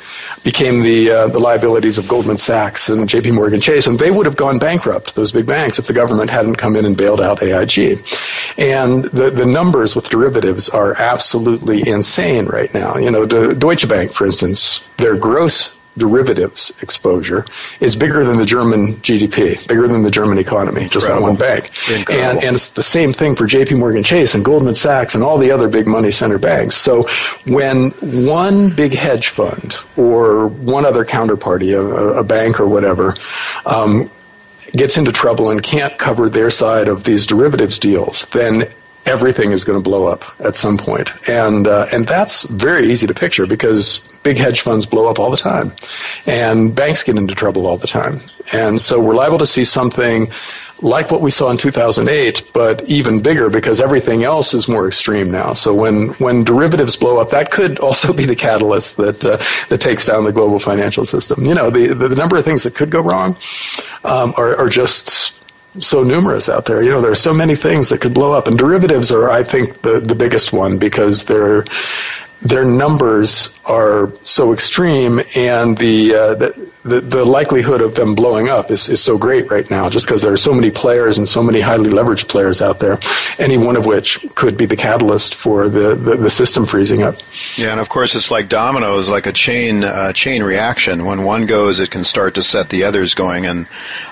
became 0.44 0.82
the, 0.82 1.10
uh, 1.10 1.28
the 1.28 1.40
liabilities 1.40 1.98
of 1.98 2.08
Goldman 2.08 2.38
Sachs 2.38 2.90
and 2.90 3.08
JP 3.08 3.34
Morgan 3.34 3.62
Chase. 3.62 3.88
And 3.88 3.98
they 3.98 4.12
would 4.12 4.26
have 4.26 4.36
gone 4.36 4.60
bankrupt, 4.60 5.16
those 5.16 5.32
big 5.32 5.46
banks, 5.46 5.80
if 5.80 5.88
the 5.88 5.94
government 5.94 6.30
hadn't 6.30 6.56
come 6.58 6.76
in 6.76 6.86
and 6.86 6.98
bailed 6.98 7.22
out 7.22 7.42
AIG. 7.42 8.06
And 8.58 9.05
the, 9.10 9.30
the 9.30 9.46
numbers 9.46 9.96
with 9.96 10.10
derivatives 10.10 10.70
are 10.70 10.96
absolutely 10.96 11.88
insane 11.88 12.46
right 12.46 12.74
now. 12.74 12.98
You 12.98 13.12
know, 13.12 13.26
Deutsche 13.26 13.88
Bank, 13.88 14.12
for 14.12 14.26
instance, 14.26 14.88
their 14.98 15.18
gross 15.18 15.76
derivatives 15.98 16.78
exposure 16.82 17.46
is 17.80 17.96
bigger 17.96 18.26
than 18.26 18.38
the 18.38 18.46
German 18.46 18.96
GDP, 18.98 19.66
bigger 19.68 19.88
than 19.88 20.04
the 20.04 20.12
German 20.12 20.38
economy, 20.38 20.90
just 20.90 21.08
that 21.08 21.22
one 21.22 21.36
bank. 21.36 21.70
And, 22.10 22.44
and 22.44 22.56
it's 22.56 22.70
the 22.70 22.84
same 22.84 23.14
thing 23.14 23.36
for 23.36 23.48
JP 23.48 23.80
Morgan 23.80 24.04
Chase 24.04 24.36
and 24.36 24.44
Goldman 24.44 24.76
Sachs 24.76 25.16
and 25.16 25.24
all 25.24 25.38
the 25.38 25.52
other 25.52 25.70
big 25.70 25.88
money 25.88 26.12
center 26.12 26.38
banks. 26.38 26.76
So 26.76 27.08
when 27.46 27.92
one 28.02 28.72
big 28.72 28.94
hedge 28.94 29.30
fund 29.30 29.78
or 29.96 30.48
one 30.48 30.86
other 30.86 31.06
counterparty, 31.06 31.74
a, 31.74 32.20
a 32.20 32.24
bank 32.24 32.60
or 32.60 32.68
whatever, 32.68 33.16
um, 33.66 34.10
gets 34.76 34.98
into 34.98 35.12
trouble 35.12 35.50
and 35.50 35.64
can't 35.64 35.98
cover 35.98 36.30
their 36.30 36.50
side 36.50 36.88
of 36.88 37.04
these 37.04 37.26
derivatives 37.26 37.80
deals, 37.80 38.26
then 38.26 38.68
everything 39.06 39.52
is 39.52 39.64
going 39.64 39.82
to 39.82 39.84
blow 39.84 40.06
up 40.06 40.24
at 40.40 40.56
some 40.56 40.78
point. 40.78 41.12
And, 41.30 41.68
uh, 41.68 41.88
and 41.92 42.08
that's 42.08 42.44
very 42.44 42.92
easy 42.92 43.08
to 43.08 43.14
picture 43.14 43.46
because 43.46 44.00
big 44.24 44.38
hedge 44.38 44.62
funds 44.62 44.86
blow 44.86 45.08
up 45.08 45.20
all 45.20 45.30
the 45.30 45.38
time 45.38 45.74
and 46.26 46.76
banks 46.76 47.04
get 47.04 47.16
into 47.16 47.36
trouble 47.36 47.68
all 47.68 47.78
the 47.78 47.88
time. 47.88 48.22
And 48.52 48.82
so 48.82 49.00
we're 49.00 49.16
liable 49.16 49.38
to 49.40 49.46
see 49.46 49.66
something 49.66 50.32
like 50.82 51.10
what 51.10 51.22
we 51.22 51.32
saw 51.32 51.50
in 51.50 51.58
2008, 51.58 52.52
but 52.54 52.84
even 52.84 53.22
bigger 53.22 53.50
because 53.50 53.80
everything 53.80 54.24
else 54.24 54.54
is 54.54 54.68
more 54.68 54.88
extreme 54.88 55.32
now. 55.32 55.54
So 55.54 55.74
when, 55.74 56.10
when 56.16 56.44
derivatives 56.44 56.98
blow 56.98 57.20
up, 57.20 57.30
that 57.30 57.52
could 57.52 57.80
also 57.80 58.12
be 58.14 58.26
the 58.26 58.36
catalyst 58.36 58.98
that, 58.98 59.24
uh, 59.24 59.38
that 59.70 59.80
takes 59.80 60.08
down 60.08 60.26
the 60.26 60.34
global 60.34 60.60
financial 60.60 61.06
system. 61.06 61.46
You 61.46 61.54
know, 61.54 61.70
the, 61.70 61.94
the, 61.94 62.16
number 62.16 62.38
of 62.38 62.46
things 62.46 62.64
that 62.64 62.76
could 62.76 62.90
go 62.90 63.02
wrong 63.02 63.38
um, 64.04 64.34
are, 64.38 64.58
are 64.58 64.70
just 64.70 65.42
so 65.80 66.04
numerous 66.04 66.50
out 66.50 66.66
there. 66.66 66.82
You 66.82 66.92
know, 66.92 67.02
there 67.02 67.12
are 67.12 67.16
so 67.16 67.34
many 67.34 67.56
things 67.56 67.90
that 67.90 68.02
could 68.02 68.14
blow 68.14 68.32
up, 68.32 68.48
and 68.48 68.58
derivatives 68.58 69.12
are, 69.12 69.30
I 69.30 69.44
think, 69.44 69.82
the 69.82 70.00
the 70.00 70.16
biggest 70.16 70.54
one 70.54 70.78
because 70.80 71.26
they're 71.26 71.66
their 72.42 72.66
numbers 72.66 73.60
are 73.66 74.12
so 74.24 74.54
extreme, 74.54 75.22
and 75.36 75.78
the, 75.78 76.16
uh, 76.16 76.36
the 76.36 76.72
the, 76.86 77.02
the 77.02 77.26
likelihood 77.26 77.82
of 77.82 77.96
them 77.96 78.14
blowing 78.14 78.48
up 78.48 78.70
is, 78.70 78.90
is 78.90 79.02
so 79.02 79.18
great 79.18 79.50
right 79.50 79.70
now, 79.72 79.90
just 79.90 80.06
because 80.06 80.22
there 80.22 80.32
are 80.32 80.38
so 80.38 80.54
many 80.54 80.70
players 80.70 81.18
and 81.18 81.28
so 81.28 81.42
many 81.42 81.60
highly 81.60 81.90
leveraged 81.90 82.28
players 82.30 82.62
out 82.62 82.80
there, 82.80 83.00
any 83.40 83.58
one 83.58 83.76
of 83.76 83.88
which 83.88 84.24
could 84.36 84.56
be 84.56 84.68
the 84.68 84.76
catalyst 84.76 85.34
for 85.34 85.68
the, 85.68 85.96
the, 85.96 86.16
the 86.16 86.30
system 86.30 86.64
freezing 86.64 87.02
up. 87.02 87.16
Yeah, 87.58 87.72
and 87.72 87.80
of 87.80 87.90
course 87.90 88.14
it's 88.14 88.30
like 88.30 88.50
dominoes, 88.50 89.10
like 89.10 89.26
a 89.26 89.32
chain 89.32 89.84
uh, 89.84 90.14
chain 90.14 90.44
reaction. 90.44 91.06
When 91.06 91.24
one 91.24 91.48
goes, 91.48 91.80
it 91.80 91.90
can 91.90 92.04
start 92.04 92.36
to 92.36 92.44
set 92.44 92.70
the 92.70 92.84
others 92.84 93.16
going, 93.16 93.48
and 93.48 93.68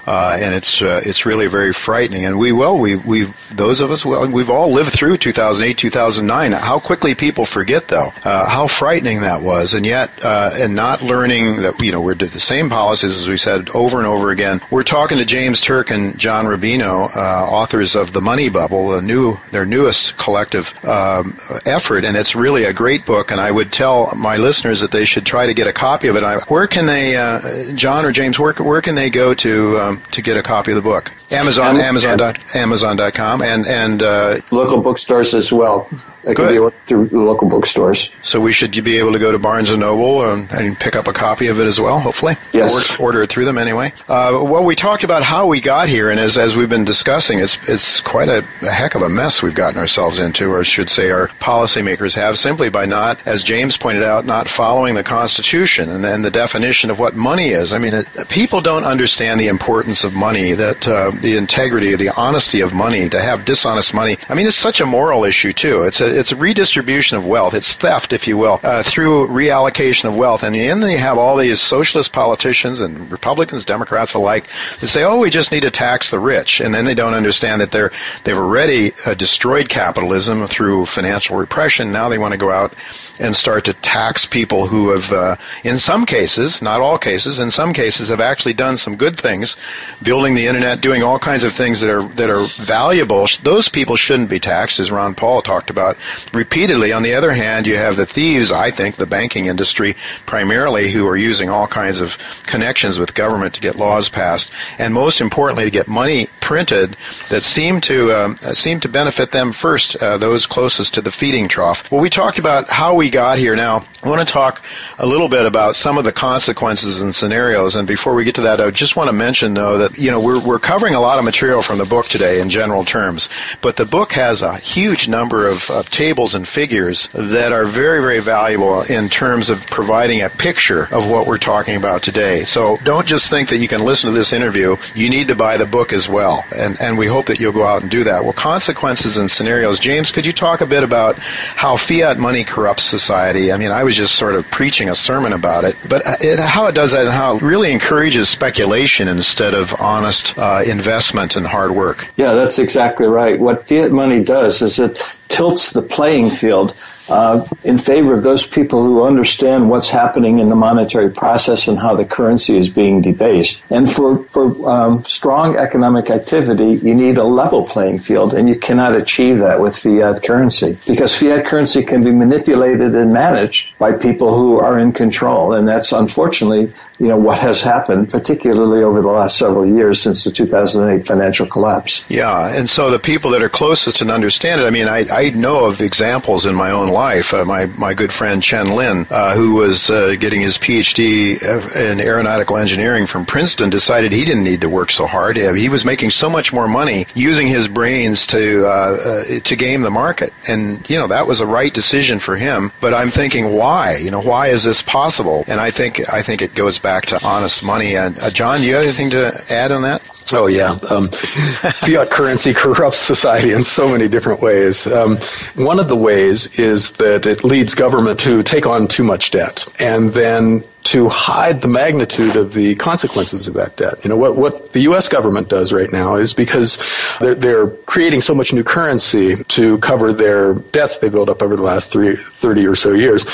uh, 0.08 0.36
and 0.40 0.56
it's 0.56 0.82
uh, 0.82 1.02
it's 1.06 1.28
really 1.28 1.46
very 1.46 1.74
frightening. 1.74 2.26
And 2.26 2.40
we 2.40 2.52
will 2.52 2.80
we 2.80 2.96
we 2.96 3.26
those 3.52 3.82
of 3.82 3.92
us 3.92 4.04
well, 4.04 4.28
we've 4.28 4.50
all 4.50 4.72
lived 4.72 4.94
through 4.94 5.18
2008, 5.18 5.78
2009. 5.78 6.52
How 6.54 6.80
quickly 6.80 7.14
people 7.14 7.46
forget 7.46 7.88
though, 7.90 8.13
uh, 8.24 8.48
how 8.48 8.68
frightening 8.68 9.22
that 9.22 9.42
was, 9.42 9.74
and 9.74 9.86
yet 9.86 10.10
uh, 10.24 10.52
and 10.54 10.76
not 10.76 11.02
learning 11.02 11.58
that 11.58 11.82
you 11.82 11.92
know 11.92 12.02
we're 12.02 12.16
doing 12.16 12.32
the 12.32 12.40
same 12.40 12.70
policies, 12.70 13.20
as 13.20 13.28
we 13.28 13.38
said 13.38 13.70
over 13.70 13.98
and 13.98 14.08
over 14.08 14.32
again. 14.32 14.62
We're 14.72 14.84
talking 14.84 15.18
to 15.18 15.26
James 15.26 15.62
Turk 15.62 15.92
and 15.92 16.18
John 16.18 16.46
Rubino, 16.46 17.16
uh, 17.16 17.20
authors 17.20 17.96
of 17.96 18.14
The 18.14 18.22
Money 18.22 18.50
Bubble, 18.50 18.94
a 18.96 19.02
new, 19.02 19.38
their 19.52 19.66
newest 19.66 20.18
collective 20.18 20.74
um, 20.86 21.38
effort, 21.66 22.06
and 22.06 22.16
it's 22.16 22.36
really 22.36 22.64
a 22.64 22.74
great 22.74 23.06
book. 23.06 23.32
And 23.32 23.42
I 23.42 23.52
would 23.52 23.72
tell 23.72 24.14
my 24.16 24.38
listeners 24.38 24.82
that 24.82 24.92
they 24.92 25.06
should 25.06 25.26
try 25.26 25.46
to 25.46 25.54
get 25.54 25.68
a 25.68 25.74
copy 25.74 26.08
of 26.08 26.16
it. 26.16 26.24
I, 26.24 26.38
where 26.46 26.68
can 26.68 26.86
they, 26.86 27.18
uh, 27.18 27.74
John 27.74 28.06
or 28.06 28.12
James, 28.12 28.40
where, 28.40 28.54
where 28.54 28.82
can 28.82 28.96
they 28.96 29.10
go 29.10 29.34
to 29.34 29.80
um, 29.80 30.02
to 30.12 30.22
get 30.22 30.38
a 30.38 30.44
copy 30.44 30.72
of 30.72 30.76
the 30.76 30.82
book? 30.82 31.12
Amazon, 31.32 31.78
Amazon, 31.80 32.20
Amazon, 32.22 32.36
Amazon.com, 32.54 33.42
and 33.42 33.66
and 33.66 34.04
uh, 34.04 34.40
local 34.52 34.82
bookstores 34.82 35.34
as 35.34 35.52
well. 35.52 35.90
It 36.24 36.36
can 36.36 36.48
be 36.48 36.58
ordered 36.58 36.80
through 36.86 37.10
local 37.12 37.50
bookstores. 37.50 38.10
So 38.24 38.40
we 38.40 38.54
should 38.54 38.72
be 38.84 38.98
able 38.98 39.12
to 39.14 39.20
go 39.20 39.32
to 39.32 39.40
Barnes 39.40 39.70
and 39.70 39.80
Noble 39.80 40.30
and, 40.30 40.50
and 40.52 40.80
pick 40.80 40.96
up 40.96 41.08
a 41.08 41.14
copy 41.14 41.48
of 41.48 41.60
it 41.60 41.66
as 41.66 41.80
well, 41.80 42.00
hopefully. 42.00 42.36
Yes. 42.54 42.98
Or, 43.00 43.04
order 43.04 43.24
it 43.24 43.30
through 43.30 43.46
them 43.46 43.58
anyway. 43.58 43.92
Uh, 44.08 44.40
well, 44.44 44.64
we 44.64 44.76
talked 44.76 45.04
about 45.04 45.24
how 45.24 45.48
we 45.48 45.60
got 45.60 45.88
here, 45.88 46.10
and 46.10 46.20
as, 46.20 46.38
as 46.38 46.56
we've 46.56 46.70
been 46.70 46.86
discussing, 46.86 47.40
it's 47.40 47.58
it's 47.68 48.02
quite 48.02 48.30
a, 48.30 48.40
a 48.62 48.72
heck 48.72 48.96
of 48.96 49.02
a 49.02 49.10
mess 49.10 49.42
we've 49.42 49.56
gotten 49.56 49.80
ourselves 49.80 50.20
into, 50.20 50.50
or 50.50 50.60
I 50.60 50.64
should 50.64 50.90
say, 50.90 51.12
our 51.12 51.28
policymakers 51.40 52.16
have, 52.16 52.38
simply 52.38 52.70
by 52.70 52.86
not, 52.86 53.20
as 53.28 53.44
James 53.44 53.78
pointed 53.78 54.04
out, 54.04 54.26
not 54.26 54.48
following 54.48 54.96
the 54.96 55.04
Constitution 55.04 55.90
and, 55.90 56.06
and 56.06 56.24
the 56.24 56.32
definition 56.32 56.90
of 56.90 57.00
what 57.00 57.16
money 57.16 57.50
is. 57.50 57.74
I 57.74 57.80
mean, 57.80 57.94
it, 57.94 58.08
people 58.30 58.62
don't 58.62 58.86
understand 58.86 59.40
the 59.40 59.48
importance 59.48 60.04
of 60.04 60.14
money, 60.14 60.54
that 60.54 60.88
uh, 60.88 61.12
the 61.12 61.36
integrity, 61.36 61.96
the 61.96 62.10
honesty 62.10 62.62
of 62.62 62.74
money. 62.74 63.10
To 63.10 63.22
have 63.22 63.44
dishonest 63.46 63.94
money, 63.94 64.18
I 64.30 64.34
mean, 64.34 64.48
it's 64.48 64.56
such 64.56 64.80
a 64.80 64.86
moral 64.86 65.24
issue 65.24 65.52
too. 65.52 65.84
It's 65.84 66.00
a 66.00 66.13
it's 66.14 66.32
a 66.32 66.36
redistribution 66.36 67.18
of 67.18 67.26
wealth. 67.26 67.54
It's 67.54 67.74
theft, 67.74 68.14
if 68.14 68.28
you 68.28 68.38
will, 68.38 68.60
uh, 68.64 68.84
through 68.84 69.28
reallocation 69.28 70.06
of 70.06 70.16
wealth. 70.16 70.44
And 70.44 70.56
then 70.56 70.82
you 70.90 70.98
have 70.98 71.18
all 71.18 71.36
these 71.36 71.60
socialist 71.60 72.14
politicians 72.14 72.80
and 72.80 73.12
Republicans, 73.12 73.66
Democrats 73.66 74.14
alike 74.14 74.48
that 74.80 74.88
say, 74.88 75.04
"Oh, 75.04 75.20
we 75.20 75.30
just 75.30 75.52
need 75.52 75.64
to 75.64 75.72
tax 75.72 76.10
the 76.10 76.20
rich," 76.20 76.60
and 76.60 76.74
then 76.74 76.86
they 76.86 76.94
don't 76.94 77.14
understand 77.14 77.62
that 77.62 77.72
they're 77.72 77.92
they've 78.24 78.38
already 78.38 78.94
uh, 79.06 79.14
destroyed 79.14 79.70
capitalism 79.70 80.48
through 80.48 80.86
financial 80.86 81.38
repression. 81.38 81.92
Now 81.92 82.10
they 82.10 82.18
want 82.18 82.34
to 82.34 82.38
go 82.38 82.52
out 82.52 82.74
and 83.20 83.36
start 83.36 83.66
to 83.66 83.74
tax 83.74 84.26
people 84.26 84.68
who 84.68 84.90
have, 84.90 85.12
uh, 85.12 85.36
in 85.64 85.78
some 85.78 86.06
cases, 86.06 86.62
not 86.62 86.82
all 86.82 86.98
cases, 86.98 87.40
in 87.40 87.52
some 87.52 87.74
cases, 87.74 88.10
have 88.10 88.22
actually 88.22 88.54
done 88.54 88.78
some 88.78 88.96
good 88.96 89.20
things, 89.20 89.56
building 90.02 90.36
the 90.36 90.48
internet, 90.48 90.82
doing 90.82 91.04
all 91.04 91.20
kinds 91.20 91.44
of 91.44 91.54
things 91.54 91.82
that 91.82 91.90
are 91.90 92.04
that 92.04 92.30
are 92.30 92.46
valuable. 92.46 93.28
Those 93.44 93.70
people 93.70 93.96
shouldn't 93.96 94.30
be 94.30 94.40
taxed, 94.40 94.80
as 94.80 94.92
Ron 94.92 95.16
Paul 95.16 95.42
talked 95.42 95.70
about 95.70 95.98
repeatedly. 96.34 96.92
On 96.92 97.04
the 97.04 97.14
other 97.14 97.32
hand, 97.32 97.68
you 97.68 97.78
have 97.78 97.96
the 97.96 98.06
thieves, 98.06 98.52
I 98.52 98.72
think, 98.72 98.96
the 98.96 99.06
banking 99.06 99.46
industry 99.46 99.96
primarily, 100.26 100.92
who 100.92 101.08
are 101.08 101.18
using 101.18 101.50
all 101.50 101.68
kinds 101.68 102.00
of 102.00 102.18
connections 102.44 103.00
with 103.00 103.14
government 103.14 103.54
to 103.56 103.62
get 103.62 103.76
laws 103.76 104.10
passed, 104.10 104.52
and 104.78 104.94
most 104.94 105.22
importantly, 105.22 105.66
to 105.66 105.72
get 105.72 105.88
money 105.88 106.28
printed 106.42 106.98
that 107.30 107.44
seem 107.44 107.82
to 107.82 108.12
um, 108.12 108.38
seem 108.54 108.80
to 108.80 108.90
benefit 108.90 109.32
them 109.32 109.52
first, 109.52 109.96
uh, 109.98 110.18
those 110.18 110.46
closest 110.46 110.94
to 110.94 111.02
the 111.02 111.12
feeding 111.12 111.48
trough. 111.48 111.90
Well, 111.92 112.02
we 112.02 112.10
talked 112.10 112.40
about 112.40 112.70
how 112.70 112.96
we 112.96 113.10
got 113.10 113.38
here. 113.38 113.56
Now, 113.56 113.86
I 114.04 114.10
want 114.10 114.28
to 114.28 114.32
talk 114.32 114.64
a 115.00 115.06
little 115.06 115.30
bit 115.30 115.46
about 115.46 115.76
some 115.76 115.98
of 115.98 116.04
the 116.04 116.12
consequences 116.12 117.02
and 117.02 117.16
scenarios. 117.16 117.76
And 117.76 117.88
before 117.88 118.14
we 118.14 118.24
get 118.24 118.36
to 118.36 118.42
that, 118.42 118.60
I 118.60 118.70
just 118.72 118.96
want 118.96 119.08
to 119.08 119.14
mention, 119.14 119.54
though, 119.54 119.78
that 119.78 119.98
you 119.98 120.12
know 120.12 120.22
we're 120.22 120.44
we're 120.44 120.60
covering 120.60 120.96
a 120.96 121.00
lot 121.00 121.20
of 121.20 121.26
material 121.26 121.62
from 121.62 121.78
the 121.78 121.86
book 121.86 122.06
today 122.06 122.42
in 122.42 122.50
general 122.50 122.84
terms, 122.84 123.30
but 123.62 123.78
the 123.78 123.86
book 123.86 124.12
has 124.14 124.42
a 124.42 124.58
huge 124.58 125.08
number 125.08 125.48
of, 125.48 125.70
of 125.70 125.90
tables 125.94 126.34
and 126.34 126.48
figures 126.48 127.08
that 127.10 127.54
are 127.54 127.66
very, 127.66 128.02
very 128.02 128.20
valuable 128.20 128.82
in 128.82 129.08
terms 129.10 129.50
of 129.50 129.66
providing 129.68 130.22
a 130.24 130.30
picture 130.30 130.88
of 130.92 131.10
what 131.10 131.28
we're 131.28 131.38
talking 131.38 131.76
about 131.76 132.02
today. 132.02 132.44
So 132.44 132.78
don't 132.84 133.08
just 133.08 133.30
think 133.30 133.50
that 133.50 133.58
you 133.58 133.68
can 133.68 133.86
listen 133.86 134.10
to 134.10 134.18
this 134.18 134.34
interview. 134.34 134.76
You 134.96 135.10
need 135.10 135.28
to 135.28 135.36
buy 135.36 135.58
the 135.58 135.66
book 135.66 135.94
as 135.94 136.10
well. 136.10 136.44
And, 136.56 136.82
and 136.82 136.98
we 136.98 137.06
hope 137.08 137.28
that 137.28 137.40
you'll 137.40 137.54
go 137.54 137.66
out 137.66 137.84
and 137.84 137.92
do 137.92 138.04
that. 138.04 138.24
Well, 138.24 138.34
consequences 138.34 139.18
and 139.18 139.30
scenarios. 139.30 139.80
James, 139.80 140.12
could 140.12 140.26
you 140.26 140.34
talk 140.34 140.62
a 140.62 140.66
bit 140.66 140.84
about 140.84 141.16
how 141.18 141.78
fiat 141.78 142.18
money 142.18 142.44
corrupts 142.44 142.84
society? 142.84 143.52
I 143.52 143.58
mean, 143.58 143.72
I 143.72 143.84
was 143.84 143.96
just 143.96 144.16
sort 144.16 144.34
of 144.34 144.50
preaching 144.50 144.90
a 144.90 144.96
sermon 144.96 145.32
about 145.32 145.64
it, 145.64 145.76
but 145.88 146.02
it, 146.22 146.40
how 146.40 146.68
it 146.68 146.74
does 146.74 146.94
that 146.94 147.06
and 147.06 147.14
how 147.14 147.38
it 147.38 147.44
really 147.44 147.72
encourages 147.72 148.30
speculation 148.30 149.08
instead 149.08 149.54
of 149.54 149.74
honest 149.80 150.38
uh, 150.38 150.62
investment 150.66 151.36
and 151.36 151.46
hard 151.46 151.72
work. 151.72 152.08
Yeah, 152.18 152.34
that's 152.34 152.58
exactly 152.58 153.06
right. 153.06 153.40
What 153.40 153.68
fiat 153.68 153.92
money 153.92 154.24
does 154.24 154.62
is 154.62 154.80
it 154.80 155.00
tilts 155.34 155.72
the 155.72 155.82
playing 155.82 156.30
field 156.30 156.76
uh, 157.10 157.46
in 157.64 157.78
favor 157.78 158.14
of 158.14 158.24
those 158.24 158.46
people 158.46 158.84
who 158.84 159.04
understand 159.04 159.70
what's 159.70 159.90
happening 159.90 160.40
in 160.40 160.48
the 160.48 160.56
monetary 160.56 161.10
process 161.10 161.68
and 161.68 161.78
how 161.78 161.94
the 161.96 162.06
currency 162.06 162.56
is 162.56 162.70
being 162.70 163.02
debased. 163.02 163.64
And 163.70 163.92
for, 163.92 164.24
for 164.26 164.70
um, 164.70 165.04
strong 165.06 165.58
economic 165.58 166.10
activity, 166.10 166.80
you 166.88 166.96
need 166.96 167.18
a 167.18 167.24
level 167.24 167.68
playing 167.68 168.00
field, 168.00 168.34
and 168.34 168.48
you 168.48 168.58
cannot 168.58 168.96
achieve 168.96 169.40
that 169.40 169.60
with 169.60 169.76
fiat 169.76 170.24
currency 170.24 170.78
because 170.88 171.18
fiat 171.18 171.46
currency 171.46 171.84
can 171.84 172.04
be 172.04 172.12
manipulated 172.12 172.96
and 172.96 173.12
managed 173.12 173.78
by 173.80 173.92
people 173.92 174.38
who 174.38 174.60
are 174.60 174.80
in 174.80 174.94
control. 174.94 175.54
And 175.54 175.68
that's 175.68 175.92
unfortunately 175.92 176.72
you 177.04 177.10
know 177.10 177.18
what 177.18 177.38
has 177.40 177.60
happened, 177.60 178.10
particularly 178.10 178.82
over 178.82 179.02
the 179.02 179.10
last 179.10 179.38
several 179.38 179.66
years 179.66 180.02
since 180.02 180.24
the 180.24 180.32
2008 180.32 181.06
financial 181.06 181.46
collapse. 181.46 182.02
Yeah, 182.08 182.48
and 182.56 182.70
so 182.70 182.90
the 182.90 182.98
people 182.98 183.30
that 183.32 183.44
are 183.44 183.50
closest 183.50 184.00
and 184.00 184.10
understand 184.10 184.62
it. 184.62 184.64
I 184.64 184.70
mean, 184.70 184.88
I, 184.88 185.06
I 185.12 185.30
know 185.32 185.66
of 185.66 185.82
examples 185.82 186.46
in 186.46 186.56
my 186.56 186.72
own 186.72 186.88
life. 186.88 187.34
Uh, 187.34 187.44
my 187.44 187.66
my 187.66 187.94
good 187.94 188.14
friend 188.14 188.42
Chen 188.42 188.74
Lin, 188.74 189.06
uh, 189.10 189.36
who 189.36 189.56
was 189.56 189.90
uh, 189.90 190.16
getting 190.18 190.40
his 190.40 190.58
PhD 190.58 191.42
in 191.76 192.00
aeronautical 192.00 192.56
engineering 192.56 193.06
from 193.06 193.26
Princeton, 193.26 193.70
decided 193.70 194.14
he 194.14 194.24
didn't 194.24 194.46
need 194.46 194.62
to 194.62 194.70
work 194.70 194.90
so 194.90 195.06
hard. 195.06 195.36
He 195.36 195.68
was 195.68 195.84
making 195.84 196.12
so 196.12 196.30
much 196.30 196.54
more 196.54 196.70
money 196.70 197.06
using 197.16 197.48
his 197.48 197.68
brains 197.68 198.26
to 198.28 198.66
uh, 198.66 198.70
uh, 198.70 199.40
to 199.42 199.56
game 199.58 199.82
the 199.82 199.92
market, 199.92 200.32
and 200.48 200.90
you 200.90 200.98
know 200.98 201.08
that 201.08 201.28
was 201.28 201.42
a 201.42 201.46
right 201.46 201.74
decision 201.74 202.20
for 202.20 202.38
him. 202.38 202.72
But 202.80 202.94
I'm 202.94 203.10
thinking, 203.10 203.52
why? 203.52 203.98
You 203.98 204.12
know, 204.12 204.22
why 204.22 204.48
is 204.48 204.64
this 204.64 204.82
possible? 204.82 205.44
And 205.48 205.60
I 205.60 205.70
think 205.70 206.02
I 206.08 206.22
think 206.22 206.42
it 206.42 206.56
goes 206.56 206.80
back 206.80 206.93
to 207.02 207.24
honest 207.26 207.64
money. 207.64 207.96
And 207.96 208.18
uh, 208.20 208.30
John, 208.30 208.60
do 208.60 208.66
you 208.66 208.76
have 208.76 208.84
anything 208.84 209.10
to 209.12 209.44
add 209.52 209.72
on 209.72 209.82
that? 209.84 210.08
Oh 210.32 210.48
yeah, 210.48 210.78
um, 210.90 211.10
fiat 211.10 212.10
currency 212.10 212.54
corrupts 212.56 212.98
society 212.98 213.52
in 213.52 213.64
so 213.64 213.90
many 213.90 214.08
different 214.08 214.42
ways. 214.42 214.88
Um, 214.88 215.18
one 215.56 215.80
of 215.80 215.90
the 215.90 215.98
ways 215.98 216.58
is 216.58 216.92
that 216.94 217.26
it 217.26 217.44
leads 217.44 217.76
government 217.76 218.20
to 218.22 218.42
take 218.42 218.66
on 218.66 218.88
too 218.88 219.04
much 219.04 219.32
debt, 219.32 219.68
and 219.80 220.14
then 220.14 220.64
to 220.84 221.08
hide 221.08 221.62
the 221.62 221.68
magnitude 221.68 222.36
of 222.36 222.54
the 222.54 222.76
consequences 222.76 223.48
of 223.48 223.54
that 223.54 223.78
debt. 223.78 224.04
You 224.04 224.10
know, 224.10 224.18
what, 224.18 224.36
what 224.36 224.74
the 224.74 224.82
U.S. 224.82 225.08
government 225.08 225.48
does 225.48 225.72
right 225.72 225.92
now 225.92 226.16
is 226.16 226.34
because 226.34 226.84
they're, 227.20 227.36
they're 227.36 227.68
creating 227.68 228.22
so 228.22 228.36
much 228.36 228.52
new 228.52 228.64
currency 228.64 229.44
to 229.46 229.78
cover 229.80 230.12
their 230.12 230.56
debts 230.56 230.98
they 230.98 231.10
built 231.10 231.30
up 231.30 231.42
over 231.42 231.56
the 231.56 231.62
last 231.62 231.92
three, 231.92 232.18
30 232.18 232.68
or 232.68 232.76
so 232.76 232.92
years, 232.92 233.26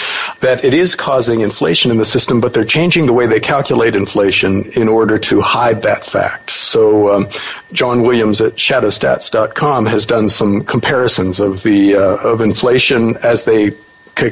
that 0.42 0.64
it 0.64 0.74
is 0.74 0.94
causing 0.96 1.42
inflation 1.42 1.90
in 1.90 1.98
the 1.98 2.06
system, 2.06 2.40
but 2.40 2.54
they're 2.54 2.64
changing 2.64 3.08
the 3.08 3.14
way 3.14 3.26
they 3.26 3.40
calculate 3.40 3.96
inflation 3.96 4.64
in 4.74 4.88
order 4.88 5.18
to 5.18 5.42
hide 5.42 5.82
that 5.82 6.06
fact. 6.06 6.52
So, 6.52 7.10
um, 7.10 7.28
John 7.72 8.04
Williams 8.04 8.42
at 8.42 8.56
shadowstats.com 8.56 9.86
has 9.88 10.06
done 10.06 10.30
some 10.30 10.62
comparisons 10.62 11.40
of 11.40 11.64
the, 11.64 11.96
uh, 11.96 12.18
of 12.18 12.42
inflation 12.42 13.18
as 13.18 13.46
they 13.46 13.72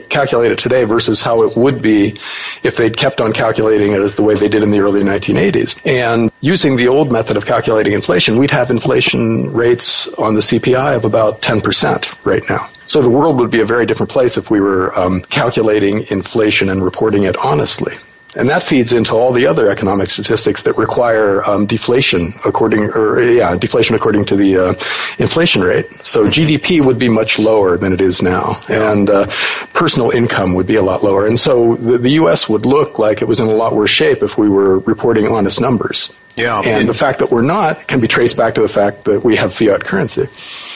calculate 0.10 0.52
it 0.52 0.60
today 0.60 0.84
versus 0.84 1.22
how 1.22 1.44
it 1.44 1.58
would 1.58 1.82
be 1.82 2.18
if 2.64 2.78
they'd 2.78 2.98
kept 2.98 3.22
on 3.22 3.34
calculating 3.34 3.94
it 3.94 4.02
as 4.02 4.16
the 4.16 4.24
way 4.24 4.36
they 4.36 4.48
did 4.48 4.64
in 4.64 4.72
the 4.72 4.80
early 4.80 5.02
1980s. 5.02 5.80
And 5.86 6.32
using 6.42 6.76
the 6.78 6.88
old 6.88 7.12
method 7.12 7.38
of 7.38 7.46
calculating 7.46 7.94
inflation, 7.94 8.38
we'd 8.38 8.52
have 8.52 8.70
inflation 8.70 9.52
rates 9.54 10.08
on 10.14 10.34
the 10.34 10.42
CPI 10.42 10.96
of 10.96 11.06
about 11.06 11.42
10% 11.42 12.26
right 12.26 12.44
now. 12.50 12.70
So 12.86 13.02
the 13.02 13.10
world 13.10 13.38
would 13.40 13.52
be 13.52 13.60
a 13.60 13.66
very 13.66 13.86
different 13.86 14.12
place 14.12 14.38
if 14.38 14.50
we 14.50 14.62
were 14.62 14.98
um, 14.98 15.22
calculating 15.24 16.06
inflation 16.10 16.70
and 16.70 16.84
reporting 16.84 17.24
it 17.24 17.36
honestly. 17.38 17.96
And 18.36 18.50
that 18.50 18.62
feeds 18.62 18.94
into 18.94 19.14
all 19.14 19.32
the 19.32 19.48
other 19.48 19.70
economic 19.70 20.10
statistics 20.10 20.64
that 20.64 20.78
require 20.78 21.44
um, 21.46 21.66
deflation 21.66 22.34
according, 22.46 22.90
or 22.92 23.22
yeah, 23.22 23.56
deflation 23.56 23.96
according 23.96 24.26
to 24.26 24.36
the 24.36 24.58
uh, 24.58 24.74
inflation 25.18 25.64
rate. 25.64 25.88
So 26.04 26.28
GDP 26.28 26.84
would 26.84 27.00
be 27.00 27.08
much 27.08 27.40
lower 27.40 27.78
than 27.78 27.94
it 27.94 28.02
is 28.02 28.22
now, 28.22 28.62
and 28.70 29.10
uh, 29.10 29.28
personal 29.74 30.12
income 30.12 30.54
would 30.56 30.68
be 30.68 30.76
a 30.76 30.84
lot 30.84 31.04
lower. 31.04 31.26
And 31.26 31.40
so 31.40 31.76
the, 31.76 31.98
the 31.98 32.12
U.S. 32.12 32.50
would 32.50 32.66
look 32.66 33.00
like 33.00 33.22
it 33.22 33.26
was 33.26 33.40
in 33.40 33.48
a 33.48 33.56
lot 33.56 33.74
worse 33.74 33.92
shape 33.92 34.22
if 34.22 34.38
we 34.38 34.50
were 34.50 34.80
reporting 34.80 35.28
honest 35.28 35.62
numbers. 35.62 36.14
Yeah, 36.38 36.62
and 36.64 36.88
the 36.88 36.94
fact 36.94 37.18
that 37.18 37.32
we're 37.32 37.42
not 37.42 37.88
can 37.88 38.00
be 38.00 38.08
traced 38.08 38.38
back 38.38 38.54
to 38.56 38.62
the 38.62 38.68
fact 38.68 39.06
that 39.06 39.24
we 39.24 39.36
have 39.38 39.56
fiat 39.56 39.84
currency. 39.84 40.28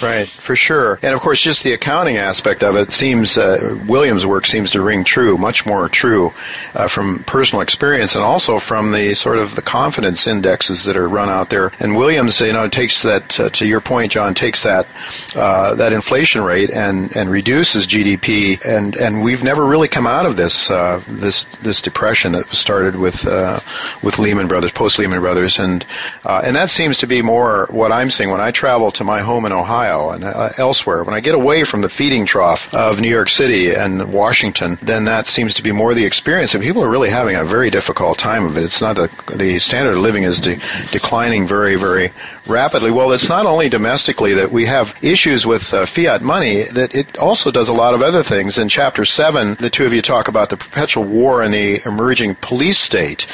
Right, 0.01 0.27
for 0.27 0.55
sure. 0.55 0.97
And 1.03 1.13
of 1.13 1.21
course, 1.21 1.39
just 1.39 1.63
the 1.63 1.73
accounting 1.73 2.17
aspect 2.17 2.63
of 2.63 2.75
it 2.75 2.91
seems 2.91 3.37
uh, 3.37 3.77
Williams' 3.87 4.25
work 4.25 4.47
seems 4.47 4.71
to 4.71 4.81
ring 4.81 5.03
true, 5.03 5.37
much 5.37 5.63
more 5.63 5.87
true 5.87 6.33
uh, 6.73 6.87
from 6.87 7.23
personal 7.25 7.61
experience, 7.61 8.15
and 8.15 8.23
also 8.23 8.57
from 8.57 8.91
the 8.91 9.13
sort 9.13 9.37
of 9.37 9.55
the 9.55 9.61
confidence 9.61 10.25
indexes 10.25 10.85
that 10.85 10.97
are 10.97 11.07
run 11.07 11.29
out 11.29 11.51
there. 11.51 11.71
And 11.79 11.95
Williams, 11.95 12.41
you 12.41 12.53
know, 12.53 12.67
takes 12.67 13.03
that 13.03 13.39
uh, 13.39 13.49
to 13.49 13.67
your 13.67 13.81
point, 13.81 14.13
John, 14.13 14.33
takes 14.33 14.63
that 14.63 14.87
uh, 15.35 15.75
that 15.75 15.93
inflation 15.93 16.41
rate 16.41 16.71
and 16.71 17.15
and 17.15 17.29
reduces 17.29 17.85
GDP, 17.85 18.59
and 18.65 18.95
and 18.95 19.21
we've 19.21 19.43
never 19.43 19.63
really 19.63 19.87
come 19.87 20.07
out 20.07 20.25
of 20.25 20.37
this 20.37 20.71
uh, 20.71 21.03
this 21.07 21.43
this 21.61 21.83
depression 21.83 22.31
that 22.31 22.47
started 22.47 22.95
with 22.95 23.27
uh, 23.27 23.59
with 24.01 24.17
Lehman 24.17 24.47
Brothers, 24.47 24.71
post 24.71 24.97
Lehman 24.97 25.19
Brothers 25.19 25.50
and 25.59 25.85
uh, 26.25 26.41
and 26.43 26.55
that 26.55 26.69
seems 26.69 26.97
to 26.99 27.07
be 27.07 27.21
more 27.21 27.67
what 27.69 27.91
I'm 27.91 28.09
seeing 28.09 28.31
when 28.31 28.41
I 28.41 28.51
travel 28.51 28.91
to 28.91 29.03
my 29.03 29.21
home 29.21 29.45
in 29.45 29.51
Ohio 29.51 30.09
and 30.09 30.23
uh, 30.23 30.49
elsewhere. 30.57 31.03
When 31.03 31.13
I 31.13 31.19
get 31.19 31.35
away 31.35 31.63
from 31.63 31.81
the 31.81 31.89
feeding 31.89 32.25
trough 32.25 32.73
of 32.75 33.01
New 33.01 33.09
York 33.09 33.29
City 33.29 33.73
and 33.73 34.11
Washington, 34.13 34.77
then 34.81 35.05
that 35.05 35.27
seems 35.27 35.53
to 35.55 35.63
be 35.63 35.71
more 35.71 35.93
the 35.93 36.05
experience. 36.05 36.53
And 36.53 36.63
people 36.63 36.83
are 36.83 36.89
really 36.89 37.09
having 37.09 37.35
a 37.35 37.43
very 37.43 37.69
difficult 37.69 38.17
time 38.17 38.45
of 38.45 38.57
it. 38.57 38.63
It's 38.63 38.81
not 38.81 38.95
the 38.95 39.09
the 39.35 39.59
standard 39.59 39.93
of 39.93 39.99
living 39.99 40.23
is 40.23 40.39
de- 40.39 40.59
declining 40.91 41.47
very 41.47 41.75
very 41.75 42.11
rapidly. 42.47 42.91
Well, 42.91 43.11
it's 43.11 43.29
not 43.29 43.45
only 43.45 43.69
domestically 43.69 44.33
that 44.33 44.51
we 44.51 44.65
have 44.65 44.97
issues 45.01 45.45
with 45.45 45.73
uh, 45.73 45.85
fiat 45.85 46.21
money, 46.21 46.63
that 46.63 46.93
it 46.95 47.17
also 47.17 47.51
does 47.51 47.69
a 47.69 47.73
lot 47.73 47.93
of 47.93 48.01
other 48.01 48.23
things. 48.23 48.57
In 48.57 48.69
Chapter 48.69 49.05
7, 49.05 49.55
the 49.59 49.69
two 49.69 49.85
of 49.85 49.93
you 49.93 50.01
talk 50.01 50.27
about 50.27 50.49
the 50.49 50.57
perpetual 50.57 51.03
war 51.03 51.41
and 51.41 51.53
the 51.53 51.81
emerging 51.85 52.35
police 52.35 52.79
state. 52.79 53.27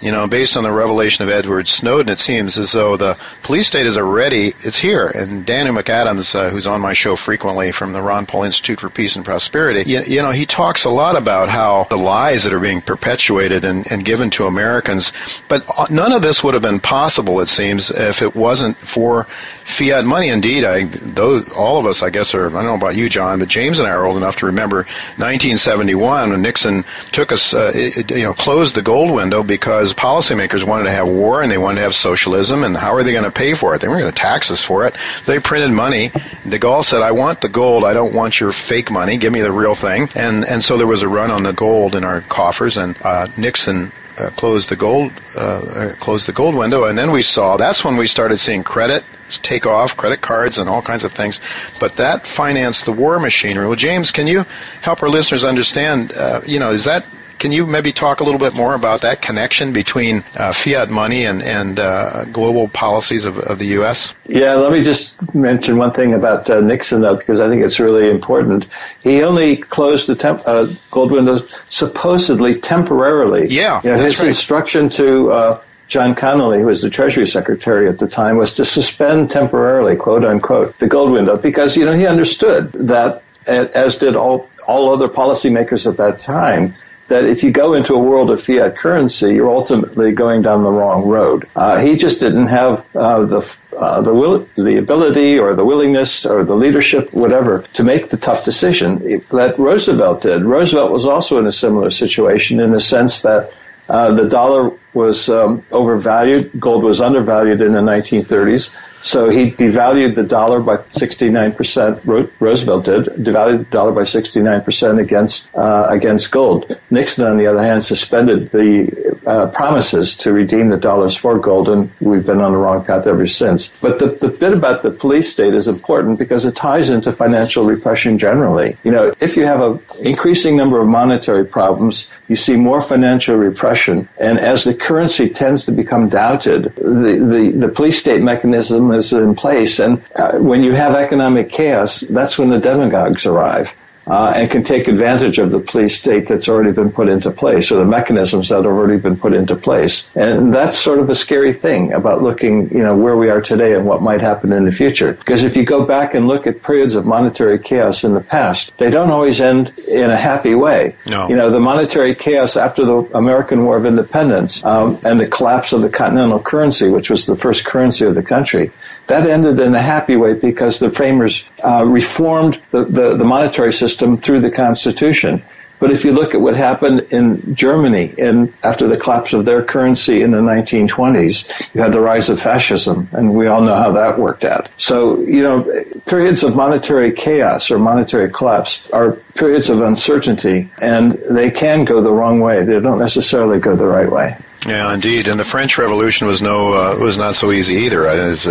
You 0.00 0.10
know, 0.10 0.26
based 0.26 0.56
on 0.56 0.64
the 0.64 0.72
revelation 0.72 1.24
of 1.24 1.30
Edward 1.30 1.68
Snowden, 1.68 2.12
it 2.12 2.18
seems 2.18 2.58
as 2.58 2.72
though 2.72 2.96
the 2.96 3.16
police 3.42 3.66
state 3.66 3.86
is 3.86 3.96
already, 3.96 4.54
it's 4.62 4.78
here. 4.78 5.06
And 5.06 5.46
Daniel 5.46 5.74
McAdams, 5.74 6.34
uh, 6.34 6.50
who's 6.50 6.66
on 6.66 6.80
my 6.80 6.92
show 6.92 7.16
frequently 7.16 7.72
from 7.72 7.92
the 7.92 8.02
Ron 8.02 8.26
Paul 8.26 8.44
Institute 8.44 8.80
for 8.80 8.90
Peace 8.90 9.16
and 9.16 9.24
Prosperity, 9.24 9.90
you, 9.90 10.02
you 10.02 10.22
know, 10.22 10.30
he 10.30 10.46
talks 10.46 10.84
a 10.84 10.90
lot 10.90 11.16
about 11.16 11.48
how 11.48 11.84
the 11.90 11.96
lies 11.96 12.44
that 12.44 12.52
are 12.52 12.60
being 12.60 12.80
perpetuated 12.80 13.64
and, 13.64 13.90
and 13.90 14.04
given 14.04 14.30
to 14.30 14.46
Americans, 14.46 15.12
but 15.48 15.64
uh, 15.78 15.86
none 15.90 16.12
of 16.12 16.22
this 16.22 16.42
would 16.42 16.54
have 16.54 16.62
been 16.62 16.80
possible, 16.80 17.40
it 17.40 17.48
seems, 17.48 17.90
if 17.90 18.20
it 18.20 18.34
wasn't 18.34 18.53
wasn't 18.54 18.76
for 18.76 19.24
fiat 19.64 20.04
money. 20.04 20.28
Indeed, 20.28 20.62
I, 20.62 20.84
those, 20.84 21.50
all 21.50 21.76
of 21.76 21.86
us, 21.86 22.04
I 22.04 22.10
guess, 22.10 22.36
are, 22.36 22.46
I 22.46 22.52
don't 22.52 22.66
know 22.66 22.76
about 22.76 22.94
you, 22.94 23.08
John, 23.08 23.40
but 23.40 23.48
James 23.48 23.80
and 23.80 23.88
I 23.88 23.90
are 23.90 24.06
old 24.06 24.16
enough 24.16 24.36
to 24.36 24.46
remember 24.46 24.84
1971 25.16 26.30
when 26.30 26.40
Nixon 26.40 26.84
took 27.10 27.32
us, 27.32 27.52
uh, 27.52 27.72
it, 27.74 28.12
you 28.12 28.22
know, 28.22 28.32
closed 28.32 28.76
the 28.76 28.82
gold 28.82 29.10
window 29.10 29.42
because 29.42 29.92
policymakers 29.92 30.62
wanted 30.62 30.84
to 30.84 30.92
have 30.92 31.08
war 31.08 31.42
and 31.42 31.50
they 31.50 31.58
wanted 31.58 31.78
to 31.78 31.82
have 31.82 31.96
socialism, 31.96 32.62
and 32.62 32.76
how 32.76 32.94
are 32.94 33.02
they 33.02 33.10
going 33.10 33.24
to 33.24 33.32
pay 33.32 33.54
for 33.54 33.74
it? 33.74 33.80
They 33.80 33.88
weren't 33.88 34.02
going 34.02 34.12
to 34.12 34.20
tax 34.20 34.52
us 34.52 34.62
for 34.62 34.86
it. 34.86 34.94
They 35.24 35.40
printed 35.40 35.72
money. 35.72 36.10
De 36.48 36.60
Gaulle 36.60 36.84
said, 36.84 37.02
I 37.02 37.10
want 37.10 37.40
the 37.40 37.48
gold. 37.48 37.82
I 37.82 37.92
don't 37.92 38.14
want 38.14 38.38
your 38.38 38.52
fake 38.52 38.92
money. 38.92 39.16
Give 39.16 39.32
me 39.32 39.40
the 39.40 39.50
real 39.50 39.74
thing. 39.74 40.08
And, 40.14 40.44
and 40.44 40.62
so 40.62 40.78
there 40.78 40.86
was 40.86 41.02
a 41.02 41.08
run 41.08 41.32
on 41.32 41.42
the 41.42 41.52
gold 41.52 41.96
in 41.96 42.04
our 42.04 42.20
coffers, 42.20 42.76
and 42.76 42.96
uh, 43.02 43.26
Nixon 43.36 43.90
uh, 44.18 44.30
closed 44.30 44.68
the 44.68 44.76
gold 44.76 45.12
uh, 45.36 45.40
uh, 45.40 45.94
closed 45.96 46.26
the 46.26 46.32
gold 46.32 46.54
window, 46.54 46.84
and 46.84 46.96
then 46.96 47.10
we 47.10 47.22
saw 47.22 47.56
that's 47.56 47.84
when 47.84 47.96
we 47.96 48.06
started 48.06 48.38
seeing 48.38 48.62
credit 48.62 49.04
take 49.42 49.66
off, 49.66 49.96
credit 49.96 50.20
cards, 50.20 50.58
and 50.58 50.68
all 50.68 50.82
kinds 50.82 51.04
of 51.04 51.12
things. 51.12 51.40
But 51.80 51.96
that 51.96 52.26
financed 52.26 52.84
the 52.84 52.92
war 52.92 53.18
machinery. 53.18 53.66
Well, 53.66 53.76
James, 53.76 54.10
can 54.10 54.26
you 54.26 54.44
help 54.82 55.02
our 55.02 55.08
listeners 55.08 55.44
understand? 55.44 56.12
Uh, 56.12 56.40
you 56.46 56.58
know, 56.58 56.70
is 56.70 56.84
that 56.84 57.06
can 57.38 57.52
you 57.52 57.66
maybe 57.66 57.92
talk 57.92 58.20
a 58.20 58.24
little 58.24 58.38
bit 58.38 58.54
more 58.54 58.74
about 58.74 59.00
that 59.02 59.22
connection 59.22 59.72
between 59.72 60.24
uh, 60.36 60.52
fiat 60.52 60.90
money 60.90 61.24
and, 61.24 61.42
and 61.42 61.78
uh, 61.78 62.24
global 62.26 62.68
policies 62.68 63.24
of, 63.24 63.38
of, 63.38 63.58
the 63.58 63.66
U.S.? 63.66 64.14
Yeah, 64.26 64.54
let 64.54 64.72
me 64.72 64.82
just 64.82 65.34
mention 65.34 65.76
one 65.76 65.92
thing 65.92 66.14
about 66.14 66.48
uh, 66.48 66.60
Nixon, 66.60 67.00
though, 67.00 67.16
because 67.16 67.40
I 67.40 67.48
think 67.48 67.64
it's 67.64 67.78
really 67.78 68.08
important. 68.08 68.66
He 69.02 69.22
only 69.22 69.56
closed 69.56 70.06
the 70.06 70.14
temp- 70.14 70.42
uh, 70.46 70.68
gold 70.90 71.12
window 71.12 71.40
supposedly 71.68 72.60
temporarily. 72.60 73.46
Yeah, 73.48 73.80
you 73.84 73.90
know, 73.90 73.98
his 73.98 74.18
right. 74.18 74.28
instruction 74.28 74.88
to 74.90 75.32
uh, 75.32 75.62
John 75.88 76.14
Connally, 76.14 76.60
who 76.60 76.66
was 76.66 76.82
the 76.82 76.90
Treasury 76.90 77.26
Secretary 77.26 77.88
at 77.88 77.98
the 77.98 78.08
time, 78.08 78.36
was 78.36 78.52
to 78.54 78.64
suspend 78.64 79.30
temporarily, 79.30 79.96
quote 79.96 80.24
unquote, 80.24 80.78
the 80.78 80.86
gold 80.86 81.12
window 81.12 81.36
because 81.36 81.76
you 81.76 81.84
know 81.84 81.92
he 81.92 82.06
understood 82.06 82.72
that, 82.72 83.22
as 83.46 83.96
did 83.96 84.16
all 84.16 84.48
all 84.66 84.92
other 84.92 85.08
policymakers 85.08 85.86
at 85.86 85.96
that 85.98 86.18
time, 86.18 86.74
that 87.08 87.24
if 87.24 87.42
you 87.42 87.50
go 87.50 87.74
into 87.74 87.94
a 87.94 87.98
world 87.98 88.30
of 88.30 88.40
fiat 88.40 88.76
currency, 88.76 89.34
you're 89.34 89.50
ultimately 89.50 90.12
going 90.12 90.42
down 90.42 90.62
the 90.62 90.70
wrong 90.70 91.06
road. 91.06 91.48
Uh, 91.54 91.78
he 91.78 91.96
just 91.96 92.20
didn't 92.20 92.46
have 92.46 92.84
uh, 92.96 93.24
the 93.24 93.56
uh, 93.76 94.00
the 94.00 94.14
will, 94.14 94.48
the 94.54 94.76
ability, 94.76 95.36
or 95.38 95.54
the 95.54 95.64
willingness, 95.64 96.24
or 96.24 96.44
the 96.44 96.54
leadership, 96.54 97.12
whatever, 97.12 97.64
to 97.72 97.82
make 97.82 98.08
the 98.10 98.16
tough 98.16 98.44
decision 98.44 98.98
that 99.30 99.54
Roosevelt 99.58 100.22
did. 100.22 100.44
Roosevelt 100.44 100.92
was 100.92 101.04
also 101.04 101.38
in 101.38 101.46
a 101.46 101.52
similar 101.52 101.90
situation 101.90 102.60
in 102.60 102.70
the 102.70 102.80
sense 102.80 103.22
that 103.22 103.52
uh, 103.88 104.12
the 104.12 104.28
dollar 104.28 104.70
was 104.94 105.28
um, 105.28 105.62
overvalued, 105.72 106.50
gold 106.58 106.84
was 106.84 107.00
undervalued 107.00 107.60
in 107.60 107.72
the 107.72 107.80
1930s. 107.80 108.74
So 109.04 109.28
he 109.28 109.50
devalued 109.50 110.14
the 110.14 110.22
dollar 110.22 110.60
by 110.60 110.78
69%. 110.78 112.30
Roosevelt 112.40 112.86
did 112.86 113.04
devalued 113.04 113.58
the 113.58 113.70
dollar 113.70 113.92
by 113.92 114.00
69% 114.00 114.98
against 114.98 115.54
uh, 115.54 115.86
against 115.90 116.30
gold. 116.30 116.80
Nixon, 116.88 117.26
on 117.26 117.36
the 117.36 117.46
other 117.46 117.62
hand, 117.62 117.84
suspended 117.84 118.50
the 118.50 119.13
uh, 119.26 119.48
promises 119.48 120.16
to 120.16 120.32
redeem 120.32 120.68
the 120.68 120.76
dollars 120.76 121.16
for 121.16 121.38
gold, 121.38 121.68
and 121.68 121.90
we've 122.00 122.26
been 122.26 122.40
on 122.40 122.52
the 122.52 122.58
wrong 122.58 122.84
path 122.84 123.06
ever 123.06 123.26
since. 123.26 123.68
But 123.80 123.98
the, 123.98 124.06
the 124.06 124.28
bit 124.28 124.52
about 124.52 124.82
the 124.82 124.90
police 124.90 125.30
state 125.30 125.54
is 125.54 125.68
important 125.68 126.18
because 126.18 126.44
it 126.44 126.56
ties 126.56 126.90
into 126.90 127.12
financial 127.12 127.64
repression 127.64 128.18
generally. 128.18 128.76
You 128.84 128.90
know, 128.90 129.12
if 129.20 129.36
you 129.36 129.44
have 129.44 129.60
an 129.60 129.80
increasing 130.00 130.56
number 130.56 130.80
of 130.80 130.88
monetary 130.88 131.44
problems, 131.44 132.08
you 132.28 132.36
see 132.36 132.56
more 132.56 132.80
financial 132.80 133.36
repression, 133.36 134.08
and 134.18 134.38
as 134.38 134.64
the 134.64 134.74
currency 134.74 135.28
tends 135.28 135.64
to 135.66 135.72
become 135.72 136.08
doubted, 136.08 136.74
the, 136.76 137.52
the, 137.54 137.66
the 137.66 137.68
police 137.68 137.98
state 137.98 138.22
mechanism 138.22 138.90
is 138.92 139.12
in 139.12 139.34
place, 139.34 139.78
and 139.78 140.02
uh, 140.16 140.32
when 140.38 140.62
you 140.62 140.72
have 140.72 140.94
economic 140.94 141.50
chaos, 141.50 142.00
that's 142.00 142.38
when 142.38 142.48
the 142.48 142.58
demagogues 142.58 143.26
arrive 143.26 143.74
uh, 144.06 144.32
and 144.34 144.50
can 144.50 144.62
take 144.62 144.88
advantage 144.88 145.38
of 145.38 145.50
the 145.50 145.58
police 145.58 145.96
state 145.98 146.28
that's 146.28 146.48
already 146.48 146.72
been 146.72 146.90
put 146.90 147.08
into 147.08 147.30
place 147.30 147.70
or 147.70 147.76
the 147.76 147.86
mechanisms 147.86 148.48
that 148.48 148.56
have 148.56 148.66
already 148.66 148.98
been 148.98 149.16
put 149.16 149.32
into 149.32 149.56
place. 149.56 150.08
And 150.14 150.52
that's 150.54 150.78
sort 150.78 150.98
of 150.98 151.08
a 151.10 151.14
scary 151.14 151.52
thing 151.52 151.92
about 151.92 152.22
looking, 152.22 152.70
you 152.70 152.82
know, 152.82 152.96
where 152.96 153.16
we 153.16 153.30
are 153.30 153.40
today 153.40 153.74
and 153.74 153.86
what 153.86 154.02
might 154.02 154.20
happen 154.20 154.52
in 154.52 154.64
the 154.64 154.72
future. 154.72 155.14
Because 155.14 155.44
if 155.44 155.56
you 155.56 155.64
go 155.64 155.84
back 155.84 156.14
and 156.14 156.28
look 156.28 156.46
at 156.46 156.62
periods 156.62 156.94
of 156.94 157.06
monetary 157.06 157.58
chaos 157.58 158.04
in 158.04 158.14
the 158.14 158.20
past, 158.20 158.76
they 158.78 158.90
don't 158.90 159.10
always 159.10 159.40
end 159.40 159.72
in 159.88 160.10
a 160.10 160.16
happy 160.16 160.54
way. 160.54 160.96
No. 161.06 161.28
You 161.28 161.36
know, 161.36 161.50
the 161.50 161.60
monetary 161.60 162.14
chaos 162.14 162.56
after 162.56 162.84
the 162.84 162.98
American 163.14 163.64
War 163.64 163.76
of 163.76 163.86
Independence 163.86 164.64
um, 164.64 164.98
and 165.04 165.20
the 165.20 165.26
collapse 165.26 165.72
of 165.72 165.82
the 165.82 165.88
continental 165.88 166.40
currency, 166.40 166.88
which 166.88 167.10
was 167.10 167.26
the 167.26 167.36
first 167.36 167.64
currency 167.64 168.04
of 168.04 168.14
the 168.14 168.22
country, 168.22 168.70
that 169.06 169.28
ended 169.28 169.60
in 169.60 169.74
a 169.74 169.82
happy 169.82 170.16
way 170.16 170.34
because 170.34 170.78
the 170.78 170.90
framers 170.90 171.44
uh, 171.64 171.84
reformed 171.84 172.60
the, 172.70 172.84
the, 172.84 173.16
the, 173.16 173.24
monetary 173.24 173.72
system 173.72 174.16
through 174.16 174.40
the 174.40 174.50
Constitution. 174.50 175.42
But 175.80 175.90
if 175.90 176.04
you 176.04 176.12
look 176.12 176.34
at 176.34 176.40
what 176.40 176.56
happened 176.56 177.00
in 177.10 177.54
Germany 177.54 178.14
in, 178.16 178.54
after 178.62 178.88
the 178.88 178.96
collapse 178.96 179.34
of 179.34 179.44
their 179.44 179.62
currency 179.62 180.22
in 180.22 180.30
the 180.30 180.38
1920s, 180.38 181.74
you 181.74 181.82
had 181.82 181.92
the 181.92 182.00
rise 182.00 182.30
of 182.30 182.40
fascism, 182.40 183.08
and 183.12 183.34
we 183.34 183.48
all 183.48 183.60
know 183.60 183.74
how 183.74 183.92
that 183.92 184.18
worked 184.18 184.44
out. 184.44 184.68
So, 184.78 185.20
you 185.20 185.42
know, 185.42 185.70
periods 186.06 186.42
of 186.42 186.56
monetary 186.56 187.12
chaos 187.12 187.70
or 187.70 187.78
monetary 187.78 188.30
collapse 188.30 188.88
are 188.92 189.12
periods 189.34 189.68
of 189.68 189.82
uncertainty, 189.82 190.70
and 190.78 191.20
they 191.30 191.50
can 191.50 191.84
go 191.84 192.00
the 192.00 192.12
wrong 192.12 192.40
way. 192.40 192.62
They 192.62 192.80
don't 192.80 192.98
necessarily 192.98 193.58
go 193.58 193.76
the 193.76 193.86
right 193.86 194.10
way. 194.10 194.38
Yeah, 194.66 194.92
indeed. 194.94 195.28
And 195.28 195.38
the 195.38 195.44
French 195.44 195.76
Revolution 195.76 196.26
was 196.26 196.40
no 196.40 196.72
uh, 196.72 196.96
was 196.96 197.18
not 197.18 197.34
so 197.34 197.52
easy 197.52 197.74
either. 197.74 198.02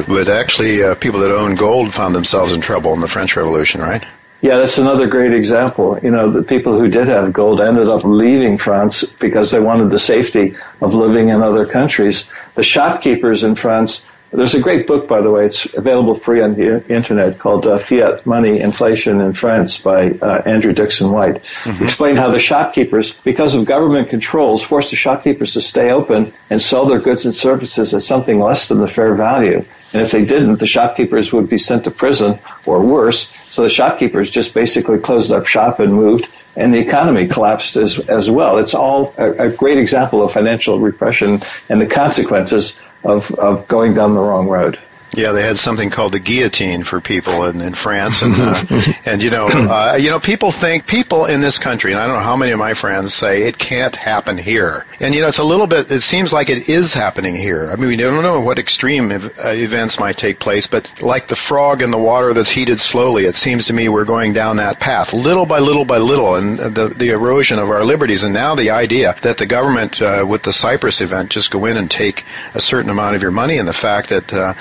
But 0.08 0.30
actually, 0.30 0.84
uh, 0.84 0.96
people 0.96 1.20
that 1.22 1.32
owned 1.32 1.58
gold 1.58 1.94
found 1.94 2.14
themselves 2.14 2.52
in 2.52 2.62
trouble 2.62 2.94
in 2.94 3.02
the 3.02 3.08
French 3.08 3.36
Revolution, 3.36 3.82
right? 3.82 4.06
Yeah, 4.42 4.58
that's 4.58 4.78
another 4.78 5.08
great 5.08 5.34
example. 5.34 5.98
You 6.04 6.12
know, 6.12 6.30
the 6.30 6.44
people 6.44 6.78
who 6.78 6.90
did 6.90 7.08
have 7.08 7.32
gold 7.32 7.62
ended 7.62 7.88
up 7.88 8.04
leaving 8.04 8.58
France 8.58 9.04
because 9.06 9.52
they 9.52 9.62
wanted 9.62 9.90
the 9.90 10.00
safety 10.00 10.54
of 10.82 10.94
living 10.94 11.30
in 11.30 11.42
other 11.42 11.66
countries. 11.66 12.30
The 12.56 12.64
shopkeepers 12.64 13.44
in 13.44 13.56
France 13.56 14.06
there's 14.34 14.54
a 14.56 14.60
great 14.60 14.88
book, 14.88 15.08
by 15.08 15.22
the 15.22 15.32
way. 15.32 15.46
It's 15.46 15.72
available 15.74 16.16
free 16.16 16.42
on 16.42 16.56
the 16.56 16.86
internet 16.92 17.40
called 17.40 17.68
uh, 17.68 17.78
Fiat 17.78 18.26
Money, 18.26 18.60
Inflation 18.60 19.22
in 19.22 19.34
France 19.34 19.78
by 19.78 20.12
uh, 20.12 20.42
Andrew 20.46 20.74
Dickson 20.74 21.12
White. 21.12 21.42
Mm-hmm. 21.64 21.84
Explained 21.84 22.18
how 22.18 22.30
the 22.30 22.40
shopkeepers, 22.40 23.14
because 23.14 23.54
of 23.54 23.66
government 23.66 24.10
controls, 24.10 24.64
forced 24.64 24.90
the 24.90 24.96
shopkeepers 24.96 25.54
to 25.54 25.62
stay 25.62 25.92
open 25.92 26.34
and 26.50 26.62
sell 26.62 26.86
their 26.86 27.00
goods 27.00 27.26
and 27.26 27.34
services 27.34 27.94
at 27.94 28.02
something 28.02 28.40
less 28.40 28.68
than 28.68 28.80
the 28.80 28.88
fair 28.88 29.14
value. 29.16 29.64
And 29.94 30.02
if 30.02 30.12
they 30.12 30.26
didn't, 30.26 30.60
the 30.60 30.68
shopkeepers 30.68 31.32
would 31.32 31.48
be 31.48 31.60
sent 31.60 31.84
to 31.84 31.92
prison 31.92 32.40
or 32.66 32.84
worse. 32.84 33.32
So 33.52 33.62
the 33.62 33.70
shopkeepers 33.70 34.32
just 34.32 34.54
basically 34.54 34.98
closed 34.98 35.32
up 35.32 35.46
shop 35.46 35.80
and 35.80 35.94
moved 35.94 36.28
and 36.56 36.74
the 36.74 36.80
economy 36.80 37.28
collapsed 37.28 37.76
as, 37.76 38.00
as 38.10 38.30
well. 38.30 38.58
It's 38.58 38.74
all 38.74 39.14
a, 39.18 39.48
a, 39.48 39.50
great 39.50 39.78
example 39.78 40.24
of 40.24 40.32
financial 40.32 40.80
repression 40.80 41.44
and 41.70 41.82
the 41.82 41.88
consequences 41.88 42.80
of, 43.04 43.32
of 43.36 43.68
going 43.68 43.94
down 43.94 44.14
the 44.14 44.22
wrong 44.22 44.48
road. 44.48 44.80
Yeah, 45.16 45.32
they 45.32 45.44
had 45.44 45.58
something 45.58 45.92
called 45.92 46.14
the 46.14 46.20
guillotine 46.20 46.84
for 46.84 47.00
people 47.00 47.46
in, 47.46 47.62
in 47.62 47.76
France, 47.76 48.22
and 48.24 48.34
uh, 48.40 48.94
and 49.06 49.22
you 49.22 49.30
know, 49.30 49.48
uh, 49.48 49.96
you 50.00 50.10
know, 50.10 50.20
people 50.20 50.52
think 50.52 50.88
people 50.88 51.26
in 51.26 51.42
this 51.42 51.60
country, 51.60 51.92
and 51.92 52.02
I 52.02 52.08
don't 52.08 52.18
know 52.18 52.24
how 52.24 52.36
many 52.36 52.52
of 52.52 52.58
my 52.60 52.74
friends 52.74 53.14
say 53.14 53.44
it 53.44 53.60
can't 53.60 53.96
happen 53.96 54.38
here, 54.40 54.86
and 55.00 55.14
you 55.14 55.22
know, 55.22 55.28
it's 55.28 55.38
a 55.38 55.44
little 55.44 55.68
bit. 55.68 55.92
It 55.92 56.02
seems 56.02 56.34
like 56.34 56.50
it 56.50 56.68
is 56.68 56.94
happening 56.96 57.36
here. 57.36 57.70
I 57.72 57.76
mean, 57.76 57.90
we 57.90 57.96
don't 57.96 58.24
know 58.24 58.42
what 58.42 58.58
extreme 58.58 59.12
ev- 59.12 59.38
uh, 59.38 59.50
events 59.50 60.00
might 60.00 60.18
take 60.18 60.40
place, 60.40 60.66
but 60.66 61.02
like 61.02 61.28
the 61.28 61.36
frog 61.36 61.82
in 61.84 61.92
the 61.92 62.00
water 62.00 62.34
that's 62.34 62.50
heated 62.50 62.80
slowly, 62.80 63.26
it 63.26 63.36
seems 63.36 63.68
to 63.68 63.74
me 63.74 63.90
we're 63.90 64.06
going 64.06 64.34
down 64.34 64.56
that 64.58 64.80
path, 64.80 65.14
little 65.14 65.46
by 65.46 65.60
little 65.60 65.86
by 65.86 66.00
little, 66.00 66.36
and 66.36 66.58
the 66.58 66.88
the 66.88 67.10
erosion 67.10 67.60
of 67.60 67.70
our 67.70 67.84
liberties, 67.86 68.24
and 68.24 68.34
now 68.34 68.56
the 68.56 68.72
idea 68.72 69.16
that 69.22 69.38
the 69.38 69.46
government, 69.46 70.02
uh, 70.02 70.26
with 70.28 70.42
the 70.42 70.54
Cyprus 70.54 71.02
event, 71.02 71.30
just 71.30 71.52
go 71.52 71.66
in 71.66 71.78
and 71.78 71.92
take 71.92 72.26
a 72.56 72.60
certain 72.60 72.90
amount 72.90 73.16
of 73.16 73.22
your 73.22 73.32
money, 73.32 73.58
and 73.60 73.68
the 73.68 73.74
fact 73.74 74.10
that 74.10 74.34
uh, 74.34 74.54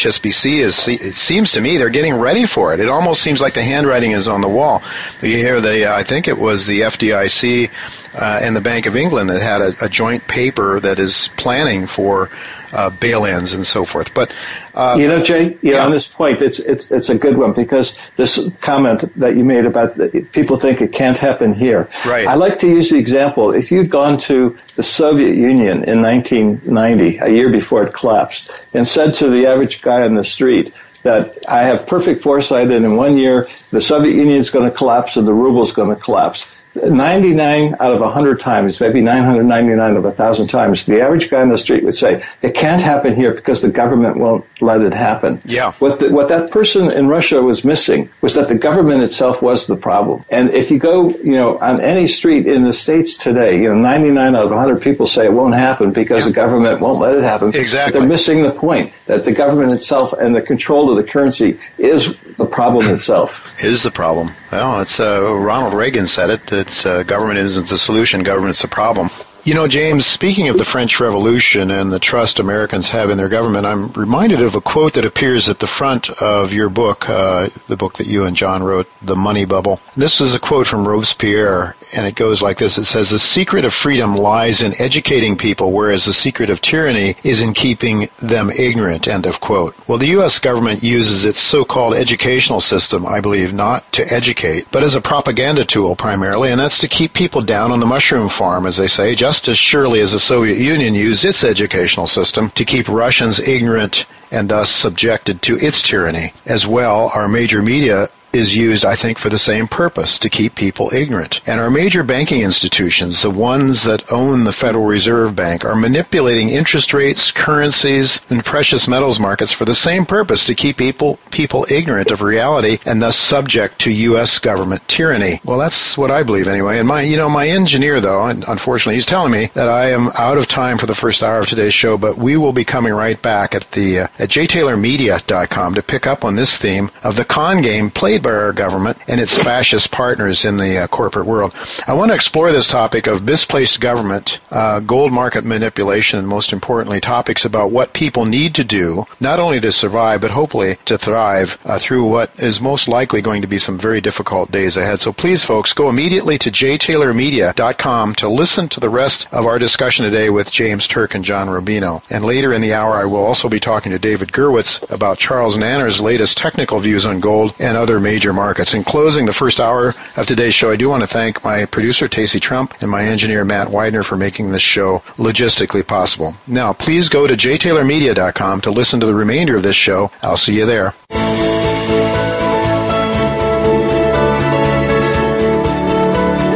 HSBC 0.00 0.58
is, 0.58 0.88
it 0.88 1.14
seems 1.14 1.52
to 1.52 1.60
me 1.60 1.76
they're 1.76 1.90
getting 1.90 2.14
ready 2.14 2.46
for 2.46 2.72
it. 2.72 2.80
It 2.80 2.88
almost 2.88 3.22
seems 3.22 3.40
like 3.40 3.54
the 3.54 3.62
handwriting 3.62 4.12
is 4.12 4.28
on 4.28 4.40
the 4.40 4.48
wall. 4.48 4.82
You 5.20 5.36
hear 5.36 5.60
the, 5.60 5.90
uh, 5.90 5.96
I 5.96 6.02
think 6.02 6.28
it 6.28 6.38
was 6.38 6.66
the 6.66 6.80
FDIC 6.80 7.70
uh, 8.14 8.40
and 8.42 8.56
the 8.56 8.60
Bank 8.60 8.86
of 8.86 8.96
England 8.96 9.30
that 9.30 9.42
had 9.42 9.60
a, 9.60 9.84
a 9.84 9.88
joint 9.88 10.26
paper 10.26 10.80
that 10.80 10.98
is 10.98 11.28
planning 11.36 11.86
for 11.86 12.30
uh, 12.72 12.90
bail-ins 12.90 13.52
and 13.52 13.66
so 13.66 13.84
forth. 13.84 14.12
But 14.14 14.32
uh, 14.74 14.96
you 14.98 15.08
know, 15.08 15.22
Jay, 15.22 15.58
yeah, 15.62 15.74
yeah, 15.74 15.84
on 15.84 15.90
this 15.90 16.06
point, 16.06 16.42
it's 16.42 16.58
it's 16.58 16.90
it's 16.90 17.08
a 17.08 17.14
good 17.14 17.36
one 17.36 17.52
because 17.52 17.98
this 18.16 18.48
comment 18.60 19.12
that 19.14 19.36
you 19.36 19.44
made 19.44 19.66
about 19.66 19.96
the, 19.96 20.26
people 20.32 20.56
think 20.56 20.80
it 20.80 20.92
can't 20.92 21.18
happen 21.18 21.54
here. 21.54 21.88
Right. 22.06 22.26
I 22.26 22.34
like 22.34 22.58
to 22.60 22.68
use 22.68 22.90
the 22.90 22.98
example. 22.98 23.52
If 23.52 23.70
you'd 23.70 23.90
gone 23.90 24.18
to 24.18 24.56
the 24.76 24.82
Soviet 24.82 25.34
Union 25.34 25.84
in 25.84 26.02
1990, 26.02 27.18
a 27.18 27.28
year 27.28 27.50
before 27.50 27.84
it 27.84 27.94
collapsed, 27.94 28.50
and 28.74 28.86
said 28.86 29.14
to 29.14 29.28
the 29.28 29.46
average 29.46 29.82
guy 29.82 30.02
on 30.02 30.14
the 30.14 30.24
street 30.24 30.72
that 31.02 31.38
I 31.48 31.62
have 31.64 31.86
perfect 31.86 32.22
foresight, 32.22 32.70
and 32.70 32.84
in 32.84 32.96
one 32.96 33.16
year 33.16 33.48
the 33.70 33.80
Soviet 33.80 34.14
Union 34.14 34.38
is 34.38 34.50
going 34.50 34.70
to 34.70 34.76
collapse 34.76 35.16
and 35.16 35.26
the 35.26 35.32
ruble 35.32 35.62
is 35.62 35.72
going 35.72 35.94
to 35.94 36.00
collapse 36.00 36.52
99 36.74 37.74
out 37.80 37.92
of 37.92 38.00
100 38.00 38.40
times, 38.40 38.80
maybe 38.80 39.00
999 39.00 39.96
of 39.96 40.04
1,000 40.04 40.46
times, 40.46 40.86
the 40.86 41.00
average 41.00 41.30
guy 41.30 41.40
on 41.40 41.48
the 41.48 41.58
street 41.58 41.84
would 41.84 41.94
say, 41.94 42.24
it 42.42 42.54
can't 42.54 42.80
happen 42.80 43.14
here 43.14 43.34
because 43.34 43.62
the 43.62 43.70
government 43.70 44.16
won't 44.16 44.44
let 44.60 44.80
it 44.80 44.94
happen. 44.94 45.40
Yeah. 45.44 45.72
What, 45.72 45.98
the, 45.98 46.10
what 46.10 46.28
that 46.28 46.50
person 46.50 46.90
in 46.90 47.08
Russia 47.08 47.42
was 47.42 47.64
missing 47.64 48.08
was 48.20 48.34
that 48.34 48.48
the 48.48 48.54
government 48.54 49.02
itself 49.02 49.42
was 49.42 49.66
the 49.66 49.76
problem. 49.76 50.24
And 50.30 50.50
if 50.50 50.70
you 50.70 50.78
go, 50.78 51.10
you 51.10 51.36
know, 51.36 51.58
on 51.58 51.80
any 51.80 52.06
street 52.06 52.46
in 52.46 52.64
the 52.64 52.72
States 52.72 53.16
today, 53.16 53.60
you 53.60 53.68
know, 53.68 53.74
99 53.74 54.36
out 54.36 54.44
of 54.44 54.50
100 54.50 54.80
people 54.80 55.06
say 55.06 55.26
it 55.26 55.32
won't 55.32 55.54
happen 55.54 55.92
because 55.92 56.20
yeah. 56.20 56.28
the 56.28 56.34
government 56.34 56.80
won't 56.80 57.00
let 57.00 57.16
it 57.16 57.24
happen. 57.24 57.54
Exactly. 57.54 57.92
But 57.92 57.98
they're 57.98 58.08
missing 58.08 58.42
the 58.42 58.52
point 58.52 58.92
that 59.10 59.24
the 59.24 59.32
government 59.32 59.72
itself 59.72 60.12
and 60.12 60.36
the 60.36 60.40
control 60.40 60.88
of 60.88 60.96
the 60.96 61.02
currency 61.02 61.58
is 61.78 62.16
the 62.38 62.46
problem 62.46 62.86
itself. 62.94 63.52
Is 63.62 63.82
the 63.82 63.90
problem. 63.90 64.30
Well, 64.52 64.80
it's 64.80 65.00
uh, 65.00 65.34
Ronald 65.36 65.74
Reagan 65.74 66.06
said 66.06 66.30
it. 66.30 66.52
It's 66.52 66.86
uh, 66.86 67.02
government 67.02 67.40
isn't 67.40 67.68
the 67.68 67.76
solution. 67.76 68.22
Government's 68.22 68.62
the 68.62 68.68
problem. 68.68 69.10
You 69.42 69.54
know, 69.54 69.66
James, 69.66 70.04
speaking 70.04 70.48
of 70.48 70.58
the 70.58 70.66
French 70.66 71.00
Revolution 71.00 71.70
and 71.70 71.90
the 71.90 71.98
trust 71.98 72.38
Americans 72.38 72.90
have 72.90 73.08
in 73.08 73.16
their 73.16 73.30
government, 73.30 73.64
I'm 73.64 73.90
reminded 73.92 74.42
of 74.42 74.54
a 74.54 74.60
quote 74.60 74.92
that 74.94 75.06
appears 75.06 75.48
at 75.48 75.60
the 75.60 75.66
front 75.66 76.10
of 76.10 76.52
your 76.52 76.68
book, 76.68 77.08
uh, 77.08 77.48
the 77.66 77.76
book 77.76 77.94
that 77.94 78.06
you 78.06 78.24
and 78.24 78.36
John 78.36 78.62
wrote, 78.62 78.86
The 79.00 79.16
Money 79.16 79.46
Bubble. 79.46 79.80
This 79.96 80.20
is 80.20 80.34
a 80.34 80.38
quote 80.38 80.66
from 80.66 80.86
Robespierre, 80.86 81.74
and 81.94 82.06
it 82.06 82.16
goes 82.16 82.42
like 82.42 82.58
this. 82.58 82.76
It 82.76 82.84
says, 82.84 83.08
The 83.08 83.18
secret 83.18 83.64
of 83.64 83.72
freedom 83.72 84.14
lies 84.14 84.60
in 84.60 84.78
educating 84.78 85.38
people, 85.38 85.72
whereas 85.72 86.04
the 86.04 86.12
secret 86.12 86.50
of 86.50 86.60
tyranny 86.60 87.16
is 87.24 87.40
in 87.40 87.54
keeping 87.54 88.10
them 88.18 88.50
ignorant, 88.50 89.08
end 89.08 89.24
of 89.24 89.40
quote. 89.40 89.74
Well, 89.88 89.96
the 89.96 90.08
U.S. 90.08 90.38
government 90.38 90.82
uses 90.82 91.24
its 91.24 91.38
so-called 91.38 91.94
educational 91.94 92.60
system, 92.60 93.06
I 93.06 93.22
believe, 93.22 93.54
not 93.54 93.90
to 93.92 94.12
educate, 94.12 94.66
but 94.70 94.82
as 94.82 94.94
a 94.94 95.00
propaganda 95.00 95.64
tool 95.64 95.96
primarily, 95.96 96.50
and 96.50 96.60
that's 96.60 96.78
to 96.80 96.88
keep 96.88 97.14
people 97.14 97.40
down 97.40 97.72
on 97.72 97.80
the 97.80 97.86
mushroom 97.86 98.28
farm, 98.28 98.66
as 98.66 98.76
they 98.76 98.88
say, 98.88 99.14
just 99.14 99.29
just 99.30 99.46
as 99.46 99.56
surely 99.56 100.00
as 100.00 100.10
the 100.10 100.18
Soviet 100.18 100.58
Union 100.58 100.92
used 100.92 101.24
its 101.24 101.44
educational 101.44 102.08
system 102.08 102.50
to 102.50 102.64
keep 102.64 102.88
Russians 102.88 103.38
ignorant 103.38 104.04
and 104.32 104.48
thus 104.48 104.68
subjected 104.68 105.40
to 105.40 105.56
its 105.58 105.84
tyranny. 105.84 106.32
As 106.46 106.66
well, 106.66 107.12
our 107.14 107.28
major 107.28 107.62
media 107.62 108.08
is 108.32 108.56
used, 108.56 108.84
I 108.84 108.94
think, 108.94 109.18
for 109.18 109.28
the 109.28 109.38
same 109.38 109.68
purpose 109.68 110.18
to 110.18 110.30
keep 110.30 110.54
people 110.54 110.92
ignorant. 110.92 111.40
And 111.46 111.60
our 111.60 111.70
major 111.70 112.02
banking 112.02 112.42
institutions, 112.42 113.22
the 113.22 113.30
ones 113.30 113.84
that 113.84 114.10
own 114.12 114.44
the 114.44 114.52
Federal 114.52 114.84
Reserve 114.84 115.34
Bank, 115.34 115.64
are 115.64 115.74
manipulating 115.74 116.48
interest 116.48 116.92
rates, 116.92 117.30
currencies, 117.30 118.20
and 118.30 118.44
precious 118.44 118.88
metals 118.88 119.20
markets 119.20 119.52
for 119.52 119.64
the 119.64 119.74
same 119.74 120.06
purpose 120.06 120.44
to 120.44 120.54
keep 120.54 120.76
people 120.76 121.18
people 121.30 121.66
ignorant 121.70 122.10
of 122.10 122.22
reality 122.22 122.78
and 122.84 123.00
thus 123.00 123.16
subject 123.16 123.78
to 123.80 123.90
U.S. 123.90 124.38
government 124.38 124.86
tyranny. 124.88 125.40
Well, 125.44 125.58
that's 125.58 125.96
what 125.96 126.10
I 126.10 126.22
believe 126.22 126.48
anyway. 126.48 126.78
And 126.78 126.88
my, 126.88 127.02
you 127.02 127.16
know, 127.16 127.28
my 127.28 127.48
engineer 127.48 128.00
though, 128.00 128.24
unfortunately, 128.26 128.94
he's 128.94 129.06
telling 129.06 129.32
me 129.32 129.50
that 129.54 129.68
I 129.68 129.90
am 129.90 130.08
out 130.14 130.38
of 130.38 130.48
time 130.48 130.78
for 130.78 130.86
the 130.86 130.94
first 130.94 131.22
hour 131.22 131.40
of 131.40 131.48
today's 131.48 131.74
show, 131.74 131.96
but 131.96 132.18
we 132.18 132.36
will 132.36 132.52
be 132.52 132.64
coming 132.64 132.92
right 132.92 133.20
back 133.20 133.54
at 133.54 133.70
the 133.72 134.00
uh, 134.00 134.08
at 134.18 134.28
jtaylormedia.com 134.30 135.74
to 135.74 135.82
pick 135.82 136.06
up 136.06 136.24
on 136.24 136.36
this 136.36 136.56
theme 136.56 136.90
of 137.02 137.16
the 137.16 137.24
con 137.24 137.62
game 137.62 137.90
played 137.90 138.19
by 138.22 138.30
our 138.30 138.52
government 138.52 138.98
and 139.08 139.20
its 139.20 139.36
fascist 139.36 139.90
partners 139.90 140.44
in 140.44 140.56
the 140.56 140.78
uh, 140.78 140.86
corporate 140.86 141.26
world. 141.26 141.54
I 141.86 141.94
want 141.94 142.10
to 142.10 142.14
explore 142.14 142.52
this 142.52 142.68
topic 142.68 143.06
of 143.06 143.22
misplaced 143.22 143.80
government, 143.80 144.40
uh, 144.50 144.80
gold 144.80 145.12
market 145.12 145.44
manipulation, 145.44 146.18
and 146.18 146.28
most 146.28 146.52
importantly, 146.52 147.00
topics 147.00 147.44
about 147.44 147.70
what 147.70 147.92
people 147.92 148.24
need 148.24 148.54
to 148.54 148.64
do 148.64 149.06
not 149.18 149.40
only 149.40 149.60
to 149.60 149.72
survive 149.72 150.20
but 150.20 150.30
hopefully 150.30 150.76
to 150.84 150.98
thrive 150.98 151.58
uh, 151.64 151.78
through 151.78 152.04
what 152.04 152.30
is 152.38 152.60
most 152.60 152.88
likely 152.88 153.22
going 153.22 153.42
to 153.42 153.48
be 153.48 153.58
some 153.58 153.78
very 153.78 154.00
difficult 154.00 154.50
days 154.50 154.76
ahead. 154.76 155.00
So 155.00 155.12
please, 155.12 155.44
folks, 155.44 155.72
go 155.72 155.88
immediately 155.88 156.38
to 156.38 156.50
jtaylormedia.com 156.50 158.14
to 158.16 158.28
listen 158.28 158.68
to 158.68 158.80
the 158.80 158.88
rest 158.88 159.28
of 159.32 159.46
our 159.46 159.58
discussion 159.58 160.04
today 160.04 160.30
with 160.30 160.50
James 160.50 160.86
Turk 160.86 161.14
and 161.14 161.24
John 161.24 161.48
Rubino. 161.48 162.02
And 162.10 162.24
later 162.24 162.52
in 162.52 162.62
the 162.62 162.74
hour, 162.74 162.94
I 162.94 163.04
will 163.04 163.24
also 163.24 163.48
be 163.48 163.60
talking 163.60 163.92
to 163.92 163.98
David 163.98 164.28
Gerwitz 164.32 164.88
about 164.90 165.18
Charles 165.18 165.56
Nenner's 165.56 166.00
latest 166.00 166.38
technical 166.38 166.78
views 166.78 167.06
on 167.06 167.20
gold 167.20 167.54
and 167.58 167.76
other 167.76 168.00
major 168.10 168.32
markets. 168.32 168.74
In 168.74 168.82
closing 168.82 169.26
the 169.26 169.32
first 169.32 169.60
hour 169.60 169.94
of 170.16 170.26
today's 170.26 170.52
show, 170.52 170.72
I 170.72 170.76
do 170.76 170.88
want 170.88 171.02
to 171.04 171.06
thank 171.06 171.44
my 171.44 171.64
producer, 171.64 172.08
Tacey 172.08 172.40
Trump, 172.40 172.74
and 172.80 172.90
my 172.90 173.04
engineer, 173.04 173.44
Matt 173.44 173.70
Widener, 173.70 174.02
for 174.02 174.16
making 174.16 174.50
this 174.50 174.62
show 174.62 174.98
logistically 175.16 175.86
possible. 175.86 176.34
Now, 176.48 176.72
please 176.72 177.08
go 177.08 177.28
to 177.28 177.34
jtaylormedia.com 177.34 178.62
to 178.62 178.70
listen 178.72 178.98
to 178.98 179.06
the 179.06 179.14
remainder 179.14 179.54
of 179.56 179.62
this 179.62 179.76
show. 179.76 180.10
I'll 180.22 180.36
see 180.36 180.56
you 180.56 180.66
there. 180.66 180.92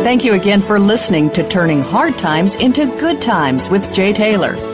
Thank 0.02 0.24
you 0.24 0.34
again 0.34 0.60
for 0.60 0.80
listening 0.80 1.30
to 1.30 1.48
Turning 1.48 1.82
Hard 1.82 2.18
Times 2.18 2.56
into 2.56 2.86
Good 2.98 3.22
Times 3.22 3.68
with 3.68 3.92
Jay 3.94 4.12
Taylor. 4.12 4.73